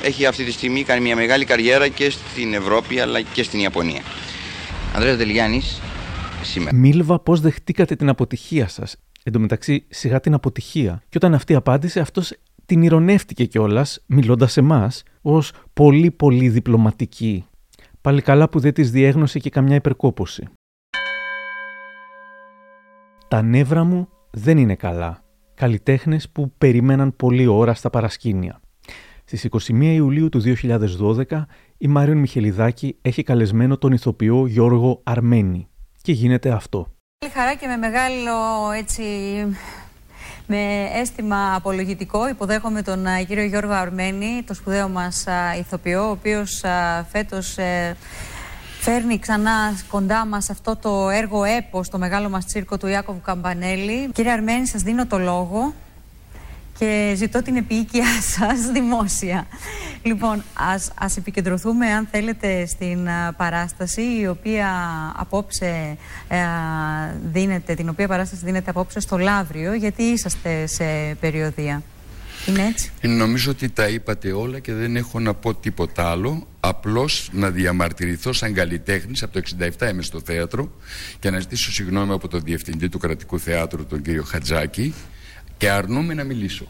έχει 0.02 0.26
αυτή 0.26 0.44
τη 0.44 0.52
στιγμή 0.52 0.82
κάνει 0.82 1.00
μια 1.00 1.16
μεγάλη 1.16 1.44
καριέρα 1.44 1.88
και 1.88 2.10
στην 2.10 2.54
Ευρώπη 2.54 3.00
αλλά 3.00 3.20
και 3.20 3.42
στην 3.42 3.60
Ιαπωνία. 3.60 4.02
Ανδρέας 4.94 5.16
Δελιάνης, 5.16 5.80
σήμερα. 6.42 6.76
Μίλβα, 6.76 7.20
πώς 7.20 7.40
δεχτήκατε 7.40 7.96
την 7.96 8.08
αποτυχία 8.08 8.68
σας; 8.68 8.96
Εν 9.24 9.32
τω 9.32 9.38
μεταξύ, 9.38 9.86
σιγά 9.88 10.20
την 10.20 10.34
αποτυχία. 10.34 11.02
Και 11.08 11.16
όταν 11.16 11.34
αυτή 11.34 11.54
απάντησε, 11.54 12.00
αυτός 12.00 12.32
την 12.66 12.82
ηρωνεύτηκε 12.82 13.44
κιόλας, 13.44 14.02
μιλώντας 14.06 14.52
σε 14.52 14.60
εμάς, 14.60 15.02
ως 15.22 15.52
πολύ 15.72 16.10
πολύ 16.10 16.48
διπλωματική. 16.48 17.44
Πάλι 18.00 18.22
καλά 18.22 18.48
που 18.48 18.60
δεν 18.60 18.72
της 18.72 18.90
διέγνωσε 18.90 19.38
και 19.38 19.50
καμιά 19.50 19.74
υπερκόπωση. 19.74 20.48
Τα 23.28 23.42
νεύρα 23.42 23.84
μου 23.84 24.08
δεν 24.30 24.58
είναι 24.58 24.74
καλά. 24.74 25.22
Καλλιτέχνες 25.54 26.28
που 26.28 26.52
περιμέναν 26.58 27.16
πολλή 27.16 27.46
ώρα 27.46 27.74
στα 27.74 27.90
παρασκήνια. 27.90 28.60
Στις 29.24 29.48
21 29.50 29.80
Ιουλίου 29.80 30.28
του 30.28 30.40
2012, 30.40 31.46
η 31.78 31.88
Μάριον 31.88 32.18
Μιχελιδάκη 32.18 32.96
έχει 33.02 33.22
καλεσμένο 33.22 33.78
τον 33.78 33.92
ηθοποιό 33.92 34.46
Γιώργο 34.46 35.00
Αρμένη. 35.04 35.68
Και 36.02 36.12
γίνεται 36.12 36.50
αυτό. 36.50 36.86
Μεγάλη 37.24 37.40
χαρά 37.40 37.54
και 37.54 37.66
με 37.66 37.76
μεγάλο 37.76 38.70
έτσι 38.76 39.02
με 40.46 40.90
αίσθημα 40.94 41.54
απολογητικό 41.54 42.28
υποδέχομαι 42.28 42.82
τον 42.82 43.04
κύριο 43.26 43.44
Γιώργο 43.44 43.72
Αρμένη, 43.72 44.42
το 44.46 44.54
σπουδαίο 44.54 44.88
μας 44.88 45.26
ηθοποιό, 45.58 46.06
ο 46.06 46.10
οποίος 46.10 46.64
φέτος 47.10 47.58
ε, 47.58 47.96
φέρνει 48.84 49.18
ξανά 49.18 49.78
κοντά 49.88 50.26
μας 50.26 50.50
αυτό 50.50 50.76
το 50.76 51.08
έργο 51.08 51.44
έπος, 51.44 51.88
το 51.88 51.98
μεγάλο 51.98 52.28
μας 52.28 52.44
τσίρκο 52.46 52.76
του 52.76 52.86
Ιάκωβου 52.86 53.20
Καμπανέλη. 53.20 54.10
Κύριε 54.12 54.30
Αρμένη, 54.32 54.66
σας 54.66 54.82
δίνω 54.82 55.06
το 55.06 55.18
λόγο 55.18 55.74
και 56.78 57.12
ζητώ 57.16 57.42
την 57.42 57.56
επίοικιά 57.56 58.06
σας 58.38 58.60
δημόσια. 58.72 59.46
Λοιπόν, 60.02 60.42
ας, 60.54 60.90
ας 60.98 61.16
επικεντρωθούμε 61.16 61.86
αν 61.86 62.08
θέλετε 62.10 62.66
στην 62.66 63.08
παράσταση 63.36 64.02
η 64.20 64.28
οποία 64.28 64.70
απόψε 65.16 65.96
ε, 66.28 66.38
δίνεται, 67.32 67.74
την 67.74 67.88
οποία 67.88 68.08
παράσταση 68.08 68.44
δίνεται 68.44 68.70
απόψε 68.70 69.00
στο 69.00 69.18
Λαύριο 69.18 69.74
γιατί 69.74 70.02
είσαστε 70.02 70.66
σε 70.66 70.84
περιοδία. 71.20 71.82
Είναι 72.48 72.66
έτσι; 72.66 72.92
Νομίζω 73.00 73.50
ότι 73.50 73.68
τα 73.68 73.88
είπατε 73.88 74.32
όλα 74.32 74.58
και 74.58 74.72
δεν 74.72 74.96
έχω 74.96 75.20
να 75.20 75.34
πω 75.34 75.54
τίποτα 75.54 76.10
άλλο. 76.10 76.46
Απλώς 76.64 77.28
να 77.32 77.50
διαμαρτυρηθώ 77.50 78.32
σαν 78.32 78.54
καλλιτέχνης. 78.54 79.22
Από 79.22 79.32
το 79.32 79.42
67 79.78 79.90
είμαι 79.90 80.02
στο 80.02 80.20
θέατρο 80.20 80.72
και 81.18 81.30
να 81.30 81.40
ζητήσω 81.40 81.72
συγγνώμη 81.72 82.12
από 82.12 82.28
τον 82.28 82.42
Διευθυντή 82.44 82.88
του 82.88 82.98
Κρατικού 82.98 83.38
Θεάτρου, 83.38 83.86
τον 83.86 84.02
κύριο 84.02 84.22
Χατζάκη, 84.22 84.94
και 85.56 85.70
αρνούμε 85.70 86.14
να 86.14 86.24
μιλήσω. 86.24 86.66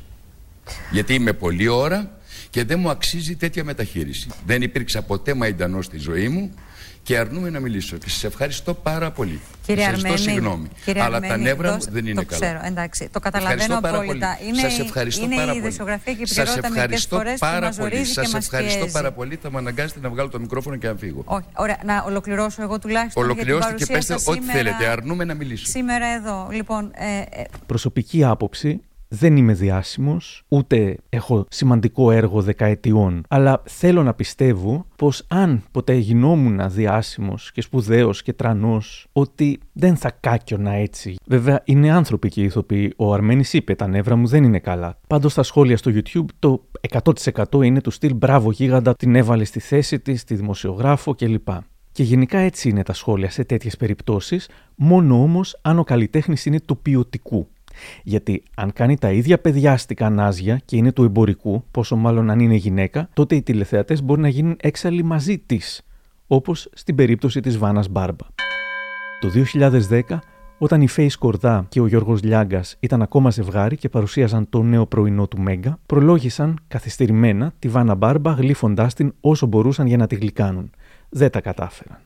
Γιατί 0.91 1.15
είμαι 1.15 1.33
πολλή 1.33 1.69
ώρα 1.69 2.19
και 2.51 2.65
δεν 2.65 2.79
μου 2.79 2.91
αξίζει 2.91 3.37
τέτοια 3.37 3.65
μεταχείριση. 3.65 4.29
Δεν 4.47 4.63
υπήρξα 4.63 5.03
ποτέ 5.03 5.35
μαϊντανός 5.35 5.85
στη 5.85 5.99
ζωή 5.99 6.29
μου 6.29 6.55
και 7.03 7.19
αρνούμε 7.19 7.51
να 7.51 7.61
μιλήσω. 7.61 7.97
Και 7.97 8.09
σας 8.09 8.25
ευχαριστώ 8.25 8.75
πάρα 8.75 9.11
πολύ. 9.11 9.41
Κύριε 9.67 9.87
Αρμένη, 9.87 10.17
συγγνώμη. 10.19 10.69
Κύριε 10.85 11.03
αλλά 11.03 11.17
Αρμένη, 11.17 11.33
τα 11.33 11.39
νεύρα 11.39 11.73
μου 11.73 11.79
δεν 11.91 12.07
είναι 12.07 12.21
το 12.21 12.27
καλά. 12.27 12.41
Ξέρω, 12.45 12.61
εντάξει. 12.65 13.09
Το 13.13 13.21
καταλαβαίνω 13.21 13.79
απόλυτα. 13.83 14.39
Είναι, 14.47 14.61
σας 14.61 14.79
ευχαριστώ 14.79 15.25
είναι 15.25 15.35
πάρα 15.35 15.53
η 15.53 15.61
πολύ. 15.61 16.01
και 16.05 16.23
η 16.23 16.27
Σας 16.27 16.57
ευχαριστώ 16.57 17.17
φορές 17.17 17.39
πάρα 17.39 17.71
που 17.71 17.77
πολύ. 17.77 18.05
Σας 18.05 18.35
ευχαριστώ 18.35 18.87
πάρα 18.87 19.13
πολύ. 19.13 19.39
Θα 19.43 19.51
με 19.51 19.59
αναγκάσετε 19.59 20.01
να 20.01 20.09
βγάλω 20.09 20.29
το 20.29 20.41
μικρόφωνο 20.41 20.77
και 20.77 20.89
να 20.89 20.95
φύγω. 20.95 21.23
Όχι, 21.25 21.47
ωραία. 21.57 21.79
Να 21.85 22.05
ολοκληρώσω 22.07 22.63
εγώ 22.63 22.79
τουλάχιστον. 22.79 23.23
Ολοκληρώστε 23.23 23.75
και 23.75 23.87
πέστε 23.87 24.15
ό,τι 24.15 24.23
σήμερα, 24.23 24.53
θέλετε. 24.53 24.87
Αρνούμε 24.87 25.25
να 25.25 25.35
μιλήσω. 25.35 25.67
Σήμερα 25.67 26.07
εδώ. 26.07 26.49
Λοιπόν, 26.51 26.91
ε, 26.95 27.41
ε, 27.41 27.45
Προσωπική 27.67 28.25
άποψη 28.25 28.81
δεν 29.15 29.37
είμαι 29.37 29.53
διάσημος, 29.53 30.43
ούτε 30.49 30.97
έχω 31.09 31.47
σημαντικό 31.49 32.11
έργο 32.11 32.43
δεκαετιών, 32.43 33.23
αλλά 33.29 33.63
θέλω 33.65 34.03
να 34.03 34.15
πιστεύω 34.15 34.87
πως 34.97 35.25
αν 35.29 35.63
ποτέ 35.71 35.95
γινόμουν 35.95 36.61
διάσημος 36.71 37.53
και 37.53 37.61
σπουδαίος 37.61 38.23
και 38.23 38.33
τρανός, 38.33 39.07
ότι 39.13 39.61
δεν 39.73 39.97
θα 39.97 40.11
κάκιωνα 40.21 40.73
έτσι. 40.73 41.17
Βέβαια, 41.27 41.63
είναι 41.65 41.93
άνθρωποι 41.93 42.29
και 42.29 42.43
ηθοποιοί. 42.43 42.93
Ο 42.97 43.13
Αρμένης 43.13 43.53
είπε: 43.53 43.75
Τα 43.75 43.87
νεύρα 43.87 44.17
μου 44.17 44.27
δεν 44.27 44.45
είναι 44.45 44.59
καλά. 44.59 44.99
Πάντως, 45.07 45.33
στα 45.33 45.43
σχόλια 45.43 45.77
στο 45.77 45.91
YouTube, 45.95 46.27
το 46.39 46.65
100% 47.03 47.65
είναι 47.65 47.81
του 47.81 47.91
στυλ 47.91 48.15
μπράβο 48.15 48.51
γίγαντα, 48.51 48.95
την 48.95 49.15
έβαλες 49.15 49.49
στη 49.49 49.61
θέση 49.61 50.01
της, 50.01 50.25
τη 50.25 50.35
δημοσιογράφο 50.35 51.15
κλπ. 51.15 51.49
Και 51.93 52.03
γενικά 52.03 52.39
έτσι 52.39 52.69
είναι 52.69 52.83
τα 52.83 52.93
σχόλια 52.93 53.31
σε 53.31 53.45
τέτοιες 53.45 53.77
περιπτώσεις, 53.77 54.49
μόνο 54.75 55.23
όμως 55.23 55.59
αν 55.63 55.79
ο 55.79 55.85
καλλιτέχνης 55.85 56.47
είναι 56.47 56.61
του 56.61 56.79
ποιοτικού. 56.79 57.49
Γιατί 58.03 58.43
αν 58.57 58.73
κάνει 58.73 58.99
τα 58.99 59.13
ίδια 59.13 59.39
παιδιάστικα 59.39 60.11
νάζια 60.11 60.61
και 60.65 60.77
είναι 60.77 60.93
του 60.93 61.05
εμπορικού, 61.05 61.65
πόσο 61.71 61.97
μάλλον 61.97 62.31
αν 62.31 62.41
είναι 62.41 62.55
γυναίκα, 62.55 63.09
τότε 63.13 63.35
οι 63.35 63.43
τηλεθεατές 63.43 64.03
μπορεί 64.03 64.21
να 64.21 64.29
γίνουν 64.29 64.57
έξαλλοι 64.61 65.03
μαζί 65.03 65.39
της, 65.39 65.83
όπως 66.27 66.69
στην 66.73 66.95
περίπτωση 66.95 67.41
της 67.41 67.59
Βάνας 67.59 67.89
Μπάρμπα. 67.89 68.27
Το 69.21 69.29
2010, 69.29 70.19
όταν 70.59 70.81
η 70.81 70.89
Φέης 70.89 71.17
Κορδά 71.17 71.67
και 71.69 71.81
ο 71.81 71.87
Γιώργος 71.87 72.23
Λιάγκας 72.23 72.77
ήταν 72.81 73.03
ακόμα 73.03 73.31
ζευγάρι 73.31 73.77
και 73.77 73.89
παρουσίαζαν 73.89 74.49
το 74.49 74.63
νέο 74.63 74.87
πρωινό 74.87 75.29
του 75.29 75.41
Μέγκα, 75.41 75.79
προλόγησαν 75.87 76.59
καθυστερημένα 76.69 77.53
τη 77.59 77.69
Βάνα 77.69 77.95
Μπάρμπα 77.95 78.33
γλύφοντάς 78.33 78.95
την 78.95 79.15
όσο 79.21 79.47
μπορούσαν 79.47 79.87
για 79.87 79.97
να 79.97 80.07
τη 80.07 80.15
γλυκάνουν. 80.15 80.71
Δεν 81.09 81.31
τα 81.31 81.41
κατάφεραν. 81.41 81.99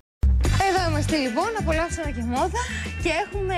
Εδώ 0.42 0.90
είμαστε 0.90 1.16
λοιπόν, 1.16 1.50
απολαύσαμε 1.60 2.10
και 2.10 2.22
μόδα 2.22 2.62
και 3.02 3.10
έχουμε 3.26 3.54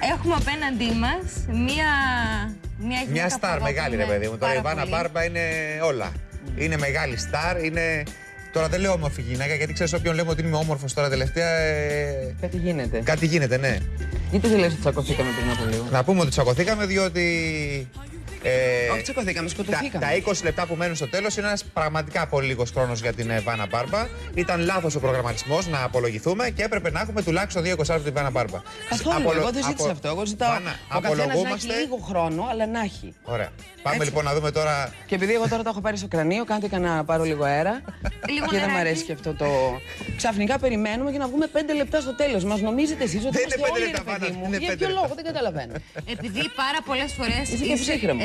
Έχουμε 0.00 0.34
απέναντί 0.34 0.90
μας 0.94 1.46
μία. 1.48 1.90
Μια, 2.80 3.04
μια 3.10 3.28
στάρ 3.28 3.60
μεγάλη, 3.60 3.96
ρε 3.96 4.04
παιδί 4.04 4.28
μου. 4.28 4.38
Τώρα 4.38 4.54
η 4.54 4.60
Βάνα 4.60 4.86
Μπάρμπα 4.86 5.24
είναι 5.24 5.40
όλα. 5.82 6.12
Είναι 6.56 6.76
μεγάλη 6.78 7.16
στάρ, 7.16 7.64
είναι. 7.64 8.02
Τώρα 8.52 8.68
δεν 8.68 8.80
λέω 8.80 8.92
όμορφη 8.92 9.22
γυναίκα, 9.22 9.54
γιατί 9.54 9.72
ξέρεις 9.72 9.92
όποιον 9.92 10.14
λέμε 10.14 10.30
ότι 10.30 10.42
είμαι 10.42 10.56
όμορφος 10.56 10.94
τώρα 10.94 11.08
τελευταία. 11.08 11.48
Ε... 11.48 12.34
Κάτι 12.40 12.56
γίνεται. 12.56 13.00
Κάτι 13.04 13.26
γίνεται, 13.26 13.56
ναι. 13.56 13.78
Γιατί 14.30 14.48
δεν 14.48 14.58
λε 14.58 14.66
ότι 14.66 14.74
τσακωθήκαμε 14.74 15.30
πριν 15.38 15.50
από 15.50 15.64
λίγο. 15.70 15.86
Να 15.90 16.04
πούμε 16.04 16.20
ότι 16.20 16.30
τσακωθήκαμε 16.30 16.86
διότι 16.86 17.26
ε, 18.42 18.88
Όχι, 18.92 19.02
τσακωθήκαμε, 19.02 19.48
σκοτωθήκαμε. 19.48 20.04
Τα 20.04 20.32
20 20.32 20.42
λεπτά 20.42 20.66
που 20.66 20.74
μένουν 20.74 20.96
στο 20.96 21.08
τέλος 21.08 21.36
είναι 21.36 21.46
ένας 21.46 21.64
πραγματικά 21.64 22.26
πολύ 22.26 22.46
λίγος 22.46 22.70
χρόνος 22.70 23.00
για 23.00 23.12
την 23.12 23.30
ε, 23.30 23.40
Βάνα 23.40 23.66
Μπάρμπα. 23.66 24.06
Ήταν 24.34 24.60
λάθος 24.60 24.94
ο 24.94 25.00
προγραμματισμός 25.00 25.66
να 25.66 25.82
απολογηθούμε 25.82 26.50
και 26.50 26.62
έπρεπε 26.62 26.90
να 26.90 27.00
έχουμε 27.00 27.22
τουλάχιστον 27.22 27.62
δύο 27.62 27.76
20 27.86 28.00
την 28.04 28.12
Βάνα 28.12 28.30
Μπάρμπα. 28.30 28.62
Καθόλου, 28.88 29.16
Απολο... 29.16 29.40
εγώ 29.40 29.50
δεν 29.50 29.64
ζήτησα 29.64 29.84
απο... 29.84 29.92
αυτό. 29.92 30.08
Εγώ 30.08 30.26
ζητάω 30.26 30.50
Βάνα, 30.50 30.70
ο 30.70 30.74
απολογούμαστε... 30.88 31.66
να 31.66 31.74
έχει 31.74 31.82
λίγο 31.82 31.96
χρόνο, 31.96 32.46
αλλά 32.50 32.66
να 32.66 32.80
έχει. 32.80 33.14
Ωραία. 33.22 33.50
Πάμε 33.82 33.96
Έτσι. 33.96 34.08
λοιπόν 34.08 34.24
να 34.24 34.34
δούμε 34.34 34.50
τώρα. 34.50 34.94
Και 35.06 35.14
επειδή 35.14 35.34
εγώ 35.34 35.48
τώρα 35.48 35.62
το 35.62 35.68
έχω 35.68 35.80
πάρει 35.80 35.96
στο 35.96 36.08
κρανίο, 36.08 36.44
κάντε 36.44 36.78
να 36.78 37.04
πάρω 37.04 37.24
λίγο 37.24 37.44
αέρα. 37.44 37.82
λίγο 38.28 38.46
και 38.46 38.58
δεν 38.58 38.68
μου 38.70 38.76
αρέσει 38.78 39.04
και 39.04 39.12
αυτό 39.12 39.34
το. 39.34 39.46
Ξαφνικά 40.16 40.58
περιμένουμε 40.58 41.10
και 41.12 41.18
να 41.18 41.26
βγούμε 41.26 41.46
5 41.52 41.58
λεπτά 41.76 42.00
στο 42.00 42.14
τέλος. 42.14 42.44
Μας 42.44 42.60
νομίζετε 42.60 43.04
εσείς 43.04 43.24
ότι 43.24 43.36
δεν 43.36 43.46
είναι 43.46 43.66
5 43.66 44.16
λεπτά. 44.18 44.58
Για 44.58 44.76
ποιο 44.76 44.88
λόγο 44.88 45.12
δεν 45.14 45.24
καταλαβαίνω. 45.24 45.72
Επειδή 46.06 46.42
πάρα 46.62 46.80
πολλές 46.84 47.12
φορές 47.12 47.48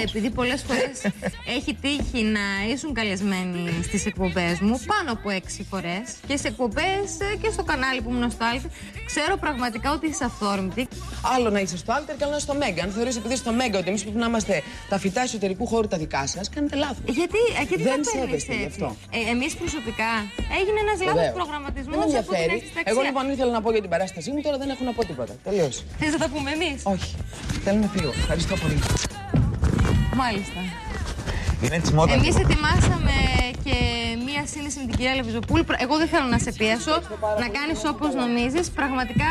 επειδή 0.04 0.30
πολλές 0.30 0.62
φορές 0.68 1.14
έχει 1.58 1.74
τύχει 1.82 2.24
να 2.24 2.46
ήσουν 2.74 2.94
καλεσμένη 2.94 3.84
στις 3.84 4.06
εκπομπές 4.06 4.60
μου 4.60 4.80
πάνω 4.92 5.12
από 5.12 5.30
έξι 5.30 5.66
φορές 5.70 6.06
και 6.28 6.38
σε 6.38 6.48
εκπομπές 6.48 7.06
ε, 7.20 7.36
και 7.42 7.50
στο 7.52 7.64
κανάλι 7.64 8.02
που 8.02 8.10
ήμουν 8.10 8.32
στο 8.32 8.46
Alter. 8.46 8.70
Ξέρω 9.06 9.38
πραγματικά 9.38 9.92
ότι 9.92 10.08
είσαι 10.08 10.26
αυθόρμητη. 10.26 10.88
Άλλο 11.36 11.50
να 11.50 11.60
είσαι 11.60 11.78
στο 11.78 11.92
Alter 11.94 12.16
και 12.16 12.24
άλλο 12.24 12.32
να 12.32 12.38
είσαι 12.38 12.46
στο 12.50 12.56
Mega. 12.62 12.84
Αν 12.84 12.90
θεωρείς 12.92 13.16
επειδή 13.16 13.36
στο 13.36 13.52
Mega 13.52 13.78
ότι 13.80 13.90
εμείς 13.90 14.02
πρέπει 14.02 14.18
να 14.18 14.26
είμαστε 14.26 14.64
τα 14.90 14.98
φυτά 15.00 15.22
εσωτερικού 15.22 15.66
χώρου 15.68 15.88
τα 15.88 15.98
δικά 15.98 16.28
σας, 16.28 16.50
κάνετε 16.50 16.76
λάθος. 16.76 17.16
Γιατί, 17.20 17.38
ε, 17.60 17.64
γιατί 17.68 17.84
δεν 17.84 18.00
σέβεστε 18.14 18.54
γι' 18.56 18.66
αυτό. 18.66 18.96
Ε, 19.12 19.30
εμείς 19.34 19.56
προσωπικά 19.56 20.12
έγινε 20.60 20.78
ένας 20.86 20.98
λάθος 21.08 21.32
προγραμματισμός. 21.34 21.96
Δεν 21.96 22.04
ενδιαφέρει. 22.06 22.58
Εγώ 22.84 23.02
λοιπόν 23.02 23.30
ήθελα 23.32 23.52
να 23.52 23.62
πω 23.62 23.72
για 23.72 23.82
την 23.82 23.90
παράστασή 23.90 24.32
μου, 24.32 24.42
τώρα 24.42 24.58
δεν 24.58 24.70
έχω 24.70 24.84
να 24.84 24.94
πω 24.94 25.06
τίποτα. 25.06 25.34
Τελείως. 25.44 25.84
Θες 26.00 26.12
να 26.12 26.18
τα 26.18 26.30
πούμε 26.34 26.50
εμείς; 26.52 26.82
Όχι. 26.84 27.16
Θέλω 27.64 27.80
να 27.80 27.88
φύγω. 27.88 28.10
Ευχαριστώ 28.10 28.56
πολύ. 28.56 28.80
Μάλιστα. 30.16 30.60
Είναι 31.62 31.80
τη 31.80 31.94
μόδα. 31.94 32.14
Εμείς 32.14 32.36
ετοιμάσαμε 32.36 33.16
και 33.64 33.76
μία 34.26 34.46
σύνδεση 34.46 34.80
με 34.80 34.86
την 34.86 34.96
κυρία 34.96 35.16
Λεβιζοπούλη. 35.16 35.66
Εγώ 35.78 35.98
δεν 35.98 36.08
θέλω 36.08 36.28
να 36.36 36.40
σε 36.40 36.52
πιέσω, 36.52 36.96
να 37.40 37.48
κάνεις 37.58 37.80
όπως 37.86 38.14
νομίζεις. 38.14 38.70
Πραγματικά 38.72 39.30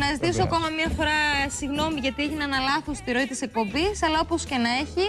να 0.00 0.06
ζητήσω 0.12 0.42
ακόμα 0.42 0.68
μία 0.68 0.90
φορά 0.96 1.18
συγγνώμη 1.58 1.98
γιατί 2.00 2.22
έγινε 2.22 2.44
ένα 2.44 2.58
λάθος 2.58 2.96
στη 2.96 3.12
ροή 3.12 3.26
της 3.26 3.40
εκπομπής, 3.42 4.02
αλλά 4.06 4.18
όπως 4.20 4.44
και 4.44 4.56
να 4.56 4.70
έχει, 4.84 5.04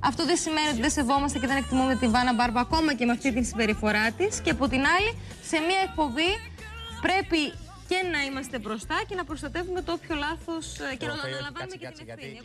αυτό 0.00 0.24
δεν 0.24 0.36
σημαίνει 0.36 0.68
ότι 0.68 0.80
δεν 0.80 0.90
σεβόμαστε 0.90 1.38
και 1.38 1.46
δεν 1.46 1.56
εκτιμούμε 1.56 1.94
την 1.94 2.10
Βάνα 2.10 2.34
Μπάρμπα 2.34 2.60
ακόμα 2.60 2.94
και 2.94 3.04
με 3.04 3.12
αυτή 3.12 3.32
την 3.32 3.44
συμπεριφορά 3.44 4.10
της. 4.18 4.40
Και 4.44 4.50
από 4.50 4.68
την 4.68 4.82
άλλη, 4.94 5.10
σε 5.50 5.56
μία 5.68 5.80
εκπομπή 5.88 6.30
πρέπει 7.06 7.40
και 7.88 7.96
να 8.12 8.22
είμαστε 8.30 8.58
μπροστά 8.58 8.94
και 9.08 9.14
να 9.14 9.24
προστατεύουμε 9.24 9.82
το 9.82 9.92
όποιο 9.92 10.14
λάθος 10.14 10.78
ε, 10.78 10.96
και 10.96 11.06
να 11.06 11.12
αναλαμβάνουμε 11.12 11.76
και 11.76 11.88
την 11.94 12.06
ευθύνη. 12.08 12.38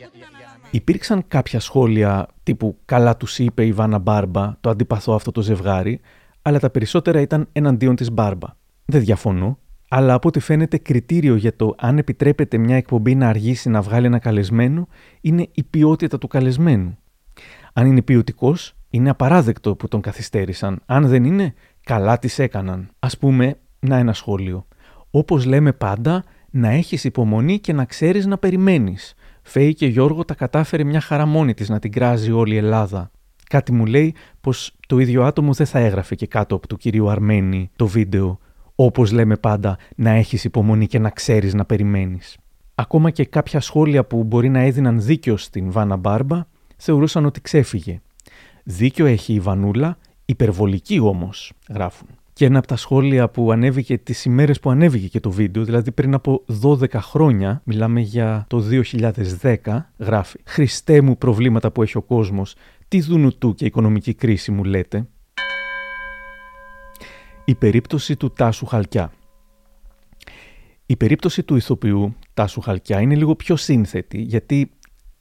Υπήρξαν 0.70 1.24
κάποια 1.28 1.60
σχόλια 1.60 2.28
τύπου 2.42 2.78
Καλά 2.84 3.16
τους 3.16 3.38
είπε 3.38 3.66
η 3.66 3.72
Βάνα 3.72 3.98
Μπάρμπα, 3.98 4.56
το 4.60 4.70
αντιπαθώ 4.70 5.14
αυτό 5.14 5.30
το 5.30 5.42
ζευγάρι, 5.42 6.00
αλλά 6.42 6.58
τα 6.58 6.70
περισσότερα 6.70 7.20
ήταν 7.20 7.48
εναντίον 7.52 7.96
της 7.96 8.10
Μπάρμπα. 8.10 8.48
Δεν 8.84 9.00
διαφωνώ, 9.00 9.58
αλλά 9.88 10.14
από 10.14 10.28
ό,τι 10.28 10.40
φαίνεται 10.40 10.78
κριτήριο 10.78 11.34
για 11.34 11.56
το 11.56 11.74
αν 11.78 11.98
επιτρέπεται 11.98 12.58
μια 12.58 12.76
εκπομπή 12.76 13.14
να 13.14 13.28
αργήσει 13.28 13.68
να 13.68 13.80
βγάλει 13.82 14.06
ένα 14.06 14.18
καλεσμένο 14.18 14.88
είναι 15.20 15.48
η 15.52 15.62
ποιότητα 15.62 16.18
του 16.18 16.28
καλεσμένου. 16.28 16.98
Αν 17.72 17.86
είναι 17.86 18.02
ποιοτικός, 18.02 18.74
είναι 18.90 19.10
απαράδεκτο 19.10 19.76
που 19.76 19.88
τον 19.88 20.00
καθυστέρησαν. 20.00 20.82
Αν 20.86 21.06
δεν 21.06 21.24
είναι, 21.24 21.54
καλά 21.84 22.18
τις 22.18 22.38
έκαναν. 22.38 22.90
Α 22.98 23.08
πούμε, 23.08 23.58
να 23.80 23.96
ένα 23.96 24.12
σχόλιο 24.12 24.66
όπως 25.10 25.44
λέμε 25.44 25.72
πάντα, 25.72 26.24
να 26.50 26.68
έχεις 26.68 27.04
υπομονή 27.04 27.58
και 27.58 27.72
να 27.72 27.84
ξέρεις 27.84 28.26
να 28.26 28.38
περιμένεις. 28.38 29.14
Φέη 29.42 29.74
και 29.74 29.86
Γιώργο 29.86 30.24
τα 30.24 30.34
κατάφερε 30.34 30.84
μια 30.84 31.00
χαρά 31.00 31.26
μόνη 31.26 31.54
της 31.54 31.68
να 31.68 31.78
την 31.78 31.92
κράζει 31.92 32.30
όλη 32.30 32.54
η 32.54 32.56
Ελλάδα. 32.56 33.10
Κάτι 33.48 33.72
μου 33.72 33.86
λέει 33.86 34.14
πως 34.40 34.76
το 34.86 34.98
ίδιο 34.98 35.24
άτομο 35.24 35.52
δεν 35.52 35.66
θα 35.66 35.78
έγραφε 35.78 36.14
και 36.14 36.26
κάτω 36.26 36.54
από 36.54 36.66
του 36.66 36.76
κυρίου 36.76 37.10
Αρμένη 37.10 37.70
το 37.76 37.86
βίντεο 37.86 38.38
όπως 38.74 39.12
λέμε 39.12 39.36
πάντα 39.36 39.78
να 39.96 40.10
έχεις 40.10 40.44
υπομονή 40.44 40.86
και 40.86 40.98
να 40.98 41.10
ξέρεις 41.10 41.54
να 41.54 41.64
περιμένεις. 41.64 42.38
Ακόμα 42.74 43.10
και 43.10 43.24
κάποια 43.24 43.60
σχόλια 43.60 44.04
που 44.04 44.24
μπορεί 44.24 44.48
να 44.48 44.60
έδιναν 44.60 45.02
δίκιο 45.02 45.36
στην 45.36 45.70
Βάνα 45.70 45.96
Μπάρμπα 45.96 46.46
θεωρούσαν 46.76 47.24
ότι 47.24 47.40
ξέφυγε. 47.40 48.00
Δίκιο 48.64 49.06
έχει 49.06 49.32
η 49.32 49.40
Βανούλα, 49.40 49.98
υπερβολική 50.24 50.98
όμως, 50.98 51.52
γράφουν. 51.68 52.08
Και 52.40 52.46
ένα 52.46 52.58
από 52.58 52.66
τα 52.66 52.76
σχόλια 52.76 53.28
που 53.28 53.52
ανέβηκε 53.52 53.98
τις 53.98 54.24
ημέρες 54.24 54.60
που 54.60 54.70
ανέβηκε 54.70 55.08
και 55.08 55.20
το 55.20 55.30
βίντεο, 55.30 55.64
δηλαδή 55.64 55.92
πριν 55.92 56.14
από 56.14 56.44
12 56.62 56.90
χρόνια, 56.92 57.62
μιλάμε 57.64 58.00
για 58.00 58.44
το 58.48 58.64
2010, 59.42 59.56
γράφει 59.98 60.38
«Χριστέ 60.44 61.00
μου 61.00 61.18
προβλήματα 61.18 61.70
που 61.70 61.82
έχει 61.82 61.96
ο 61.96 62.02
κόσμος, 62.02 62.54
τι 62.88 63.00
δουνουτού 63.00 63.54
και 63.54 63.64
οικονομική 63.64 64.14
κρίση 64.14 64.50
μου 64.50 64.64
λέτε». 64.64 65.06
Η 67.44 67.54
περίπτωση 67.54 68.16
του 68.16 68.30
Τάσου 68.30 68.66
Χαλκιά. 68.66 69.12
Η 70.86 70.96
περίπτωση 70.96 71.42
του 71.42 71.56
ηθοποιού 71.56 72.14
Τάσου 72.34 72.60
Χαλκιά 72.60 73.00
είναι 73.00 73.14
λίγο 73.14 73.36
πιο 73.36 73.56
σύνθετη, 73.56 74.20
γιατί 74.20 74.70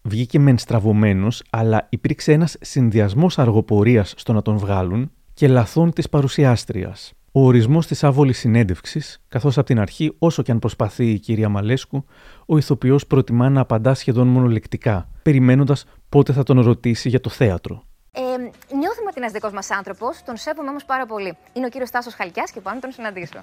βγήκε 0.01 0.39
μεν 0.39 0.57
στραβωμένος, 0.57 1.43
αλλά 1.49 1.88
υπήρξε 1.89 2.32
ένας 2.32 2.57
συνδυασμός 2.61 3.39
αργοπορίας 3.39 4.13
στο 4.17 4.34
να 4.34 4.41
τον 4.41 4.57
βγάλουν 4.57 5.11
και 5.39 5.47
λαθών 5.47 5.93
της 5.93 6.09
παρουσιάστριας. 6.09 7.13
Ο 7.31 7.45
ορισμός 7.45 7.87
της 7.87 8.03
άβολης 8.03 8.37
συνέντευξης, 8.37 9.21
καθώς 9.27 9.57
από 9.57 9.67
την 9.67 9.79
αρχή, 9.79 10.15
όσο 10.19 10.41
και 10.41 10.51
αν 10.51 10.59
προσπαθεί 10.59 11.11
η 11.11 11.19
κυρία 11.19 11.49
Μαλέσκου, 11.49 12.05
ο 12.45 12.57
ηθοποιός 12.57 13.07
προτιμά 13.07 13.49
να 13.49 13.61
απαντά 13.61 13.93
σχεδόν 13.93 14.27
μονολεκτικά, 14.27 15.09
περιμένοντας 15.23 15.85
πότε 16.09 16.33
θα 16.33 16.43
τον 16.43 16.61
ρωτήσει 16.61 17.09
για 17.09 17.19
το 17.19 17.29
θέατρο. 17.29 17.83
Ε, 18.11 18.21
νιώθουμε 18.21 19.07
ότι 19.09 19.15
είναι 19.15 19.15
ένας 19.15 19.31
δικός 19.31 19.51
μας 19.51 19.71
άνθρωπος, 19.71 20.23
τον 20.25 20.37
σέβομαι 20.37 20.69
όμως 20.69 20.85
πάρα 20.85 21.05
πολύ. 21.05 21.37
Είναι 21.53 21.65
ο 21.65 21.69
κύριος 21.69 21.89
Τάσο 21.89 22.09
Χαλκιάς 22.17 22.51
και 22.51 22.59
πάνω 22.61 22.79
τον 22.79 22.91
συναντήσω. 22.91 23.39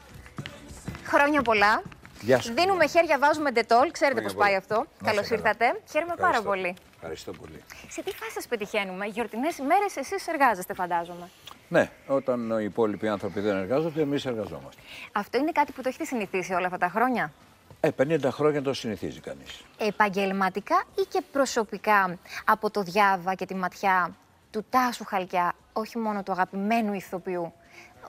Χρόνια 1.04 1.42
πολλά. 1.42 1.82
Γεια 2.20 2.40
σου. 2.40 2.54
Δίνουμε 2.54 2.86
χέρια, 2.86 3.18
βάζουμε 3.18 3.50
ντετόλ. 3.50 3.90
Ξέρετε 3.90 4.20
πώς 4.20 4.34
πάει 4.34 4.54
αυτό. 4.54 4.84
Καλώς 5.04 5.30
ήρθατε. 5.30 5.80
Χαίρομαι 5.90 6.14
πάρα 6.20 6.42
πολύ. 6.42 6.74
Ευχαριστώ 6.94 7.32
πολύ. 7.32 7.62
Σε 7.88 8.02
τι 8.02 8.10
φάση 8.10 8.32
σας 8.32 8.46
πετυχαίνουμε, 8.46 9.06
Γιορτινές 9.06 9.58
ημέρε, 9.58 9.84
εσείς 9.98 10.26
εργάζεστε, 10.26 10.74
φαντάζομαι. 10.74 11.28
Ναι, 11.68 11.90
όταν 12.06 12.60
οι 12.60 12.64
υπόλοιποι 12.64 13.08
άνθρωποι 13.08 13.40
δεν 13.40 13.56
εργάζονται, 13.56 14.00
εμείς 14.00 14.26
εργαζόμαστε. 14.26 14.80
Αυτό 15.12 15.38
είναι 15.38 15.52
κάτι 15.52 15.72
που 15.72 15.82
το 15.82 15.88
έχετε 15.88 16.04
συνηθίσει 16.04 16.52
όλα 16.52 16.66
αυτά 16.66 16.78
τα 16.78 16.88
χρόνια; 16.88 17.32
Ε, 17.80 17.88
50 17.98 18.20
χρόνια 18.30 18.62
το 18.62 18.72
συνηθίζει 18.72 19.20
κανείς. 19.20 19.64
Επαγγελματικά 19.78 20.84
ή 20.94 21.02
και 21.08 21.22
προσωπικά 21.32 22.18
από 22.44 22.70
το 22.70 22.82
διάβα 22.82 23.34
και 23.34 23.46
τη 23.46 23.54
ματιά 23.54 24.16
του 24.50 24.64
Τάσου 24.70 25.04
Χαλκιά, 25.04 25.54
όχι 25.72 25.98
μόνο 25.98 26.22
του 26.22 26.32
αγαπημένου 26.32 26.92
ηθοποιού, 26.92 27.52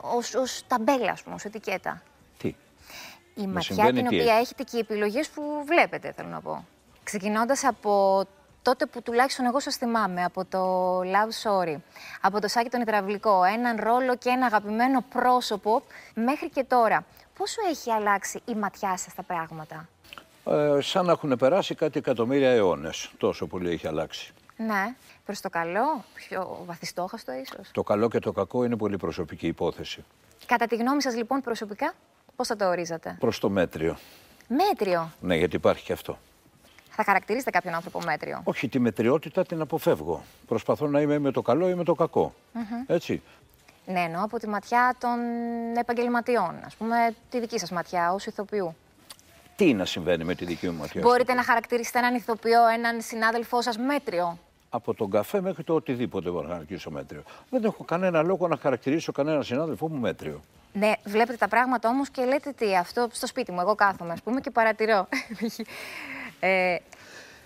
ως, 0.01 0.33
ως 0.35 0.63
ταμπέλα, 0.67 1.11
ας 1.11 1.21
πούμε, 1.23 1.35
ως 1.35 1.43
ετικέτα; 1.43 2.01
Τι; 2.37 2.55
Η 3.35 3.47
ματιά 3.47 3.93
την 3.93 4.05
οποία 4.07 4.35
έχετε 4.35 4.63
και 4.63 4.77
οι 4.77 4.79
επιλογές 4.79 5.29
που 5.29 5.41
βλέπετε, 5.65 6.11
θέλω 6.11 6.29
να 6.29 6.41
πω. 6.41 6.65
Ξεκινώντας 7.03 7.63
από 7.63 8.23
τότε 8.67 8.85
που 8.85 9.01
τουλάχιστον 9.01 9.45
εγώ 9.45 9.59
σας 9.59 9.75
θυμάμαι 9.75 10.23
από 10.23 10.45
το 10.45 10.99
Love 10.99 11.43
Story, 11.43 11.75
από 12.21 12.41
το 12.41 12.47
Σάκη 12.47 12.69
τον 12.69 12.81
Ιτραυλικό, 12.81 13.43
έναν 13.43 13.77
ρόλο 13.79 14.15
και 14.17 14.29
ένα 14.29 14.45
αγαπημένο 14.45 15.03
πρόσωπο, 15.09 15.81
μέχρι 16.13 16.49
και 16.49 16.63
τώρα. 16.63 17.05
Πόσο 17.37 17.61
έχει 17.69 17.91
αλλάξει 17.91 18.41
η 18.45 18.53
ματιά 18.55 18.97
σας 18.97 19.11
στα 19.11 19.23
πράγματα; 19.23 19.87
Ε, 20.45 20.81
σαν 20.81 21.05
να 21.05 21.11
έχουν 21.11 21.35
περάσει 21.37 21.75
κάτι 21.75 21.97
εκατομμύρια 21.99 22.49
αιώνες. 22.49 23.11
Τόσο 23.17 23.47
πολύ 23.47 23.69
έχει 23.69 23.87
αλλάξει. 23.87 24.33
Ναι. 24.57 24.95
Προς 25.25 25.41
το 25.41 25.49
καλό, 25.49 26.03
πιο 26.13 26.63
βαθιστόχαστο 26.65 27.31
ίσως. 27.31 27.69
Το 27.71 27.83
καλό 27.83 28.09
και 28.09 28.19
το 28.19 28.31
κακό 28.31 28.63
είναι 28.63 28.75
πολύ 28.77 28.97
προσωπική 28.97 29.47
υπόθεση. 29.47 30.03
Κατά 30.45 30.67
τη 30.67 30.75
γνώμη 30.75 31.01
σας, 31.01 31.15
λοιπόν, 31.15 31.41
προσωπικά, 31.41 31.93
πώς 32.35 32.47
θα 32.47 32.55
το 32.55 32.67
ορίζατε; 32.67 33.15
Προς 33.19 33.39
το 33.39 33.49
μέτριο. 33.49 33.97
Μέτριο. 34.47 35.11
Ναι, 35.19 35.35
γιατί 35.35 35.55
υπάρχει 35.55 35.83
και 35.83 35.93
αυτό. 35.93 36.17
Θα 36.99 37.03
χαρακτηρίσετε 37.03 37.51
κάποιον 37.51 37.73
άνθρωπο 37.73 37.99
μέτριο; 38.05 38.41
Όχι, 38.43 38.69
τη 38.69 38.79
μετριότητα 38.79 39.45
την 39.45 39.61
αποφεύγω. 39.61 40.23
Προσπαθώ 40.47 40.87
να 40.87 41.01
είμαι 41.01 41.19
με 41.19 41.31
το 41.31 41.41
καλό 41.41 41.69
ή 41.69 41.73
με 41.73 41.83
το 41.83 41.93
κακό. 41.95 42.33
Έτσι. 42.87 43.21
Ναι, 43.85 43.99
εννοώ 43.99 44.23
από 44.23 44.39
τη 44.39 44.47
ματιά 44.47 44.95
των 44.99 45.19
επαγγελματιών. 45.77 46.49
Α 46.49 46.69
πούμε, 46.77 47.15
τη 47.29 47.39
δική 47.39 47.59
σας 47.59 47.71
ματιά 47.71 48.13
ως 48.13 48.25
ηθοποιού. 48.25 48.75
Τι 49.55 49.73
να 49.73 49.85
συμβαίνει 49.85 50.23
με 50.23 50.35
τη 50.35 50.45
δική 50.45 50.69
μου 50.69 50.77
ματιά. 50.77 51.01
Μπορείτε 51.01 51.33
να 51.33 51.43
χαρακτηρίσετε 51.43 51.99
έναν 51.99 52.15
ηθοποιό, 52.15 52.67
έναν 52.67 53.01
συνάδελφό 53.01 53.61
σας 53.61 53.77
μέτριο; 53.77 54.37
Από 54.69 54.93
τον 54.93 55.09
καφέ 55.09 55.41
μέχρι 55.41 55.63
το 55.63 55.73
οτιδήποτε 55.73 56.29
μπορώ 56.29 56.47
να 56.47 56.51
χαρακτηρίσω 56.51 56.89
μέτριο. 56.89 57.23
Δεν 57.49 57.63
έχω 57.63 57.83
κανένα 57.83 58.21
λόγο 58.21 58.47
να 58.47 58.57
χαρακτηρίσω 58.57 59.11
κανένα 59.11 59.43
συνάδελφό 59.43 59.89
μου 59.89 59.99
μέτριο. 59.99 60.41
Ναι, 60.73 60.91
βλέπετε 61.03 61.37
τα 61.37 61.47
πράγματα 61.47 61.89
όμως 61.89 62.09
και 62.09 62.23
λέτε 62.23 62.51
τι, 62.51 62.75
αυτό 62.75 63.07
στο 63.11 63.27
σπίτι 63.27 63.51
μου. 63.51 63.59
Εγώ 63.59 63.75
κάθομαι, 63.75 64.13
ας 64.13 64.21
πούμε, 64.21 64.41
και 64.41 64.49
παρατηρώ. 64.49 65.07
Ε, 66.39 66.77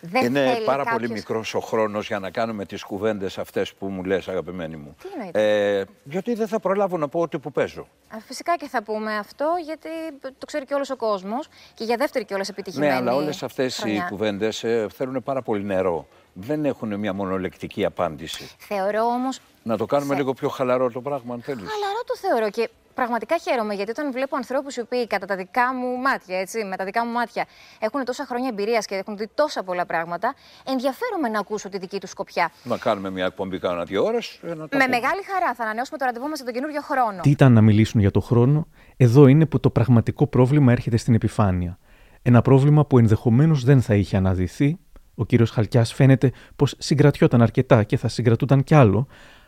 δεν 0.02 0.26
είναι 0.26 0.58
πάρα 0.66 0.84
πολύ 0.84 1.10
μικρός 1.10 1.54
ο 1.54 1.60
χρόνος 1.60 2.08
για 2.08 2.20
να 2.20 2.30
κάνουμε 2.30 2.66
τις 2.66 2.84
κουβέντες 2.84 3.38
αυτές 3.38 3.74
που 3.74 3.86
μου 3.86 4.04
λες, 4.04 4.28
αγαπημένη 4.28 4.76
μου. 4.76 4.96
Τι 5.02 5.08
εννοείται. 5.14 5.78
Ε, 5.80 5.86
γιατί 6.04 6.34
δεν 6.34 6.48
θα 6.48 6.60
προλάβω 6.60 6.98
να 6.98 7.08
πω 7.08 7.20
ό,τι 7.20 7.40
που 7.40 7.52
παίζω. 7.52 7.88
φυσικά 8.26 8.56
και 8.58 8.68
θα 8.68 8.84
πούμε 8.84 9.18
αυτό, 9.18 9.54
γιατί 9.66 9.90
το 10.38 10.46
ξέρει 10.46 10.66
και 10.66 10.74
όλος 10.74 10.90
ο 10.90 10.96
κόσμος 10.96 11.48
και 11.74 11.84
για 11.84 11.98
δεύτερη 11.98 12.26
κιόλας 12.26 12.50
επιτυχημένη. 12.50 12.92
Ναι, 12.92 12.98
αλλά 12.98 13.16
όλες 13.16 13.44
αυτές 13.44 13.84
οι 13.86 14.06
κουβέντες 14.10 14.64
ε, 14.64 14.88
θέλουν 14.96 15.24
πάρα 15.24 15.42
πολύ 15.42 15.64
νερό. 15.64 16.08
Δεν 16.34 16.66
έχουν 16.66 17.00
μια 17.00 17.14
μονολεκτική 17.14 17.86
απάντηση. 17.86 18.50
Θεωρώ 18.58 19.04
όμως. 19.04 19.40
Να 19.64 19.78
το 19.78 19.86
κάνουμε 19.86 20.16
λίγο 20.16 20.34
πιο 20.34 20.50
χαλαρό 20.50 20.92
το 20.92 21.02
πράγμα, 21.02 21.34
αν 21.34 21.42
θέλεις. 21.42 21.70
Χαλαρό 21.70 22.02
το 22.06 22.16
θεωρώ 22.18 22.50
και 22.50 22.70
πραγματικά 22.94 23.38
χαίρομαι 23.38 23.74
γιατί 23.74 23.92
όταν 23.92 24.12
βλέπω 24.12 24.36
ανθρώπους 24.36 24.76
οι 24.76 24.80
οποίοι 24.80 25.08
κατά 25.08 25.26
τα 25.26 25.36
δικά 25.36 25.74
μου 25.74 25.98
μάτια, 25.98 26.40
έτσι, 26.40 26.64
με 26.64 26.76
τα 26.76 26.86
δικά 26.86 27.06
μου 27.06 27.12
μάτια, 27.12 27.46
έχουν 27.80 28.06
τόσα 28.06 28.26
χρόνια 28.26 28.50
εμπειρίας 28.50 28.86
και 28.86 28.96
έχουν 28.96 29.18
δει 29.18 29.30
τόσα 29.36 29.64
πολλά 29.64 29.86
πράγματα, 29.86 30.34
ενδιαφέρομαι 30.66 31.30
να 31.30 31.40
ακούσω 31.40 31.70
τη 31.70 31.78
δική 31.78 32.00
τους 32.00 32.10
σκοπιά. 32.10 32.52
Να 32.64 32.78
κάνουμε 32.78 33.10
μια 33.10 33.26
εκπομπή 33.26 33.60
κάνα 33.60 33.84
δύο 33.84 34.04
ώρες. 34.04 34.40
Με 34.72 34.88
μεγάλη 34.88 35.24
χαρά 35.32 35.54
θα 35.56 35.64
ανανεώσουμε 35.64 35.98
το 35.98 36.06
ραντεβού 36.06 36.28
μας 36.28 36.44
τον 36.44 36.54
καινούριο 36.54 36.82
χρόνο. 36.82 37.22
Τι 37.22 37.30
ήταν 37.30 37.54
να 37.54 37.62
μιλήσουν 37.62 38.00
για 38.00 38.12
το 38.12 38.20
χρόνο, 38.20 38.68
εδώ 38.98 39.28
είναι 39.28 39.46
που 39.46 39.60
το 39.60 39.70
πραγματικό 39.70 40.28
πρόβλημα 40.28 40.72
έρχεται 40.72 40.98
στην 40.98 41.14
επιφάνεια. 41.14 41.78
Ένα 42.22 42.42
πρόβλημα 42.42 42.86
που 42.86 42.98
ενδεχομένως 42.98 43.64
δεν 43.64 43.82
θα 43.82 43.96
είχε 43.96 44.18
αναδυθεί. 44.18 44.80
Ο 45.16 45.26
κύριος 45.26 45.50
Χαλκιάς 45.50 45.94
φαίνεται 45.94 46.32
πως 46.56 46.76
συγκρατιόταν 46.78 47.42
αρκετά 47.42 47.84
και 47.84 47.98
θα 47.98 48.08
συγκρατούταν 48.08 48.64
κι 48.64 48.76
άλλο, 48.76 49.08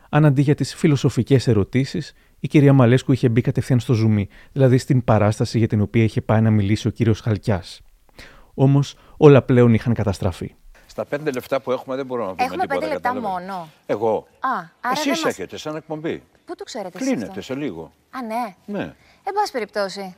αν 0.10 0.26
αντί 0.26 0.42
για 0.42 0.56
τις 0.56 0.76
φιλοσοφικές 0.76 1.48
ερωτήσεις 1.48 2.14
η 2.44 2.48
κυρία 2.48 2.74
Μαλέσκου 2.74 3.12
είχε 3.12 3.30
μπει 3.30 3.42
κατευθείαν 3.42 3.80
στο 3.80 3.94
ζουμί, 3.94 4.28
δηλαδή 4.52 4.78
στην 4.78 5.04
παράσταση 5.04 5.58
για 5.58 5.68
την 5.68 5.82
οποία 5.82 6.04
είχε 6.04 6.22
πάει 6.22 6.42
να 6.42 6.50
μιλήσει 6.50 6.88
ο 6.88 6.90
κύριος 6.90 7.20
Χαλκιάς. 7.20 7.82
Όμως 8.54 8.96
όλα 9.18 9.42
πλέον 9.42 9.74
είχαν 9.74 9.94
καταστραφεί. 9.94 10.56
Στα 10.86 11.06
πέντε 11.06 11.32
λεπτά 11.32 11.62
που 11.62 11.72
έχουμε 11.72 11.96
δεν 11.96 12.06
μπορούμε 12.06 12.28
να 12.28 12.34
πούμε 12.34 12.46
έχουμε 12.46 12.62
τίποτα. 12.62 12.86
Έχουμε 12.86 12.98
πέντε 13.02 13.20
λεπτά 13.20 13.30
μόνο. 13.30 13.70
Εγώ. 13.86 14.28
Α, 14.40 14.92
Εσείς 14.92 15.26
έχετε 15.26 15.58
σαν 15.58 15.76
εκπομπή. 15.76 16.24
Πού 16.46 16.56
το 16.56 16.64
ξέρετε 16.64 16.98
Κλείνετε 16.98 17.42
σε 17.42 17.56
λίγο. 17.56 17.92
Α, 18.10 18.22
ναι. 18.22 18.56
Ναι. 18.78 18.84
Εν 19.24 19.34
πάση 19.34 19.52
περιπτώσει. 19.52 20.16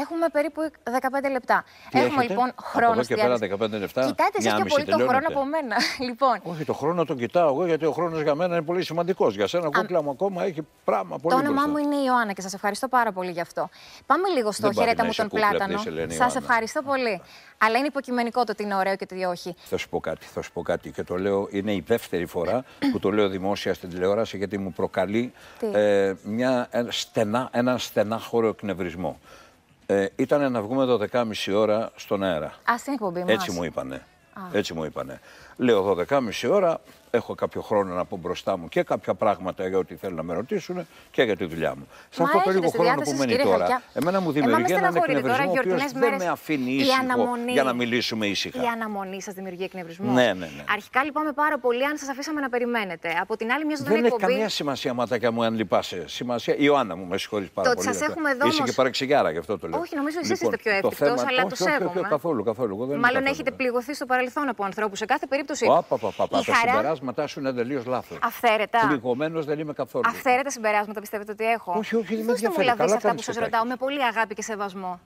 Έχουμε 0.00 0.28
περίπου 0.32 0.60
15 0.84 1.30
λεπτά. 1.30 1.64
Τι 1.90 1.98
Έχουμε 1.98 2.18
έχετε; 2.18 2.32
λοιπόν 2.32 2.52
χρόνο. 2.62 2.90
Από 2.90 3.00
εδώ 3.00 3.02
και 3.02 3.14
πέρα 3.14 3.36
15 3.76 3.80
λεπτά. 3.80 4.06
Κοιτάτε 4.06 4.38
εσείς 4.38 4.54
πιο 4.54 4.64
πολύ 4.64 4.84
το 4.84 4.96
χρόνο 4.96 5.26
από 5.28 5.44
μένα. 5.44 5.76
λοιπόν. 6.08 6.40
Όχι, 6.42 6.64
το 6.64 6.72
χρόνο 6.72 7.04
το 7.04 7.14
κοιτάω 7.14 7.48
εγώ 7.48 7.66
γιατί 7.66 7.84
ο 7.84 7.92
χρόνος 7.92 8.22
για 8.22 8.34
μένα 8.34 8.56
είναι 8.56 8.64
πολύ 8.64 8.84
σημαντικός. 8.84 9.34
Για 9.34 9.46
σένα, 9.46 9.68
κούκλα 9.78 10.02
μου 10.02 10.10
ακόμα 10.10 10.44
έχει 10.44 10.66
πράγμα 10.84 11.18
πολύ 11.18 11.34
Το 11.34 11.40
όνομά 11.40 11.66
μου 11.66 11.76
είναι 11.76 11.94
η 11.94 12.02
Ιωάννα 12.06 12.32
και 12.32 12.40
σας 12.40 12.54
ευχαριστώ 12.54 12.88
πάρα 12.88 13.12
πολύ 13.12 13.30
γι' 13.30 13.40
αυτό. 13.40 13.68
Πάμε 14.06 14.28
λίγο 14.28 14.52
στο 14.52 14.72
χαιρέτα 14.72 15.04
μου 15.04 15.12
τον 15.16 15.28
Πλάτανο. 15.28 15.78
Σας 16.08 16.36
ευχαριστώ 16.36 16.82
πολύ. 16.82 17.20
Αλλά 17.58 17.78
είναι 17.78 17.86
υποκειμενικό 17.86 18.44
το 18.44 18.52
ότι 18.52 18.62
είναι 18.62 18.74
ωραίο 18.74 18.96
και 18.96 19.06
το 19.06 19.14
ότι 19.14 19.24
όχι. 19.24 19.54
Θα 19.62 19.76
σου 19.76 19.88
πω 19.88 20.00
κάτι, 20.00 20.26
θα 20.26 20.42
σου 20.42 20.52
πω 20.52 20.62
κάτι 20.62 20.90
και 20.90 21.02
το 21.02 21.18
λέω, 21.18 21.48
είναι 21.50 21.74
η 21.74 21.84
δεύτερη 21.86 22.26
φορά 22.26 22.64
που 22.92 22.98
το 22.98 23.10
λέω 23.10 23.28
δημόσια 23.28 23.74
στην 23.74 23.88
τηλεόραση 23.88 24.36
γιατί 24.36 24.58
μου 24.58 24.72
προκαλεί 24.72 25.32
ε, 25.72 26.12
μια, 26.22 26.68
στενά, 26.88 27.48
έναν 27.52 27.78
στενάχωρο 27.78 28.48
εκνευρισμό. 28.48 29.18
Ε, 29.86 30.06
ήταν 30.16 30.52
να 30.52 30.62
βγούμε 30.62 31.08
12.30 31.12 31.24
ώρα 31.54 31.90
στον 31.96 32.22
αέρα. 32.22 32.54
Α, 32.70 32.78
στην 32.78 32.92
εκπομπή 32.92 33.24
Έτσι 33.26 33.50
μου 33.50 33.64
είπανε. 33.64 34.02
Έτσι 34.52 34.74
μου 34.74 34.84
είπανε. 34.84 35.20
Λέω 35.56 35.96
12.30 36.08 36.50
ώρα, 36.50 36.80
έχω 37.10 37.34
κάποιο 37.34 37.60
χρόνο 37.60 37.94
να 37.94 38.04
πω 38.04 38.16
μπροστά 38.16 38.56
μου 38.56 38.68
και 38.68 38.82
κάποια 38.82 39.14
πράγματα 39.14 39.68
για 39.68 39.78
ό,τι 39.78 39.94
θέλουν 39.94 40.16
να 40.16 40.22
με 40.22 40.34
ρωτήσουν 40.34 40.86
και 41.10 41.22
για 41.22 41.36
τη 41.36 41.44
δουλειά 41.44 41.74
μου. 41.76 41.86
Σε 42.10 42.22
αυτό 42.22 42.40
το 42.44 42.50
λίγο 42.50 42.68
χρόνο 42.70 43.00
που 43.00 43.12
μένει 43.12 43.36
τώρα, 43.36 43.56
Χαλκιά. 43.56 43.82
εμένα 43.92 44.20
μου 44.20 44.32
δημιουργεί 44.32 44.72
έναν 44.72 44.96
εκνευρισμό 44.96 45.50
ο 45.50 45.52
οποίος 45.58 45.92
δεν 45.92 46.14
με 46.18 46.26
αφήνει 46.26 46.72
ήσυχο 46.72 47.36
για 47.48 47.62
να 47.62 47.72
μιλήσουμε 47.72 48.26
ήσυχα. 48.26 48.62
Η 48.62 48.66
αναμονή 48.66 49.22
σας 49.22 49.34
δημιουργεί 49.34 49.64
εκνευρισμό. 49.64 50.12
Ναι, 50.12 50.24
ναι, 50.24 50.32
ναι. 50.32 50.64
Αρχικά 50.72 51.04
λυπάμαι 51.04 51.32
πάρα 51.32 51.58
πολύ 51.58 51.84
αν 51.86 51.96
σας 51.96 52.08
αφήσαμε 52.08 52.40
να 52.40 52.48
περιμένετε. 52.48 53.16
Από 53.20 53.36
την 53.36 53.52
άλλη, 53.52 53.64
μια 53.64 53.76
ζωντανή 53.76 53.96
δεν 53.96 54.04
εκπομπή. 54.04 54.20
Δεν 54.22 54.30
έχει 54.30 54.38
καμία 54.38 54.54
σημασία, 54.54 54.94
ματάκια 54.94 55.30
μου, 55.32 55.44
αν 55.44 55.54
λυπάσαι. 55.54 56.04
Σημασία. 56.08 56.54
Η 56.54 56.58
Ιωάννα 56.60 56.96
μου, 56.96 57.06
με 57.06 57.18
συγχωρείς 57.18 57.50
πάρα 57.50 57.68
το 57.68 57.74
πολύ. 57.74 57.86
Σας 57.86 58.08
έχουμε 58.08 58.30
εδώ. 58.30 58.46
Είσαι 58.46 58.62
και 58.62 58.72
παρεξηγιάρα 58.72 59.30
γι' 59.30 59.38
αυτό 59.38 59.58
το 59.58 59.68
λέω. 59.68 59.80
Όχι, 59.80 59.96
νομίζω 59.96 60.18
εσείς 60.18 60.40
είστε 60.40 60.56
πιο 60.56 60.72
εύκολο, 60.72 61.24
αλλά 61.28 61.46
το 61.46 61.56
σέβομαι. 61.56 62.00
Καθόλου, 62.08 62.44
καθόλου. 62.44 62.98
Μάλλον 62.98 63.24
έχετε 63.26 63.50
πληγωθεί 63.50 63.94
στο 63.94 64.06
παρελθόν 64.06 64.48
από 64.48 64.64
ανθρώπους. 64.64 64.98
Σε 64.98 65.04
κάθε 65.04 65.26
περίπτωση. 65.26 65.40
Τα 65.44 66.42
συμπεράσματά 66.42 67.26
σου 67.26 67.40
είναι 67.40 67.52
τελείω 67.52 67.82
λάθος. 67.86 68.18
Αυθαίρετα. 68.22 68.86
Πληγωμένος 68.88 69.44
δεν 69.44 69.58
είμαι 69.58 69.72
καθόλου. 69.72 70.04
Αυθαίρετα 70.08 70.50
συμπεράσματα 70.50 71.00
πιστεύετε 71.00 71.32
ότι 71.32 71.44
έχω; 71.44 71.74
Όχι, 71.76 71.96
όχι, 71.96 72.14
δεν 72.16 72.24
με 72.24 72.32
ενδιαφέρει. 72.32 72.68
μου 72.68 72.76
λαβεί 72.76 72.92
αυτά 72.92 73.14
που 73.14 73.22
σας 73.22 73.36
ρωτάω 73.36 73.64
με 73.64 73.76
πολύ 73.76 74.04
αγάπη 74.04 74.34
και 74.34 74.42
σεβασμό. 74.42 75.00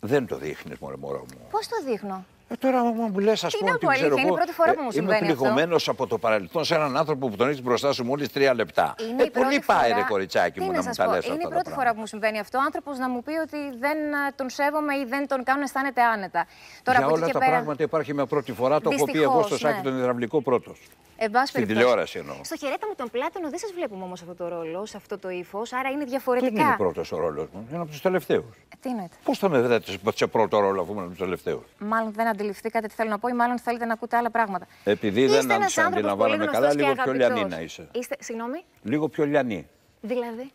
Δεν 0.00 0.26
το 0.26 0.36
δείχνεις, 0.36 0.78
μωρέ, 0.78 0.96
μωρό 0.96 1.18
μου. 1.18 1.46
Πώς 1.50 1.68
το 1.68 1.76
δείχνω; 1.84 2.24
Ε, 2.48 2.54
τώρα 2.54 2.84
μου 2.84 3.18
λες, 3.18 3.44
ας 3.44 3.56
πούμε. 3.56 3.70
Τι 3.70 3.86
να 3.86 3.92
πω, 3.92 4.04
είναι 4.04 4.20
η 4.20 4.32
πρώτη 4.32 4.52
φορά 4.52 4.74
που 4.74 4.82
μου 4.82 4.90
συμβαίνει. 4.90 5.18
Είμαι 5.18 5.34
πληγωμένος 5.34 5.88
από 5.88 6.06
το 6.06 6.18
παρελθόν 6.18 6.64
σε 6.64 6.74
έναν 6.74 6.96
άνθρωπο 6.96 7.28
που 7.28 7.36
τον 7.36 7.48
έχεις 7.48 7.62
μπροστά 7.62 7.92
σου 7.92 8.04
μόλις 8.04 8.32
τρία 8.32 8.54
λεπτά. 8.54 8.94
Είναι 9.10 9.22
ε, 9.22 9.26
πολύ 9.26 9.60
φορά... 9.60 9.78
πάει, 9.78 9.92
ρε 9.92 10.02
κοριτσάκι 10.08 10.60
μου, 10.60 10.70
να, 10.70 10.82
μου 10.82 10.90
τα 10.96 11.06
λες 11.06 11.26
Είναι 11.26 11.34
η 11.34 11.48
πρώτη 11.48 11.70
φορά 11.70 11.94
που 11.94 12.00
μου 12.00 12.06
συμβαίνει 12.06 12.38
αυτό. 12.38 12.58
Ο 12.58 12.62
άνθρωπος 12.64 12.98
να 12.98 13.08
μου 13.08 13.22
πει 13.22 13.32
ότι 13.32 13.56
δεν 13.78 13.96
τον 14.36 14.50
σέβομαι 14.50 14.94
ή 14.94 15.04
δεν 15.08 15.28
τον 15.28 15.44
κάνω 15.44 15.58
να 15.58 15.64
αισθάνεται 15.64 16.02
άνετα. 16.02 16.46
Τώρα, 16.82 16.98
Για 16.98 17.06
όλα 17.06 17.28
τα 17.28 17.38
πράγματα 17.38 17.82
υπάρχει 17.82 18.14
μια 18.14 18.26
πρώτη 18.26 18.52
φορά. 18.52 18.80
Το 18.80 18.90
έχω 18.92 19.04
πει 19.04 19.22
εγώ 19.22 19.42
στο 19.42 19.58
σάκι 19.58 19.76
ναι. 19.76 19.82
τον 19.82 19.98
υδραυλικό 19.98 20.42
πρώτος. 20.42 20.80
Στην 21.44 21.66
τηλεόραση 21.66 22.18
εννοώ. 22.18 22.36
Στο 22.42 22.56
χαιρέτα 22.56 22.86
μου 22.86 22.94
τον 22.96 23.10
Πλάτωνο 23.10 23.48
δεν 23.48 23.58
σας 23.58 23.72
βλέπουμε 23.72 24.04
όμως 24.04 24.20
αυτό 24.20 24.34
το 24.34 24.48
ρόλο, 24.48 24.86
σε 24.86 24.96
αυτό 24.96 25.18
το 25.18 25.30
ύφος, 25.30 25.72
άρα 25.72 25.88
είναι 25.88 26.04
διαφορετικά. 26.04 26.52
Δεν 26.52 26.64
είναι 26.64 26.76
πρώτος 26.76 27.12
ο 27.12 27.18
ρόλος 27.18 27.46
μου, 27.52 27.66
είναι 27.70 27.80
από 27.80 27.90
τους 27.90 28.00
τελευταίους. 28.00 28.56
Ε, 28.68 28.76
τι 28.80 28.88
εννοείται. 28.88 29.16
Πώς 29.24 29.38
θα 29.38 29.48
με 29.48 29.60
βρείτε 29.60 30.12
σε 30.14 30.26
πρώτο 30.26 30.58
ρόλο 30.58 30.80
αφού 30.80 30.92
είμαι 30.92 31.00
από 31.00 31.10
τους 31.10 31.18
τελευταίους; 31.18 31.64
Μάλλον 31.78 32.12
δεν 32.12 32.26
αντιληφθήκατε 32.36 32.86
τι 32.86 32.94
θέλω 32.94 33.10
να 33.10 33.18
πω 33.18 33.28
ή 33.28 33.32
μάλλον 33.32 33.58
θέλετε 33.58 33.84
να 33.84 33.92
ακούτε 33.92 34.16
άλλα 34.16 34.30
πράγματα. 34.30 34.66
Επειδή 34.84 35.22
είστε 35.22 35.40
δεν 35.40 35.62
αντιλαμβάνομαι 35.86 36.46
καλά, 36.46 36.74
λίγο 36.74 36.92
πιο 36.92 37.12
λιανή 37.12 37.44
να 37.44 37.60
είσαι. 37.60 37.88
Είστε, 37.92 38.16
συγγνώμη. 38.20 38.64
Λίγο 38.82 39.08
πιο 39.08 39.26
λιανή. 39.26 39.68
Δηλαδή; 40.00 40.52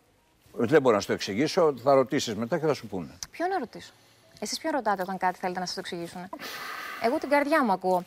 Δεν 0.52 0.82
μπορώ 0.82 0.94
να 0.94 1.00
σου 1.00 1.06
το 1.06 1.12
εξηγήσω, 1.12 1.74
θα 1.82 1.94
ρωτήσεις 1.94 2.34
μετά 2.34 2.58
και 2.58 2.66
θα 2.66 2.74
σου 2.74 2.86
πούνε. 2.86 3.18
Ποιο 3.30 3.46
να 3.46 3.58
ρωτήσω; 3.58 3.92
Εσείς 4.40 4.58
ποιο 4.58 4.70
ρωτάτε 4.70 5.02
όταν 5.02 5.16
κάτι 5.18 5.38
θέλετε 5.38 5.60
να 5.60 5.66
σας 5.66 5.74
το 5.74 5.80
εξηγήσουν. 5.80 6.20
Εγώ 7.04 7.18
την 7.18 7.28
καρδιά 7.28 7.64
μου 7.64 7.72
ακούω. 7.72 8.04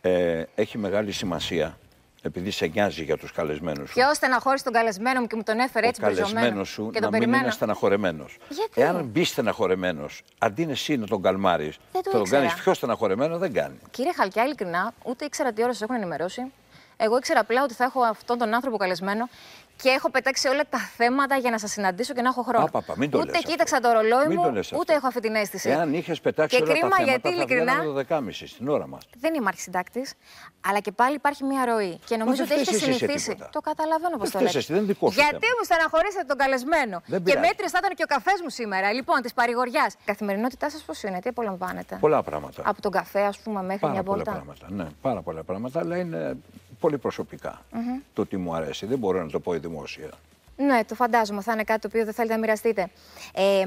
Ε, 0.00 0.44
έχει 0.54 0.78
μεγάλη 0.78 1.12
σημασία 1.12 1.78
επειδή 2.26 2.50
σε 2.50 2.66
νοιάζει 2.66 3.04
για 3.04 3.16
τους 3.16 3.32
καλεσμένους 3.32 3.88
σου. 3.88 3.94
Ποιο 3.94 4.14
στεναχώρησε 4.14 4.64
τον 4.64 4.72
καλεσμένο 4.72 5.20
μου 5.20 5.26
και 5.26 5.36
μου 5.36 5.42
τον 5.42 5.58
έφερε 5.58 5.86
έτσι 5.86 6.00
μπροστά. 6.00 6.22
Ο 6.22 6.26
καλεσμένος 6.26 6.68
σου 6.68 6.90
και 6.92 7.00
να 7.00 7.10
μην 7.10 7.22
είναι 7.22 7.50
στεναχωρεμένος. 7.50 8.36
Γιατί; 8.48 8.80
Εάν 8.80 9.04
μπει 9.04 9.24
στεναχωρεμένος, 9.24 10.22
αντί 10.38 10.66
εσύ 10.70 10.96
να 10.96 11.06
τον 11.06 11.22
καλμάρεις, 11.22 11.78
θα 11.92 12.00
τον 12.10 12.28
κάνεις 12.28 12.54
πιο 12.54 12.74
στεναχωρεμένο, 12.74 13.38
δεν 13.38 13.52
κάνει. 13.52 13.78
Κύριε 13.90 14.12
Χαλκιά, 14.12 14.44
ειλικρινά, 14.44 14.92
ούτε 15.04 15.24
ήξερα 15.24 15.52
τι 15.52 15.62
ώρα 15.62 15.74
σα 15.74 15.84
έχουν 15.84 15.96
ενημερώσει. 15.96 16.52
Εγώ 16.96 17.16
ήξερα 17.16 17.40
απλά 17.40 17.62
ότι 17.62 17.74
θα 17.74 17.84
έχω 17.84 18.00
αυτόν 18.00 18.38
τον 18.38 18.54
άνθρωπο 18.54 18.76
καλεσμένο 18.76 19.28
και 19.82 19.88
έχω 19.88 20.10
πετάξει 20.10 20.48
όλα 20.48 20.62
τα 20.68 20.78
θέματα 20.78 21.36
για 21.36 21.50
να 21.50 21.58
σας 21.58 21.70
συναντήσω 21.70 22.14
και 22.14 22.22
να 22.22 22.28
έχω 22.28 22.42
χρόνο. 22.42 22.64
Α, 22.64 22.80
μην 22.96 23.10
το 23.10 23.18
ούτε 23.18 23.38
κοίταξα 23.38 23.80
το 23.80 23.90
ρολόι 23.90 24.26
μου, 24.28 24.60
ούτε 24.78 24.94
έχω 24.94 25.06
αυτή 25.06 25.20
την 25.20 25.34
αίσθηση. 25.34 25.68
Εάν 25.68 25.94
είχες 25.94 26.20
πετάξει 26.20 26.56
και 26.56 26.62
όλα 26.62 26.72
κρίμα 26.72 26.88
τα 26.88 26.96
θέματα, 26.96 27.10
γιατί 27.10 27.28
ειλικρινά. 27.28 27.72
Θα 27.72 27.82
το 27.82 28.16
12.30 28.16 28.30
στην 28.30 28.68
ώρα 28.68 28.86
μας. 28.86 29.08
Δεν 29.16 29.34
είμαι 29.34 29.48
αρχισυντάκτη, 29.48 30.06
αλλά 30.66 30.80
και 30.80 30.92
πάλι 30.92 31.14
υπάρχει 31.14 31.44
μια 31.44 31.64
ροή. 31.64 31.98
Και 32.06 32.16
νομίζω 32.16 32.42
ότι 32.42 32.52
έχετε 32.52 32.78
συνηθίσει. 32.78 33.36
Το 33.52 33.60
καταλαβαίνω 33.60 34.16
πώς 34.16 34.30
το 34.30 34.38
λέτε. 34.40 34.58
Γιατί 34.58 35.46
μου 35.56 35.64
στεναχωρήσατε 35.64 36.24
τον 36.26 36.36
καλεσμένο. 36.36 37.02
Και 37.06 37.38
μέτριος 37.38 37.70
θα 37.70 37.78
ήταν 37.82 37.94
και 37.94 38.02
ο 38.02 38.06
καφές 38.06 38.40
μου 38.42 38.50
σήμερα. 38.50 38.92
Λοιπόν, 38.92 39.22
της 39.22 39.32
παρηγοριάς. 39.34 39.92
Η 39.92 40.04
καθημερινότητά 40.04 40.70
σας 40.70 40.82
πώς 40.82 41.02
είναι, 41.02 41.18
τι 41.18 41.28
απολαμβάνετε; 41.28 41.96
Πολλά 42.00 42.22
πράγματα. 42.22 42.62
Από 42.64 42.82
τον 42.82 42.90
καφέ, 42.90 43.20
ας 43.20 43.38
πούμε, 43.38 43.62
μέχρι 43.62 43.80
πάρα 43.80 43.92
μια 43.92 44.02
πολλά 44.02 44.22
βόλτα; 44.24 44.30
Πράγματα, 44.32 44.66
ναι, 44.70 44.86
πάρα 45.02 45.22
πολλά 45.22 45.42
πράγματα, 45.42 45.80
αλλά 45.80 45.96
είναι 45.96 46.36
πολύ 46.80 46.98
προσωπικά 46.98 47.62
το 48.12 48.26
τι 48.26 48.36
μου 48.36 48.54
αρέσει. 48.54 48.86
Δεν 48.86 48.98
μπορώ 48.98 49.22
να 49.22 49.30
το 49.30 49.40
πω 49.40 49.52
δημόσια. 49.52 50.10
Ναι, 50.56 50.84
το 50.84 50.94
φαντάζομαι. 50.94 51.42
Θα 51.42 51.52
είναι 51.52 51.64
κάτι 51.64 51.80
το 51.80 51.88
οποίο 51.88 52.04
δεν 52.04 52.14
θέλετε 52.14 52.34
να 52.34 52.40
μοιραστείτε. 52.40 52.90
Ε, 53.34 53.64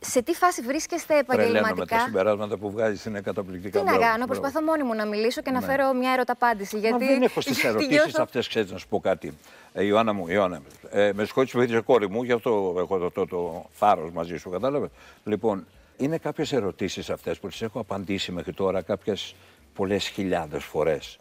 σε 0.00 0.22
τι 0.22 0.34
φάση 0.34 0.62
βρίσκεστε 0.62 1.18
επαγγελματικά. 1.18 1.76
με 1.78 1.86
τα 1.86 1.98
συμπεράσματα 1.98 2.56
που 2.56 2.70
βγάζεις 2.70 3.04
είναι 3.04 3.20
καταπληκτικά. 3.20 3.78
Τι 3.78 3.84
να 3.84 3.96
κάνω, 3.96 4.26
προσπαθώ 4.26 4.62
μόνη 4.62 4.82
μου 4.82 4.94
να 4.94 5.06
μιλήσω 5.06 5.42
και 5.42 5.50
να 5.50 5.60
ναι. 5.60 5.66
φέρω 5.66 5.92
μια 5.92 6.12
ερωταπάντηση. 6.12 6.78
Γιατί... 6.78 7.04
Μα 7.04 7.10
δεν 7.10 7.22
έχω 7.22 7.40
στις 7.40 7.64
ερωτήσεις 7.68 8.18
αυτές, 8.18 8.48
ξέρεις 8.48 8.70
να 8.70 8.78
σου 8.78 8.88
πω 8.88 9.00
κάτι. 9.00 9.32
Ε, 9.72 9.84
Ιωάννα 9.84 10.12
μου, 10.12 10.28
Ιωάννα, 10.28 10.60
ε, 10.90 11.10
με 11.14 11.24
συγχωρείτε 11.24 11.58
που 11.58 11.62
είσαι 11.62 11.80
κόρη 11.80 12.10
μου, 12.10 12.22
γι' 12.22 12.32
αυτό 12.32 12.74
έχω 12.78 12.98
το, 12.98 13.10
το, 13.10 13.26
το 13.26 13.66
θάρρο 13.72 14.10
μαζί 14.14 14.36
σου, 14.36 14.50
κατάλαβες. 14.50 14.90
Λοιπόν, 15.24 15.66
είναι 15.96 16.18
κάποιες 16.18 16.52
ερωτήσεις 16.52 17.10
αυτές 17.10 17.38
που 17.38 17.48
τις 17.48 17.62
έχω 17.62 17.80
απαντήσει 17.80 18.32
μέχρι 18.32 18.52
τώρα, 18.52 18.82
κάποιες 18.82 19.34
πολλές 19.74 20.08
χιλιάδες 20.08 20.64
φορές. 20.64 21.18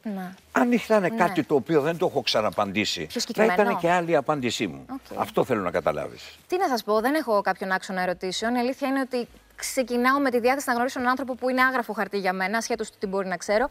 Αν 0.52 0.72
ήταν 0.72 1.02
ναι. 1.02 1.10
κάτι 1.10 1.44
το 1.44 1.56
οποίο 1.56 1.82
δεν 1.82 1.98
το 1.98 2.06
έχω 2.06 2.22
ξαναπαντήσει, 2.22 3.08
θα 3.34 3.46
ήταν 3.46 3.78
και 3.78 3.90
άλλη 3.90 4.16
απάντησή 4.16 4.68
μου. 4.68 4.86
Αυτό 5.16 5.44
θέλω 5.44 5.62
να 5.62 5.72
καταλάβεις. 5.72 6.38
Τι 6.48 6.58
να 6.58 6.68
σας 6.68 6.84
πω, 6.84 7.00
δεν 7.00 7.14
έχω 7.14 7.42
κάποιον 7.42 7.72
άξονα 7.72 8.02
ερωτήσεων. 8.02 8.56
Η 8.56 8.60
αλήθεια 8.60 8.88
είναι 8.88 9.00
ότι 9.00 9.28
ξεκινάω 9.56 10.20
με 10.20 10.30
τη 10.30 10.40
διάθεση 10.40 10.66
να 10.68 10.74
γνωρίσω 10.74 11.00
έναν 11.00 11.12
άνθρωπο 11.12 11.36
που 11.36 11.50
είναι 11.50 11.62
άγραφο 11.62 11.94
χαρτί 11.94 12.18
για 12.18 12.34
μένα, 12.34 12.58
ασχέτως 12.58 12.90
του 12.90 12.98
τι 13.00 13.08
μπορεί 13.08 13.28
να 13.28 13.38
ξέρω. 13.38 13.68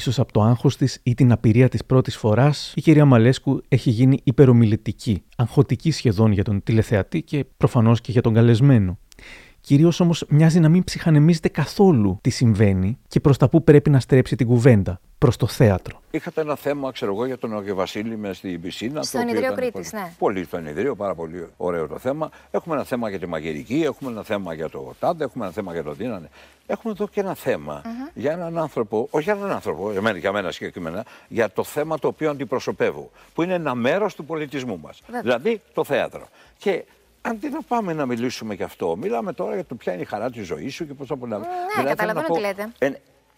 σω 0.00 0.22
από 0.22 0.32
το 0.32 0.42
άγχος 0.42 0.76
της 0.76 1.00
ή 1.02 1.14
την 1.14 1.32
απειρία 1.32 1.68
της 1.68 1.84
πρώτης 1.84 2.16
φοράς, 2.16 2.72
η 2.76 2.80
κυρία 2.80 3.04
Μαλέσκου 3.04 3.62
έχει 3.68 3.90
γίνει 3.90 4.20
υπερομιλητική, 4.24 5.24
αγχωτική 5.36 5.90
σχεδόν 5.90 6.32
για 6.32 6.44
τον 6.44 6.62
τηλεθεατή 6.62 7.22
και 7.22 7.44
προφανώς 7.56 8.00
και 8.00 8.12
για 8.12 8.22
τον 8.22 8.34
καλεσμένο. 8.34 8.98
Κυρίως 9.60 10.00
όμως 10.00 10.24
μοιάζει 10.28 10.60
να 10.60 10.68
μην 10.68 10.84
ψυχανεμίζεται 10.84 11.48
καθόλου 11.48 12.18
τι 12.20 12.30
συμβαίνει 12.30 12.98
και 13.08 13.20
προς 13.20 13.36
τα 13.36 13.48
που 13.48 13.64
πρέπει 13.64 13.90
να 13.90 14.00
στρέψει 14.00 14.36
την 14.36 14.46
κουβέντα. 14.46 15.00
Προς 15.18 15.36
το 15.36 15.46
θέατρο. 15.46 16.00
Είχατε 16.10 16.40
ένα 16.40 16.56
θέμα, 16.56 16.92
ξέρω 16.92 17.12
εγώ, 17.12 17.26
για 17.26 17.38
τον 17.38 17.56
Άγιο 17.56 17.74
Βασίλη 17.74 18.16
με 18.16 18.32
στην 18.32 18.60
πισίνα. 18.60 19.02
Στον 19.02 19.28
Ιδρύο 19.28 19.54
Κρήτης, 19.54 19.92
ναι. 19.92 20.12
Πολύ 20.18 20.44
στο 20.44 20.58
Ιδρύο, 20.58 20.96
πάρα 20.96 21.14
πολύ 21.14 21.46
ωραίο 21.56 21.86
το 21.86 21.98
θέμα. 21.98 22.30
Έχουμε 22.50 22.74
ένα 22.74 22.84
θέμα 22.84 23.08
για 23.08 23.18
τη 23.18 23.26
μαγειρική, 23.26 23.82
έχουμε 23.82 24.10
ένα 24.10 24.22
θέμα 24.22 24.54
για 24.54 24.68
το 24.68 24.94
τάδε, 25.00 25.24
έχουμε 25.24 25.44
ένα 25.44 25.52
θέμα 25.52 25.72
για 25.72 25.82
το 25.82 25.92
δίνανε. 25.92 26.28
Έχουμε 26.66 26.92
εδώ 26.92 27.08
και 27.08 27.20
ένα 27.20 27.34
θέμα 27.34 27.82
mm-hmm. 27.84 28.10
για 28.14 28.32
έναν 28.32 28.58
άνθρωπο, 28.58 29.06
όχι 29.10 29.24
για 29.24 29.32
έναν 29.32 29.50
άνθρωπο, 29.50 29.92
για 29.92 30.00
μένα, 30.00 30.18
για 30.18 30.32
μένα 30.32 30.50
συγκεκριμένα, 30.50 31.04
για 31.28 31.50
το 31.50 31.64
θέμα 31.64 31.98
το 31.98 32.08
οποίο 32.08 32.30
αντιπροσωπεύω, 32.30 33.10
που 33.34 33.42
είναι 33.42 33.54
ένα 33.54 33.74
μέρος 33.74 34.14
του 34.14 34.24
πολιτισμού 34.24 34.78
μας. 34.78 35.02
Δηλαδή 35.20 35.60
το 35.74 35.84
θέατρο. 35.84 36.28
Και 36.58 36.84
Αντί 37.22 37.48
να 37.48 37.62
πάμε 37.62 37.92
να 37.92 38.06
μιλήσουμε 38.06 38.54
γι' 38.54 38.62
αυτό, 38.62 38.96
μιλάμε 38.96 39.32
τώρα 39.32 39.54
για 39.54 39.64
το 39.64 39.74
ποια 39.74 39.92
είναι 39.92 40.02
η 40.02 40.04
χαρά 40.04 40.30
της 40.30 40.46
ζωής 40.46 40.74
σου 40.74 40.86
και 40.86 40.94
πώς 40.94 41.06
θα 41.06 41.14
απολαύσει. 41.14 41.48
Ναι, 41.76 41.84
καταλαβαίνω 41.84 42.26
τι 42.28 42.40
λέτε. 42.40 42.72
Ε, 42.78 42.90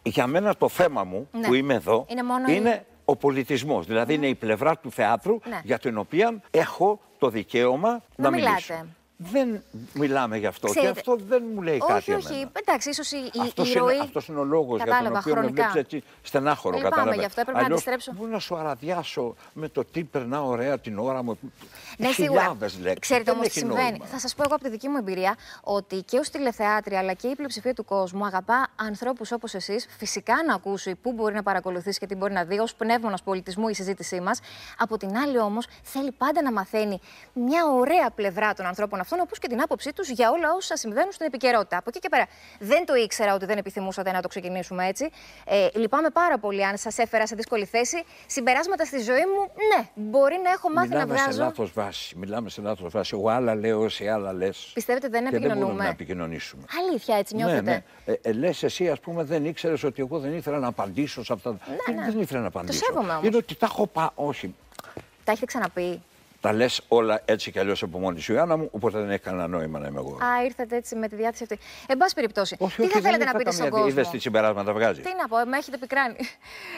για 0.02 0.26
μένα 0.26 0.56
το 0.56 0.68
θέμα 0.68 1.04
μου 1.04 1.28
ναι. 1.32 1.46
που 1.46 1.54
είμαι 1.54 1.74
εδώ 1.74 2.06
είναι, 2.08 2.52
είναι 2.52 2.86
ο 3.04 3.16
πολιτισμός. 3.16 3.86
Δηλαδή 3.86 4.14
είναι 4.14 4.26
η 4.26 4.34
πλευρά 4.34 4.78
του 4.78 4.90
θεάτρου 4.90 5.38
ναι. 5.48 5.60
για 5.64 5.78
την 5.78 5.98
οποία 5.98 6.42
έχω 6.50 7.00
το 7.18 7.28
δικαίωμα 7.28 7.90
να, 7.90 8.00
να 8.16 8.30
μιλήσω 8.30 8.74
δεν 9.16 9.62
μιλάμε 9.92 10.36
γι' 10.36 10.46
αυτό. 10.46 10.68
Ξέρετε, 10.68 10.92
και 10.92 10.98
αυτό 10.98 11.16
δεν 11.28 11.42
μου 11.54 11.62
λέει 11.62 11.78
όχι, 11.80 11.92
κάτι. 11.92 12.12
Όχι, 12.12 12.32
όχι. 12.32 12.46
Εντάξει, 12.52 12.88
ίσως 12.88 13.10
η, 13.10 13.30
αυτός 13.40 13.74
η 13.74 13.78
ροή. 13.78 13.94
Είναι, 13.94 14.02
αυτός 14.02 14.28
είναι 14.28 14.38
ο 14.38 14.44
λόγος 14.44 14.82
για 14.82 14.96
τον 14.98 15.06
οποίο 15.06 15.20
χρονικά. 15.20 15.64
με 15.64 15.70
βλέπει 15.72 15.78
έτσι 15.78 16.02
στενάχωρο. 16.22 16.76
Δεν 16.76 16.84
λυπάμαι 16.84 17.14
γι' 17.14 17.24
αυτό, 17.24 17.40
έπρεπε 17.40 17.58
Αλλιώς, 17.58 17.84
να 17.84 17.92
αντιστρέψω. 17.92 18.12
Μπορεί 18.16 18.30
να 18.30 18.38
σου 18.38 18.56
αραδιάσω 18.56 19.34
με 19.52 19.68
το 19.68 19.84
τι 19.84 20.04
περνά 20.04 20.42
ωραία 20.42 20.78
την 20.78 20.98
ώρα 20.98 21.22
μου. 21.22 21.38
Ναι, 21.98 22.12
σίγουρα. 22.12 22.56
Ξέρετε 22.98 23.30
όμως 23.30 23.46
τι 23.46 23.52
συμβαίνει. 23.52 24.00
Θα 24.04 24.18
σας 24.18 24.34
πω 24.34 24.42
εγώ 24.46 24.54
από 24.54 24.64
τη 24.64 24.70
δική 24.70 24.88
μου 24.88 24.96
εμπειρία 24.96 25.36
ότι 25.60 26.02
και 26.02 26.18
ως 26.18 26.30
τηλεθεάτρια 26.30 26.98
αλλά 26.98 27.12
και 27.12 27.28
η 27.28 27.34
πλειοψηφία 27.34 27.74
του 27.74 27.84
κόσμου 27.84 28.26
αγαπά 28.26 28.68
ανθρώπους 28.76 29.32
όπως 29.32 29.54
εσείς 29.54 29.86
φυσικά 29.98 30.34
να 30.46 30.54
ακούσει 30.54 30.94
πού 30.94 31.12
μπορεί 31.12 31.34
να 31.34 31.42
παρακολουθήσει 31.42 31.98
και 31.98 32.06
τι 32.06 32.14
μπορεί 32.14 32.32
να 32.32 32.44
δει 32.44 32.58
ως 32.58 32.74
πνεύμονας 32.74 33.22
πολιτισμού 33.22 33.68
η 33.68 33.74
συζήτησή 33.74 34.20
μας. 34.20 34.40
Από 34.78 34.96
την 34.96 35.16
άλλη 35.16 35.38
όμως 35.38 35.66
θέλει 35.82 36.12
πάντα 36.12 36.42
να 36.42 36.52
μαθαίνει 36.52 37.00
μια 37.32 37.66
ωραία 37.66 38.10
πλευρά 38.10 38.54
των 38.54 38.66
ανθρώπων 38.66 39.00
αυτών 39.00 39.11
όπως 39.20 39.38
και 39.38 39.48
την 39.48 39.60
άποψή 39.62 39.92
τους 39.92 40.08
για 40.08 40.30
όλα 40.30 40.52
όσα 40.56 40.76
συμβαίνουν 40.76 41.12
στην 41.12 41.26
επικαιρότητα. 41.26 41.76
Από 41.76 41.84
εκεί 41.88 41.98
και 41.98 42.08
πέρα 42.08 42.26
δεν 42.58 42.86
το 42.86 42.94
ήξερα 42.94 43.34
ότι 43.34 43.46
δεν 43.46 43.58
επιθυμούσατε 43.58 44.12
να 44.12 44.22
το 44.22 44.28
ξεκινήσουμε 44.28 44.86
έτσι. 44.86 45.10
Ε, 45.46 45.68
λυπάμαι 45.74 46.10
πάρα 46.10 46.38
πολύ 46.38 46.64
αν 46.64 46.76
σας 46.76 46.98
έφερα 46.98 47.26
σε 47.26 47.34
δύσκολη 47.34 47.64
θέση. 47.64 48.04
Συμπεράσματα 48.26 48.84
στη 48.84 48.98
ζωή 48.98 49.26
μου, 49.34 49.50
ναι, 49.76 49.88
μπορεί 49.94 50.40
να 50.44 50.50
έχω 50.50 50.70
μάθει 50.70 50.88
Μιλάμε 50.88 51.14
να 51.14 51.18
βγάζω. 51.18 51.36
Σε 51.36 51.42
λάθος 51.42 51.72
βάση. 51.72 52.16
Μιλάμε 52.16 52.50
σε 52.50 52.60
λάθος 52.60 52.92
βάση. 52.92 53.14
Εγώ 53.14 53.28
άλλα 53.28 53.54
λέω, 53.54 53.84
εσύ 53.84 54.08
άλλα 54.08 54.32
λες. 54.32 54.70
Πιστεύετε 54.74 55.08
δεν 55.08 55.26
επικοινωνούμε. 55.26 55.54
Δεν 55.54 55.64
μπορούμε 55.64 55.84
να 55.84 55.90
επικοινωνήσουμε. 55.90 56.64
Αλήθεια, 56.88 57.16
έτσι 57.16 57.34
νιώθετε; 57.34 57.60
Ναι, 57.60 57.82
ναι. 58.04 58.12
Ε, 58.12 58.18
ε, 58.22 58.32
λες 58.32 58.62
εσύ, 58.62 58.88
ας 58.88 59.00
πούμε, 59.00 59.22
δεν 59.22 59.44
ήξερες 59.44 59.82
ότι 59.82 60.02
εγώ 60.02 60.18
δεν 60.18 60.34
ήθελα 60.34 60.58
να 60.58 60.66
απαντήσω 60.66 61.24
σε 61.24 61.32
αυτά. 61.32 61.50
Ναι, 61.50 61.94
ναι. 61.94 62.10
Δεν 62.10 62.20
ήθελα 62.20 62.40
να 62.40 62.46
απαντήσω. 62.46 62.78
Το 62.78 62.84
σέβομαι 62.84 63.20
Είναι 63.22 63.36
ότι 63.36 63.54
τα 63.54 63.66
έχω 63.66 63.86
πάει. 63.86 64.08
Όχι. 64.14 64.54
Τα 65.24 65.32
έχετε 65.32 65.46
ξαναπεί; 65.46 66.02
Τα 66.42 66.52
λες 66.52 66.80
όλα 66.88 67.20
έτσι 67.24 67.50
κι 67.50 67.58
αλλιώς 67.58 67.82
από 67.82 67.98
μόνη 67.98 68.20
σου, 68.20 68.32
Ιωάννα 68.32 68.56
μου, 68.56 68.68
οπότε 68.72 68.98
δεν 68.98 69.10
έχει 69.10 69.22
κανένα 69.22 69.46
νόημα 69.46 69.78
να 69.78 69.86
είμαι 69.86 69.98
εγώ. 69.98 70.14
Α, 70.14 70.44
ήρθατε 70.44 70.76
έτσι 70.76 70.96
με 70.96 71.08
τη 71.08 71.16
διάθεση 71.16 71.42
αυτή. 71.42 71.58
Εν 71.86 71.96
πάση 71.96 72.14
περιπτώσει, 72.14 72.56
όχι, 72.58 72.82
τι 72.82 72.88
θα 72.88 73.00
θέλετε 73.00 73.24
να 73.24 73.32
πείτε 73.32 73.50
στον 73.50 73.70
κόσμο. 73.70 73.86
Είδες 73.86 74.08
τι 74.08 74.18
συμπεράσματα 74.18 74.72
βγάζει. 74.72 75.00
Τι 75.00 75.10
να 75.20 75.28
πω, 75.28 75.36
με 75.50 75.56
έχετε 75.56 75.78
πικράνει. 75.78 76.16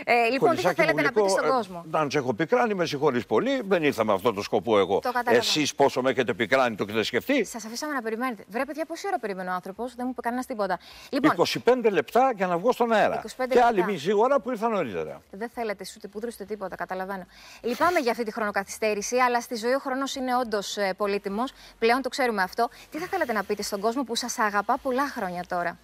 Ε, 0.04 0.28
λοιπόν, 0.30 0.56
τι 0.56 0.60
θα 0.60 0.72
θέλετε 0.72 1.02
να 1.02 1.12
πείτε 1.12 1.28
στον 1.28 1.48
κόσμο; 1.48 1.84
Αν 1.90 2.10
σε 2.10 2.18
έχω 2.18 2.34
πικράνει, 2.34 2.74
με 2.74 2.86
συγχωρείς 2.86 3.26
πολύ. 3.26 3.62
Δεν 3.66 3.82
ήρθα 3.82 4.04
με 4.04 4.12
αυτό 4.12 4.32
το 4.32 4.42
σκοπό 4.42 4.78
εγώ. 4.78 5.00
Εσείς 5.24 5.74
πόσο 5.74 6.02
με 6.02 6.10
έχετε 6.10 6.34
πικράνει, 6.34 6.76
το 6.76 6.84
έχετε 6.88 7.02
σκεφτεί; 7.02 7.44
Σας 7.44 7.64
αφήσαμε 7.64 7.92
να 7.92 8.02
περιμένετε. 8.02 8.44
Βρε, 8.48 8.64
παιδιά, 8.64 8.84
πόση 8.86 9.06
ώρα 9.06 9.18
περιμένω 9.18 9.50
ο 9.50 9.54
άνθρωπος, 9.54 9.94
δεν 9.94 10.04
μου 10.04 10.10
είπε 10.10 10.20
κανένας 10.20 10.46
τίποτα. 10.46 10.78
Λοιπόν, 11.10 11.46
25 11.64 11.90
λεπτά 11.90 12.32
για 12.36 12.46
να 12.46 12.58
βγω 12.58 12.72
στον 12.72 12.92
αέρα. 12.92 13.22
Και 13.48 13.60
άλλη 13.60 13.84
μισή 13.84 14.12
ώρα 14.12 14.40
που 14.40 14.50
ήρθα 14.50 14.68
νωρίτερα. 14.68 15.22
Δεν 15.30 15.48
θέλετε 15.54 15.84
ούτε 15.96 16.08
πούδρου 16.08 16.30
ούτε 16.34 16.44
τίποτα, 16.44 16.76
καταλαβαίνω. 16.76 17.26
Λυπάμαι 17.62 17.98
για 17.98 18.10
αυτή 18.10 18.24
τη 18.24 18.32
χρονοκαθυστέρηση, 18.32 19.16
αλλά 19.16 19.40
στη 19.56 19.66
ζωή 19.66 19.74
ο 19.74 19.78
χρόνος 19.78 20.14
είναι 20.14 20.36
όντως 20.36 20.76
ε, 20.76 20.92
πολύτιμος. 20.96 21.52
Πλέον 21.78 22.02
το 22.02 22.08
ξέρουμε 22.08 22.42
αυτό. 22.42 22.68
Τι 22.90 22.98
θα 22.98 23.06
θέλατε 23.06 23.32
να 23.32 23.44
πείτε 23.44 23.62
στον 23.62 23.80
κόσμο 23.80 24.02
που 24.02 24.14
σας 24.14 24.38
αγαπά 24.38 24.78
πολλά 24.78 25.08
χρόνια 25.08 25.44
τώρα; 25.48 25.78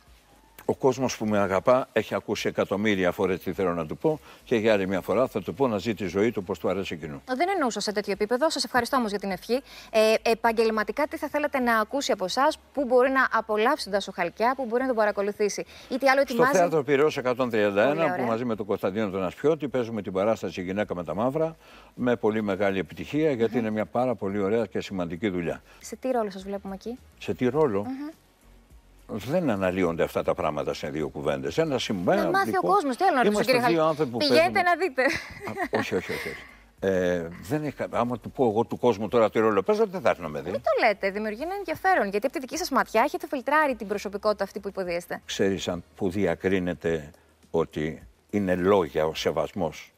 Ο 0.70 0.74
κόσμος 0.74 1.16
που 1.16 1.26
με 1.26 1.38
αγαπά 1.38 1.88
έχει 1.92 2.14
ακούσει 2.14 2.48
εκατομμύρια 2.48 3.12
φορές 3.12 3.40
τι 3.40 3.52
θέλω 3.52 3.74
να 3.74 3.86
του 3.86 3.96
πω 3.96 4.20
και 4.44 4.56
για 4.56 4.72
άλλη 4.72 4.86
μια 4.86 5.00
φορά 5.00 5.26
θα 5.26 5.42
του 5.42 5.54
πω 5.54 5.68
να 5.68 5.78
ζει 5.78 5.94
τη 5.94 6.06
ζωή 6.06 6.30
του 6.30 6.40
όπως 6.42 6.58
του 6.58 6.68
αρέσει 6.68 6.94
εκείνου. 6.94 7.22
Δεν 7.26 7.48
εννοούσα 7.48 7.80
σε 7.80 7.92
τέτοιο 7.92 8.12
επίπεδο. 8.12 8.50
Σας 8.50 8.64
ευχαριστώ 8.64 8.96
όμως 8.96 9.10
για 9.10 9.18
την 9.18 9.30
ευχή. 9.30 9.62
Ε, 9.90 10.30
επαγγελματικά, 10.30 11.06
τι 11.06 11.16
θα 11.16 11.28
θέλετε 11.28 11.58
να 11.58 11.80
ακούσει 11.80 12.12
από 12.12 12.24
εσάς, 12.24 12.58
πού 12.72 12.84
μπορεί 12.84 13.10
να 13.10 13.28
απολαύσει 13.32 13.84
τον 13.84 13.92
Τάσο 13.92 14.12
Χαλκιά, 14.12 14.54
πού 14.56 14.64
μπορεί 14.64 14.80
να 14.80 14.86
τον 14.86 14.96
παρακολουθήσει; 14.96 15.64
Ή 15.88 15.98
τι 15.98 16.08
άλλο 16.08 16.20
ετοιμάζει; 16.20 16.48
Στο 16.50 16.58
θέατρο 16.58 16.82
Πυραιός 16.82 17.18
131, 17.18 18.14
που 18.16 18.22
μαζί 18.22 18.44
με 18.44 18.56
τον 18.56 18.66
Κωνσταντίνο 18.66 19.10
τον 19.10 19.24
Ασπιώτη 19.24 19.68
παίζουμε 19.68 20.02
την 20.02 20.12
παράσταση 20.12 20.62
Γυναίκα 20.62 20.94
με 20.94 21.04
τα 21.04 21.14
Μαύρα 21.14 21.56
με 21.94 22.16
πολύ 22.16 22.42
μεγάλη 22.42 22.78
επιτυχία, 22.78 23.30
γιατί 23.30 23.58
είναι 23.58 23.70
μια 23.70 23.86
πάρα 23.86 24.14
πολύ 24.14 24.38
ωραία 24.40 24.66
και 24.66 24.80
σημαντική 24.80 25.28
δουλειά. 25.28 25.62
Σε 25.80 25.96
τι 25.96 26.10
ρόλο 26.10 26.30
σας 26.30 26.42
βλέπουμε 26.42 26.74
εκεί, 26.74 26.98
Σε 27.18 27.34
τι 27.34 27.48
ρόλο; 27.48 27.86
Δεν 29.12 29.50
αναλύονται 29.50 30.02
αυτά 30.02 30.22
τα 30.22 30.34
πράγματα 30.34 30.74
σε 30.74 30.88
δύο 30.88 31.08
κουβέντες. 31.08 31.58
Ένα 31.58 31.78
σημείο. 31.78 32.14
Να 32.14 32.30
μάθει 32.30 32.56
ο 32.56 32.61
κόσμος. 32.61 32.96
Τι 32.96 33.04
άλλο 33.04 33.16
να 33.16 33.22
ρωτήσω, 33.22 33.42
κύριε 33.42 34.16
Πηγαίνετε 34.18 34.62
να 34.62 34.76
δείτε. 34.76 35.02
όχι, 35.70 35.94
όχι, 35.94 36.12
όχι. 36.12 36.28
Ε, 36.82 37.28
δεν 37.42 37.64
έχει, 37.64 37.76
άμα 37.90 38.18
του 38.18 38.30
πω 38.30 38.48
εγώ 38.48 38.64
του 38.64 38.78
κόσμου 38.78 39.08
τώρα 39.08 39.30
τι 39.30 39.38
ρόλο 39.38 39.62
παίζω, 39.62 39.86
δεν 39.86 40.00
θα 40.00 40.11
έρθει 40.11 40.22
να 40.22 40.28
με 40.28 40.40
δει. 40.40 40.50
Μην 40.50 40.61
το 40.61 40.86
λέτε, 40.86 41.11
δημιουργεί 41.11 41.42
ένα 41.42 41.54
ενδιαφέρον. 41.54 42.08
Γιατί 42.08 42.26
από 42.26 42.34
τη 42.34 42.40
δική 42.40 42.56
σας 42.56 42.70
ματιά 42.70 43.02
έχετε 43.02 43.26
φιλτράρει 43.26 43.74
την 43.74 43.86
προσωπικότητα 43.86 44.44
αυτή 44.44 44.61
που 44.61 44.68
υποδίεστε. 44.68 45.20
Ξέρεις 45.24 45.68
αν 45.68 45.84
που 45.96 46.11
διακρίνεται 46.11 47.11
ότι 47.50 48.02
είναι 48.30 48.54
λόγια 48.54 49.06
ο 49.06 49.14
σεβασμός 49.14 49.92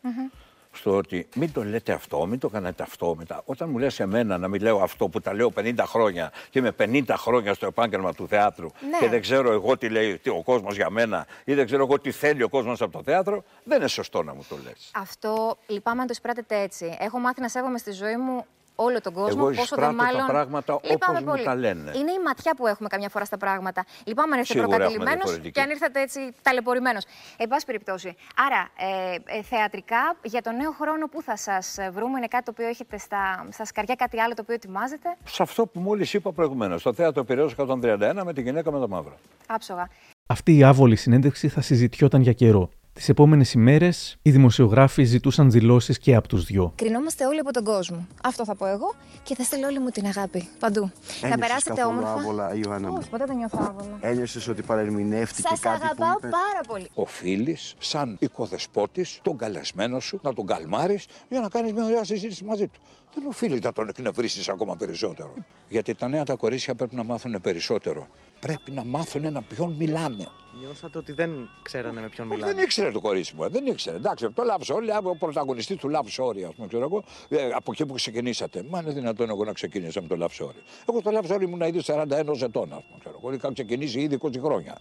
στο 0.73 0.97
ότι 0.97 1.29
μην 1.35 1.53
το 1.53 1.65
λέτε 1.65 1.93
αυτό, 1.93 2.27
μην 2.27 2.39
το 2.39 2.49
κάνετε 2.49 2.83
αυτό. 2.83 3.15
Μετά. 3.19 3.43
Όταν 3.45 3.71
μου 3.71 3.79
λες 3.79 4.01
εμένα 4.01 4.39
να 4.39 4.49
μην 4.49 4.63
λέω 4.63 4.79
αυτό 4.83 5.09
που 5.09 5.21
τα 5.21 5.35
λέω 5.35 5.53
50 5.57 5.75
χρόνια 5.79 6.33
και 6.51 6.59
είμαι 6.59 6.73
50 6.79 7.03
χρόνια 7.17 7.55
στο 7.55 7.67
επάγγελμα 7.67 8.15
του 8.15 8.29
θεάτρου 8.29 8.67
ναι. 8.91 8.99
και 8.99 9.09
δεν 9.09 9.21
ξέρω 9.21 9.53
εγώ 9.53 9.77
τι 9.77 9.89
λέει 9.89 10.21
ο 10.27 10.43
κόσμος 10.43 10.77
για 10.77 10.91
μένα 10.91 11.27
ή 11.45 11.55
δεν 11.55 11.67
ξέρω 11.67 11.83
εγώ 11.83 12.01
τι 12.01 12.11
θέλει 12.11 12.43
ο 12.43 12.49
κόσμος 12.49 12.81
από 12.81 12.93
το 12.93 13.03
θέατρο, 13.03 13.45
δεν 13.65 13.79
είναι 13.79 13.89
σωστό 13.89 14.23
να 14.23 14.35
μου 14.35 14.45
το 14.49 14.57
λες. 14.65 14.91
Αυτό 14.95 15.57
λυπάμαι 15.67 16.01
αν 16.01 16.07
το 16.07 16.13
εισπράτετε 16.13 16.61
έτσι. 16.61 16.97
Έχω 16.99 17.19
μάθει 17.19 17.41
να 17.41 17.49
σέβομαι 17.49 17.79
στη 17.79 17.93
ζωή 17.93 18.17
μου 18.17 18.45
όλο 18.75 19.01
τον 19.01 19.13
κόσμο. 19.13 19.41
Εγώ 19.41 19.55
πόσο 19.55 19.77
δεν 19.77 19.95
μάλλον. 19.95 20.21
τα 20.21 20.27
πράγματα 20.27 20.75
όπως 20.75 21.21
μου 21.25 21.43
τα 21.45 21.55
λένε. 21.55 21.93
Είναι 21.95 22.13
η 22.13 22.21
ματιά 22.25 22.55
που 22.57 22.67
έχουμε 22.67 22.89
καμιά 22.89 23.09
φορά 23.09 23.25
στα 23.25 23.37
πράγματα. 23.37 23.85
Λυπάμαι 24.07 24.35
αν 24.35 24.39
ήρθατε 24.39 24.61
προκατηλημένος 24.61 25.39
και 25.53 25.61
αν 25.61 25.71
ήρθατε 25.71 26.01
έτσι 26.01 26.21
ταλαιπωρημένος. 26.43 27.05
Εν 27.37 27.49
πάση 27.49 27.67
περιπτώσει. 27.67 28.17
Άρα, 28.37 28.69
ε, 28.77 29.39
ε, 29.39 29.43
θεατρικά 29.43 30.17
για 30.23 30.43
τον 30.43 30.57
νέο 30.57 30.71
χρόνο 30.71 31.07
που 31.07 31.23
θα 31.23 31.37
σας 31.37 31.77
βρούμε, 31.93 32.19
είναι 32.19 32.27
κάτι 32.27 32.45
το 32.45 32.51
οποίο 32.51 32.69
έχετε 32.69 32.99
στα, 32.99 33.47
στα 33.51 33.65
σκαριά, 33.65 33.95
κάτι 33.95 34.21
άλλο 34.21 34.35
το 34.35 34.43
οποίο 34.43 34.55
ετοιμάζετε; 34.55 35.17
Σε 35.25 35.43
αυτό 35.43 35.67
που 35.67 35.81
μόλις 35.81 36.15
είπα 36.15 36.33
προηγουμένως. 36.33 36.81
Στο 36.81 36.93
θέατρο 36.93 37.25
Πυραιός 37.25 37.55
131 37.57 38.23
με 38.25 38.33
τη 38.33 38.43
γυναίκα 38.43 38.73
με 38.73 38.81
τα 38.81 38.89
μαύρα. 38.89 39.15
Άψογα. 39.47 39.89
Αυτή 40.27 40.57
η 40.57 40.63
άβολη 40.63 40.97
συνέντευξη 40.97 41.49
θα 41.49 41.61
συζητιόταν 41.61 42.21
για 42.21 42.33
καιρό. 42.33 42.71
Τις 42.95 43.09
επόμενες 43.09 43.53
ημέρες, 43.53 44.17
οι 44.23 44.31
δημοσιογράφοι 44.31 45.05
ζητούσαν 45.05 45.51
δηλώσεις 45.51 45.99
και 45.99 46.15
από 46.15 46.29
τους 46.29 46.45
δυο. 46.45 46.73
Κρινόμαστε 46.77 47.27
όλοι 47.27 47.39
από 47.39 47.51
τον 47.53 47.65
κόσμο. 47.65 48.07
Αυτό 48.23 48.45
θα 48.45 48.55
πω 48.55 48.67
εγώ 48.67 48.95
και 49.23 49.35
θα 49.35 49.43
στείλω 49.43 49.67
όλη 49.67 49.79
μου 49.79 49.89
την 49.89 50.07
αγάπη. 50.07 50.49
Παντού. 50.59 50.81
Ένιωσες 50.81 51.31
θα 51.31 51.39
περάσετε 51.39 51.85
όμορφα; 51.85 52.13
άβολα, 52.13 52.55
Ιωάννα 52.55 52.89
Όχι, 52.91 53.09
ποτέ 53.09 53.25
δεν 53.27 53.37
νιώθω 53.37 53.59
άβολα. 53.61 53.99
Ένιωσες 54.01 54.49
ότι 54.49 54.63
παρερμηνεύτηκε 54.63 55.49
Σας 55.49 55.61
κάτι 55.61 55.85
αγαπάω 55.85 56.13
που 56.13 56.19
είπες; 56.19 56.31
πάρα 56.31 56.61
πολύ. 56.67 56.87
Οφείλεις, 56.95 57.75
σαν 57.79 58.17
οικοδεσπότης, 58.21 59.19
τον 59.23 59.37
καλεσμένο 59.37 60.01
σου 60.01 60.21
να 60.23 60.35
τον 60.35 60.47
καλμάρεις 60.47 61.07
για 61.29 61.41
να 61.41 61.49
κάνεις 61.49 61.73
μια 61.73 61.85
ωραία 61.85 62.05
συζήτηση 62.05 62.45
μαζί 62.45 62.67
του. 62.67 62.81
δεν 63.15 63.27
οφείλει 63.27 63.59
να 63.63 63.73
τον 63.73 63.89
εκνευρίσει 63.89 64.51
ακόμα 64.51 64.77
περισσότερο. 64.77 65.35
Γιατί 65.69 65.95
τα 65.95 66.09
νέα 66.09 66.25
τα 66.25 66.35
κορίτσια 66.35 66.75
πρέπει 66.75 66.95
να 66.95 67.05
μάθουν 67.05 67.41
περισσότερο. 67.43 68.09
Πρέπει 68.47 68.71
να 68.71 68.85
μάθουν 68.85 69.33
να 69.33 69.43
ποιον 69.43 69.73
μιλάνε. 69.73 70.29
Νιώσατε 70.61 70.99
ότι 70.99 71.13
δεν 71.13 71.49
ξέρανε 71.63 72.01
με 72.01 72.09
ποιον 72.09 72.27
μιλάνε. 72.27 72.53
Δεν 72.53 72.63
ήξερε 72.65 72.91
το 72.91 73.01
κορίτσι 73.01 73.35
μου, 73.37 73.51
δεν 73.51 73.67
ήξερε. 73.67 73.97
Εντάξει, 73.97 74.31
το 74.31 74.43
Love 74.51 74.73
Story, 74.73 75.03
ο 75.03 75.17
πρωταγωνιστής 75.17 75.77
του 75.77 75.91
Love 75.95 76.23
Story, 76.23 76.43
ας 76.49 76.55
πούμε, 76.55 76.67
ξέρω 76.67 76.83
εγώ, 76.83 77.05
ε, 77.29 77.51
από 77.55 77.73
εκεί 77.73 77.87
που 77.87 77.95
ξεκινήσατε. 77.95 78.65
Μα 78.69 78.81
είναι 78.81 78.93
δυνατόν 78.93 79.29
εγώ 79.31 79.45
να 79.45 79.53
ξεκινήσω 79.53 80.03
με 80.03 80.09
το 80.09 80.17
Love 80.21 80.43
Story. 80.43 80.63
Εγώ 80.89 81.03
το 81.03 81.11
Love 81.19 81.33
Story 81.33 81.43
ήμουν 81.43 81.61
ήδη 81.61 81.83
41 81.87 82.43
ετών, 82.43 82.73
ας 82.73 82.85
πούμε, 82.87 82.99
ξέρω 82.99 83.19
εγώ. 83.23 83.33
Είχα 83.33 83.53
ξεκινήσει 83.53 84.01
ήδη 84.01 84.19
20 84.23 84.31
χρόνια. 84.43 84.79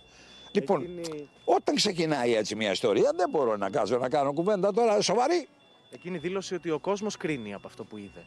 Λοιπόν, 0.51 0.81
Εκείνη... 0.81 1.29
όταν 1.43 1.75
ξεκινάει 1.75 2.35
έτσι 2.35 2.55
μια 2.55 2.71
ιστορία, 2.71 3.11
δεν 3.15 3.29
μπορώ 3.29 3.57
να 3.57 3.69
κάτσω 3.69 3.97
να 3.97 4.09
κάνω 4.09 4.33
κουβέντα 4.33 4.73
τώρα 4.73 5.01
σοβαρή. 5.01 5.47
Εκείνη 5.91 6.17
δήλωσε 6.17 6.55
ότι 6.55 6.69
ο 6.69 6.79
κόσμος 6.79 7.17
κρίνει 7.17 7.53
από 7.53 7.67
αυτό 7.67 7.83
που 7.83 7.97
είδε. 7.97 8.25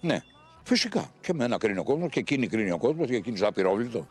Ναι, 0.00 0.22
φυσικά. 0.62 1.10
Και 1.20 1.30
εμένα 1.30 1.58
κρίνει 1.58 1.78
ο 1.78 1.84
κόσμος 1.84 2.10
και 2.10 2.20
εκείνη 2.20 2.46
κρίνει 2.46 2.70
ο 2.70 2.78
κόσμος 2.78 3.06
και 3.06 3.16
εκείνη 3.16 3.40
απειρόβλητο. 3.40 4.06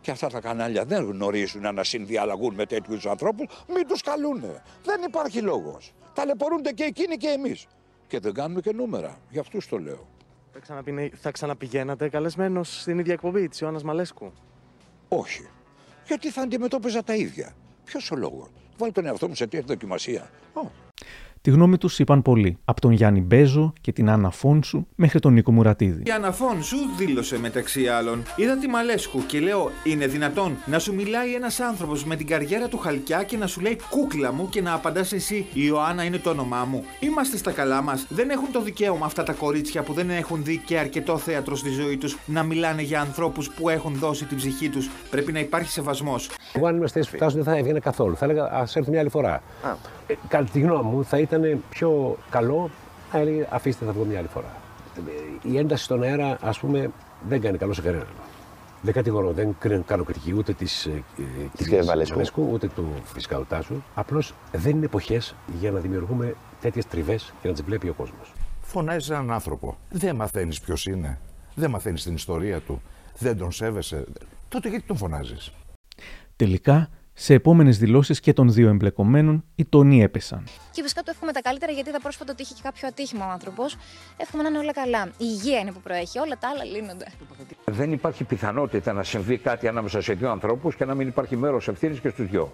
Και 0.00 0.10
αυτά 0.10 0.28
τα 0.28 0.40
κανάλια 0.40 0.84
δεν 0.84 1.04
γνωρίζουν 1.04 1.74
να 1.74 1.84
συνδιαλλαγούν 1.84 2.54
με 2.54 2.66
τέτοιους 2.66 3.06
ανθρώπους, 3.06 3.46
μην 3.74 3.86
τους 3.86 4.02
καλούν. 4.02 4.40
Δεν 4.84 5.02
υπάρχει 5.06 5.40
λόγος. 5.40 5.92
Ταλαιπωρούνται 6.14 6.72
και 6.72 6.84
εκείνοι 6.84 7.16
και 7.16 7.28
εμείς. 7.28 7.66
Και 8.06 8.18
δεν 8.18 8.34
κάνουμε 8.34 8.60
και 8.60 8.72
νούμερα. 8.72 9.18
Γι' 9.30 9.38
αυτούς 9.38 9.68
το 9.68 9.78
λέω. 9.78 10.08
Θα, 10.62 10.82
θα 11.20 11.30
ξαναπηγαίνατε 11.30 12.08
καλεσμένος 12.08 12.80
στην 12.80 12.98
ίδια 12.98 13.12
εκπομπή 13.12 13.48
της 13.48 13.60
Ιωάννας 13.60 13.82
Μαλέσκου; 13.82 14.32
Όχι. 15.08 15.48
Γιατί 16.06 16.30
θα 16.30 16.42
αντιμετώπιζα 16.42 17.02
τα 17.02 17.14
ίδια. 17.14 17.54
Ποιος 17.84 18.10
ο 18.10 18.16
λόγος; 18.16 18.48
Βάλει 18.78 18.92
τον 18.92 19.06
εαυτό 19.06 19.28
μου 19.28 19.34
σε 19.34 19.46
τέτοια 19.46 19.66
δοκιμασία. 19.66 20.30
Τη 21.42 21.50
γνώμη 21.50 21.78
τους 21.78 21.98
είπαν 21.98 22.22
πολλοί, 22.22 22.58
από 22.64 22.80
τον 22.80 22.90
Γιάννη 22.90 23.20
Μπέζο 23.20 23.72
και 23.80 23.92
την 23.92 24.10
Άννα 24.10 24.30
Φόνσου 24.30 24.86
μέχρι 24.94 25.20
τον 25.20 25.32
Νίκο 25.32 25.52
Μουρατίδη. 25.52 26.02
Η 26.06 26.10
Άννα 26.10 26.32
Φόνσου 26.32 26.76
δήλωσε 26.96 27.38
μεταξύ 27.38 27.86
άλλων: 27.86 28.22
Είδα 28.36 28.56
τη 28.58 28.68
Μαλέσκου 28.68 29.26
και 29.26 29.40
λέω: 29.40 29.70
Είναι 29.84 30.06
δυνατόν 30.06 30.56
να 30.66 30.78
σου 30.78 30.94
μιλάει 30.94 31.34
ένας 31.34 31.60
άνθρωπος 31.60 32.04
με 32.04 32.16
την 32.16 32.26
καριέρα 32.26 32.68
του 32.68 32.78
χαλκιά 32.78 33.22
και 33.22 33.36
να 33.36 33.46
σου 33.46 33.60
λέει 33.60 33.78
κούκλα 33.90 34.32
μου 34.32 34.48
και 34.48 34.62
να 34.62 34.72
απαντάς 34.72 35.12
εσύ: 35.12 35.34
Η 35.34 35.60
Ιωάννα 35.66 36.04
είναι 36.04 36.18
το 36.18 36.30
όνομά 36.30 36.64
μου. 36.64 36.84
Είμαστε 37.00 37.36
στα 37.36 37.50
καλά 37.50 37.82
μας. 37.82 38.06
Δεν 38.08 38.30
έχουν 38.30 38.52
το 38.52 38.62
δικαίωμα 38.62 39.06
αυτά 39.06 39.22
τα 39.22 39.32
κορίτσια 39.32 39.82
που 39.82 39.92
δεν 39.92 40.10
έχουν 40.10 40.44
δει 40.44 40.56
και 40.66 40.78
αρκετό 40.78 41.18
θέατρο 41.18 41.56
στη 41.56 41.70
ζωή 41.70 41.96
τους 41.96 42.18
να 42.26 42.42
μιλάνε 42.42 42.82
για 42.82 43.00
ανθρώπους 43.00 43.50
που 43.50 43.68
έχουν 43.68 43.94
δώσει 43.94 44.24
την 44.24 44.36
ψυχή 44.36 44.68
τους. 44.68 44.90
Πρέπει 45.10 45.32
να 45.32 45.38
υπάρχει 45.38 45.70
σεβασμός. 45.70 46.30
Εγώ 46.52 46.66
αν 46.66 46.76
είμαστε 46.76 47.02
φτάσουν 47.02 47.42
δεν 47.42 47.52
θα 47.52 47.58
έβγαινε 47.58 47.78
καθόλου. 47.78 48.16
Θα 48.16 48.24
έλεγα: 48.24 48.44
Α 48.44 48.60
έρθει 48.74 48.90
μια 48.90 49.00
άλλη 49.00 49.10
φορά. 49.10 49.42
Ε, 50.06 50.14
κατά 50.28 50.44
τη 50.52 50.60
γνώμη 50.60 50.90
μου 50.90 51.04
θα 51.04 51.18
ήταν 51.18 51.29
πιο 51.70 52.18
καλό 52.30 52.70
να 53.12 53.18
έλεγε 53.18 53.46
αφήστε 53.50 53.84
θα 53.84 53.92
βγω 53.92 54.04
μια 54.04 54.18
άλλη 54.18 54.28
φορά. 54.28 54.56
Η 55.42 55.58
ένταση 55.58 55.84
στον 55.84 56.02
αέρα 56.02 56.38
ας 56.40 56.58
πούμε 56.58 56.90
δεν 57.28 57.40
κάνει 57.40 57.58
καλό 57.58 57.72
σε 57.72 57.82
κανέναν. 57.82 58.06
Δεν 58.82 58.94
κατηγορώ, 58.94 59.32
δεν 59.32 59.56
κάνω 59.86 60.04
κριτική 60.04 60.32
ούτε 60.32 60.52
της 60.52 60.86
ε, 60.86 61.02
κυρίας 61.56 61.86
Βαλέσκου, 61.86 62.48
ούτε 62.52 62.68
του 62.68 62.88
φυσικά 63.04 63.36
του 63.36 63.46
Τάσου. 63.48 63.82
Απλώς 63.94 64.34
δεν 64.52 64.76
είναι 64.76 64.84
εποχές 64.84 65.34
για 65.60 65.70
να 65.70 65.80
δημιουργούμε 65.80 66.34
τέτοιες 66.60 66.86
τριβές 66.86 67.32
και 67.42 67.48
να 67.48 67.54
τις 67.54 67.62
βλέπει 67.62 67.88
ο 67.88 67.94
κόσμος. 67.94 68.32
Φωνάζει 68.60 69.12
έναν 69.12 69.30
άνθρωπο. 69.30 69.76
Δεν 69.90 70.16
μαθαίνεις 70.16 70.60
ποιος 70.60 70.86
είναι. 70.86 71.18
Δεν 71.54 71.70
μαθαίνεις 71.70 72.02
την 72.02 72.14
ιστορία 72.14 72.60
του. 72.60 72.82
Δεν 73.18 73.38
τον 73.38 73.52
σέβεσαι. 73.52 74.04
Τότε 74.48 74.68
γιατί 74.68 74.84
τον 74.86 74.96
φωνάζεις; 74.96 75.52
Τελικά 76.36 76.88
σε 77.22 77.34
επόμενες 77.34 77.78
δηλώσεις 77.78 78.20
και 78.20 78.32
των 78.32 78.52
δύο 78.52 78.68
εμπλεκομένων, 78.68 79.44
οι 79.54 79.64
τόνοι 79.64 80.02
έπεσαν. 80.02 80.44
Και 80.72 80.82
φυσικά 80.82 81.02
του 81.02 81.10
εύχομαι 81.10 81.32
τα 81.32 81.40
καλύτερα 81.40 81.72
γιατί 81.72 81.88
είδα 81.88 82.00
πρόσφατα 82.00 82.32
ότι 82.32 82.42
είχε 82.42 82.54
και 82.54 82.60
κάποιο 82.62 82.88
ατύχημα 82.88 83.26
ο 83.26 83.30
άνθρωπος. 83.30 83.76
Εύχομαι 84.16 84.42
να 84.42 84.48
είναι 84.48 84.58
όλα 84.58 84.72
καλά. 84.72 85.04
Η 85.06 85.12
υγεία 85.18 85.58
είναι 85.58 85.72
που 85.72 85.80
προέχει. 85.80 86.18
Όλα 86.18 86.36
τα 86.38 86.48
άλλα 86.48 86.64
λύνονται. 86.64 87.06
Δεν 87.64 87.92
υπάρχει 87.92 88.24
πιθανότητα 88.24 88.92
να 88.92 89.02
συμβεί 89.02 89.38
κάτι 89.38 89.68
ανάμεσα 89.68 90.00
σε 90.00 90.12
δύο 90.12 90.30
ανθρώπους 90.30 90.74
και 90.74 90.84
να 90.84 90.94
μην 90.94 91.08
υπάρχει 91.08 91.36
μέρος 91.36 91.68
ευθύνης 91.68 92.00
και 92.00 92.08
στους 92.08 92.28
δυο. 92.28 92.52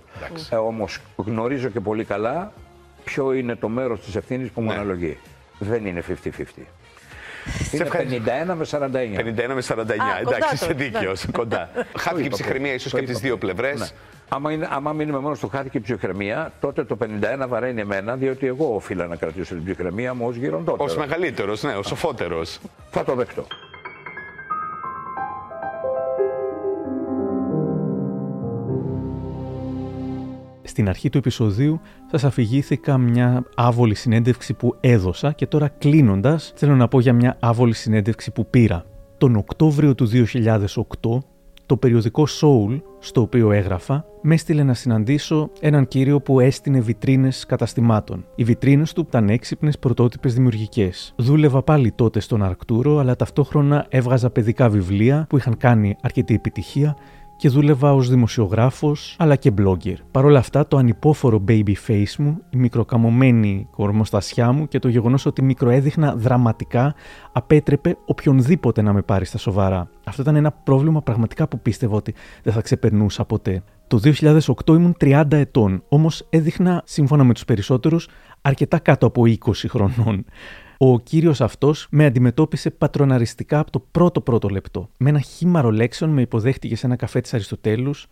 Ε, 0.50 0.56
Όμως 0.56 1.00
γνωρίζω 1.16 1.68
και 1.68 1.80
πολύ 1.80 2.04
καλά 2.04 2.52
ποιο 3.04 3.32
είναι 3.32 3.54
το 3.54 3.68
μέρος 3.68 4.00
της 4.00 4.16
ευθύνης 4.16 4.50
που 4.50 4.60
μου 4.60 4.68
ναι. 4.68 4.74
αναλογεί. 4.74 5.18
Δεν 5.58 5.86
είναι 5.86 6.02
50-50. 6.08 6.12
Είναι 7.72 7.88
51 7.92 8.54
με 8.54 8.66
49. 8.70 8.84
51 8.84 9.54
με 9.54 9.62
49. 9.68 9.80
Εντάξει, 10.20 10.54
είσαι 10.54 10.72
δίκαιος. 10.72 11.26
Κοντά. 11.32 11.70
Χάθηκε 11.98 12.26
η 12.26 12.30
ψυχραιμία 12.30 12.72
ίσως 12.72 12.92
και 12.92 12.98
από 12.98 13.06
τις 13.06 13.18
δύο 13.18 13.38
πλευρές. 13.38 13.94
Ναι. 14.28 14.36
Άμα, 14.36 14.52
είναι, 14.52 14.68
άμα 14.70 14.92
μείνουμε 14.92 15.18
μόνος 15.18 15.38
στο 15.38 15.46
χάθηκε 15.48 15.78
η 15.78 15.80
ψυχραιμία, 15.80 16.52
τότε 16.60 16.84
το 16.84 16.96
51 17.00 17.48
βαραίνει 17.48 17.80
εμένα, 17.80 18.16
διότι 18.16 18.46
εγώ 18.46 18.74
οφείλα 18.74 19.06
να 19.06 19.16
κρατήσω 19.16 19.54
την 19.54 19.64
ψυχραιμία 19.64 20.14
μου 20.14 20.26
ως 20.26 20.36
γυροντότερο. 20.36 20.92
Ω 20.92 20.98
μεγαλύτερος, 20.98 21.62
ναι, 21.62 21.74
ως 21.74 21.86
σοφότερος. 21.86 22.58
Θα 22.90 23.04
το 23.04 23.14
δεχτώ. 23.14 23.46
Στην 30.62 30.88
αρχή 30.88 31.10
του 31.10 31.18
επεισοδίου 31.18 31.80
σας 32.10 32.24
αφηγήθηκα 32.24 32.98
μια 32.98 33.44
άβολη 33.54 33.94
συνέντευξη 33.94 34.54
που 34.54 34.76
έδωσα 34.80 35.32
και 35.32 35.46
τώρα 35.46 35.68
κλείνοντας 35.68 36.52
θέλω 36.56 36.74
να 36.74 36.88
πω 36.88 37.00
για 37.00 37.12
μια 37.12 37.36
άβολη 37.40 37.74
συνέντευξη 37.74 38.30
που 38.30 38.46
πήρα. 38.46 38.84
Τον 39.18 39.36
Οκτώβριο 39.36 39.94
του 39.94 40.06
2008 40.06 41.18
το 41.66 41.76
περιοδικό 41.76 42.26
Soul, 42.40 42.80
στο 42.98 43.20
οποίο 43.20 43.52
έγραφα, 43.52 44.04
με 44.22 44.34
έστειλε 44.34 44.62
να 44.62 44.74
συναντήσω 44.74 45.50
έναν 45.60 45.88
κύριο 45.88 46.20
που 46.20 46.40
έστεινε 46.40 46.80
βιτρίνες 46.80 47.46
καταστημάτων. 47.46 48.24
Οι 48.34 48.44
βιτρίνες 48.44 48.92
του 48.92 49.04
ήταν 49.08 49.28
έξυπνες 49.28 49.78
πρωτότυπες 49.78 50.34
δημιουργικές. 50.34 51.14
Δούλευα 51.16 51.62
πάλι 51.62 51.92
τότε 51.92 52.20
στον 52.20 52.42
Αρκτούρο, 52.42 52.98
αλλά 52.98 53.16
ταυτόχρονα 53.16 53.86
έβγαζα 53.88 54.30
παιδικά 54.30 54.68
βιβλία 54.68 55.26
που 55.28 55.36
είχαν 55.36 55.56
κάνει 55.56 55.96
αρκετή 56.02 56.34
επιτυχία 56.34 56.96
και 57.36 57.48
δούλευα 57.48 57.94
ως 57.94 58.08
δημοσιογράφος 58.08 59.16
αλλά 59.18 59.36
και 59.36 59.52
blogger. 59.58 59.94
Παρ' 60.10 60.24
όλα 60.24 60.38
αυτά 60.38 60.66
το 60.66 60.76
ανυπόφορο 60.76 61.44
baby 61.48 61.72
face 61.86 62.16
μου, 62.18 62.38
η 62.50 62.56
μικροκαμωμένη 62.56 63.68
κορμοστασιά 63.70 64.52
μου 64.52 64.68
και 64.68 64.78
το 64.78 64.88
γεγονός 64.88 65.26
ότι 65.26 65.42
μικροέδειχνα 65.42 66.14
δραματικά 66.16 66.94
απέτρεπε 67.32 67.96
οποιονδήποτε 68.06 68.82
να 68.82 68.92
με 68.92 69.02
πάρει 69.02 69.24
στα 69.24 69.38
σοβαρά. 69.38 69.88
Αυτό 70.04 70.22
ήταν 70.22 70.36
ένα 70.36 70.50
πρόβλημα 70.50 71.02
πραγματικά 71.02 71.48
που 71.48 71.60
πίστευα 71.60 71.96
ότι 71.96 72.14
δεν 72.42 72.52
θα 72.52 72.60
ξεπερνούσα 72.60 73.24
ποτέ. 73.24 73.62
Το 73.86 74.00
2008 74.04 74.68
ήμουν 74.68 74.96
30 75.00 75.24
ετών, 75.30 75.82
όμως 75.88 76.26
έδειχνα, 76.30 76.82
σύμφωνα 76.84 77.24
με 77.24 77.32
τους 77.32 77.44
περισσότερους, 77.44 78.08
αρκετά 78.42 78.78
κάτω 78.78 79.06
από 79.06 79.22
20 79.26 79.36
χρονών. 79.68 80.24
Ο 80.78 81.00
κύριος 81.00 81.40
αυτός 81.40 81.86
με 81.90 82.04
αντιμετώπισε 82.04 82.70
πατροναριστικά 82.70 83.58
από 83.58 83.70
το 83.70 83.84
πρώτο 83.90 84.20
πρώτο 84.20 84.48
λεπτό. 84.48 84.88
Με 84.98 85.08
ένα 85.08 85.20
χήμαρο 85.20 85.70
λέξεων 85.70 86.10
με 86.10 86.20
υποδέχτηκε 86.20 86.76
σε 86.76 86.86
ένα 86.86 86.96
καφέ 86.96 87.20
της 87.20 87.34
Αριστοτέλους, 87.34 88.06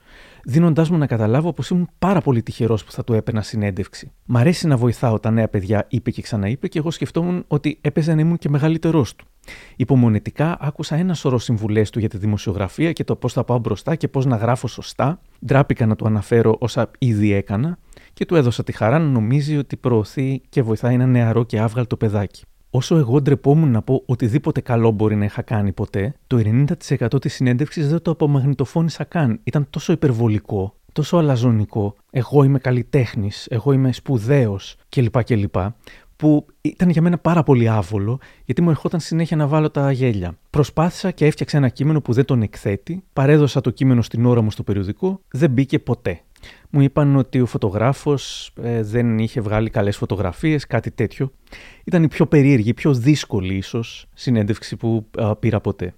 δίνοντάς 0.44 0.90
μου 0.90 0.98
να 0.98 1.06
καταλάβω 1.06 1.52
πως 1.52 1.68
ήμουν 1.68 1.88
πάρα 1.98 2.20
πολύ 2.20 2.42
τυχερός 2.42 2.84
που 2.84 2.92
θα 2.92 3.04
του 3.04 3.12
έπαιρνα 3.12 3.42
συνέντευξη. 3.42 4.12
Μ' 4.24 4.36
αρέσει 4.36 4.66
να 4.66 4.76
βοηθάω 4.76 5.18
τα 5.20 5.30
νέα 5.30 5.48
παιδιά, 5.48 5.86
είπε 5.88 6.10
και 6.10 6.22
ξαναείπε, 6.22 6.68
και 6.68 6.78
εγώ 6.78 6.90
σκεφτόμουν 6.90 7.44
ότι 7.48 7.78
έπαιζε 7.80 8.14
να 8.14 8.20
ήμουν 8.20 8.38
και 8.38 8.48
μεγαλύτερός 8.48 9.16
του. 9.16 9.26
Υπομονετικά 9.76 10.56
άκουσα 10.60 10.96
ένα 10.96 11.14
σωρό 11.14 11.38
συμβουλές 11.38 11.90
του 11.90 11.98
για 11.98 12.08
τη 12.08 12.18
δημοσιογραφία 12.18 12.92
και 12.92 13.04
το 13.04 13.16
πώς 13.16 13.32
θα 13.32 13.44
πάω 13.44 13.58
μπροστά 13.58 13.94
και 13.94 14.08
πώς 14.08 14.26
να 14.26 14.36
γράφω 14.36 14.68
σωστά. 14.68 15.20
Ντράπηκα 15.46 15.86
να 15.86 15.96
του 15.96 16.06
αναφέρω 16.06 16.56
όσα 16.60 16.90
ήδη 16.98 17.32
έκανα 17.32 17.78
και 18.12 18.24
του 18.24 18.36
έδωσα 18.36 18.64
τη 18.64 18.72
χαρά 18.72 18.98
να 18.98 19.08
νομίζει 19.08 19.56
ότι 19.56 19.76
προωθεί 19.76 20.42
και 20.48 20.62
βοηθάει 20.62 20.94
ένα 20.94 21.06
νεαρό 21.06 21.44
και 21.44 21.60
άβγαλτο 21.60 21.96
παιδάκι. 21.96 22.44
Όσο 22.76 22.96
εγώ 22.96 23.20
ντρεπόμουν 23.20 23.70
να 23.70 23.82
πω 23.82 24.02
οτιδήποτε 24.06 24.60
καλό 24.60 24.90
μπορεί 24.90 25.16
να 25.16 25.24
είχα 25.24 25.42
κάνει 25.42 25.72
ποτέ, 25.72 26.14
το 26.26 26.64
90% 27.06 27.20
της 27.20 27.34
συνέντευξης 27.34 27.88
δεν 27.88 28.02
το 28.02 28.10
απομαγνητοφώνησα 28.10 29.04
καν. 29.04 29.40
Ήταν 29.44 29.66
τόσο 29.70 29.92
υπερβολικό, 29.92 30.74
τόσο 30.92 31.16
αλαζονικό. 31.16 31.94
Εγώ 32.10 32.44
είμαι 32.44 32.58
καλλιτέχνης, 32.58 33.46
εγώ 33.50 33.72
είμαι 33.72 33.92
σπουδαίος 33.92 34.76
κλπ. 34.88 35.24
κλπ. 35.24 35.54
Που 36.16 36.46
ήταν 36.60 36.88
για 36.90 37.02
μένα 37.02 37.18
πάρα 37.18 37.42
πολύ 37.42 37.68
άβολο, 37.68 38.18
γιατί 38.44 38.62
μου 38.62 38.70
ερχόταν 38.70 39.00
συνέχεια 39.00 39.36
να 39.36 39.46
βάλω 39.46 39.70
τα 39.70 39.92
γέλια. 39.92 40.38
Προσπάθησα 40.50 41.10
και 41.10 41.26
έφτιαξα 41.26 41.56
ένα 41.56 41.68
κείμενο 41.68 42.00
που 42.00 42.12
δεν 42.12 42.24
τον 42.24 42.42
εκθέτει, 42.42 43.02
παρέδωσα 43.12 43.60
το 43.60 43.70
κείμενο 43.70 44.02
στην 44.02 44.26
ώρα 44.26 44.42
μου 44.42 44.50
στο 44.50 44.62
περιοδικό, 44.62 45.20
δεν 45.28 45.50
μπήκε 45.50 45.78
ποτέ 45.78 46.20
μου 46.70 46.80
είπαν 46.80 47.16
ότι 47.16 47.40
ο 47.40 47.46
φωτογράφος 47.46 48.52
ε, 48.62 48.82
δεν 48.82 49.18
είχε 49.18 49.40
βγάλει 49.40 49.70
καλές 49.70 49.96
φωτογραφίες, 49.96 50.66
κάτι 50.66 50.90
τέτοιο. 50.90 51.32
Ήταν 51.84 52.02
η 52.02 52.08
πιο 52.08 52.26
περίεργη, 52.26 52.68
η 52.68 52.74
πιο 52.74 52.94
δύσκολη 52.94 53.56
ίσως 53.56 54.06
συνέντευξη 54.14 54.76
που 54.76 55.06
πήρα 55.38 55.60
ποτέ. 55.60 55.94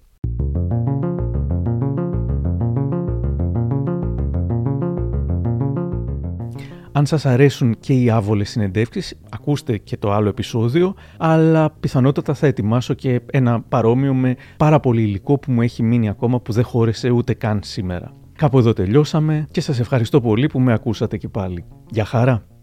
Αν 6.97 7.05
σας 7.05 7.25
αρέσουν 7.25 7.75
και 7.79 7.93
οι 7.93 8.09
άβολες 8.09 8.49
συνεντεύξεις, 8.49 9.13
ακούστε 9.29 9.77
και 9.77 9.97
το 9.97 10.11
άλλο 10.11 10.29
επεισόδιο, 10.29 10.95
αλλά 11.17 11.69
πιθανότατα 11.79 12.33
θα 12.33 12.47
ετοιμάσω 12.47 12.93
και 12.93 13.21
ένα 13.31 13.61
παρόμοιο 13.61 14.13
με 14.13 14.35
πάρα 14.57 14.79
πολύ 14.79 15.01
υλικό 15.01 15.37
που 15.37 15.51
μου 15.51 15.61
έχει 15.61 15.83
μείνει 15.83 16.09
ακόμα 16.09 16.39
που 16.39 16.51
δεν 16.51 16.63
χώρεσε 16.63 17.09
ούτε 17.09 17.33
καν 17.33 17.59
σήμερα. 17.63 18.13
Κάπου 18.35 18.57
εδώ 18.57 18.73
τελειώσαμε 18.73 19.47
και 19.51 19.61
σας 19.61 19.79
ευχαριστώ 19.79 20.21
πολύ 20.21 20.47
που 20.47 20.59
με 20.59 20.73
ακούσατε 20.73 21.17
και 21.17 21.27
πάλι. 21.27 21.65
Γεια 21.89 22.05
χαρά! 22.05 22.56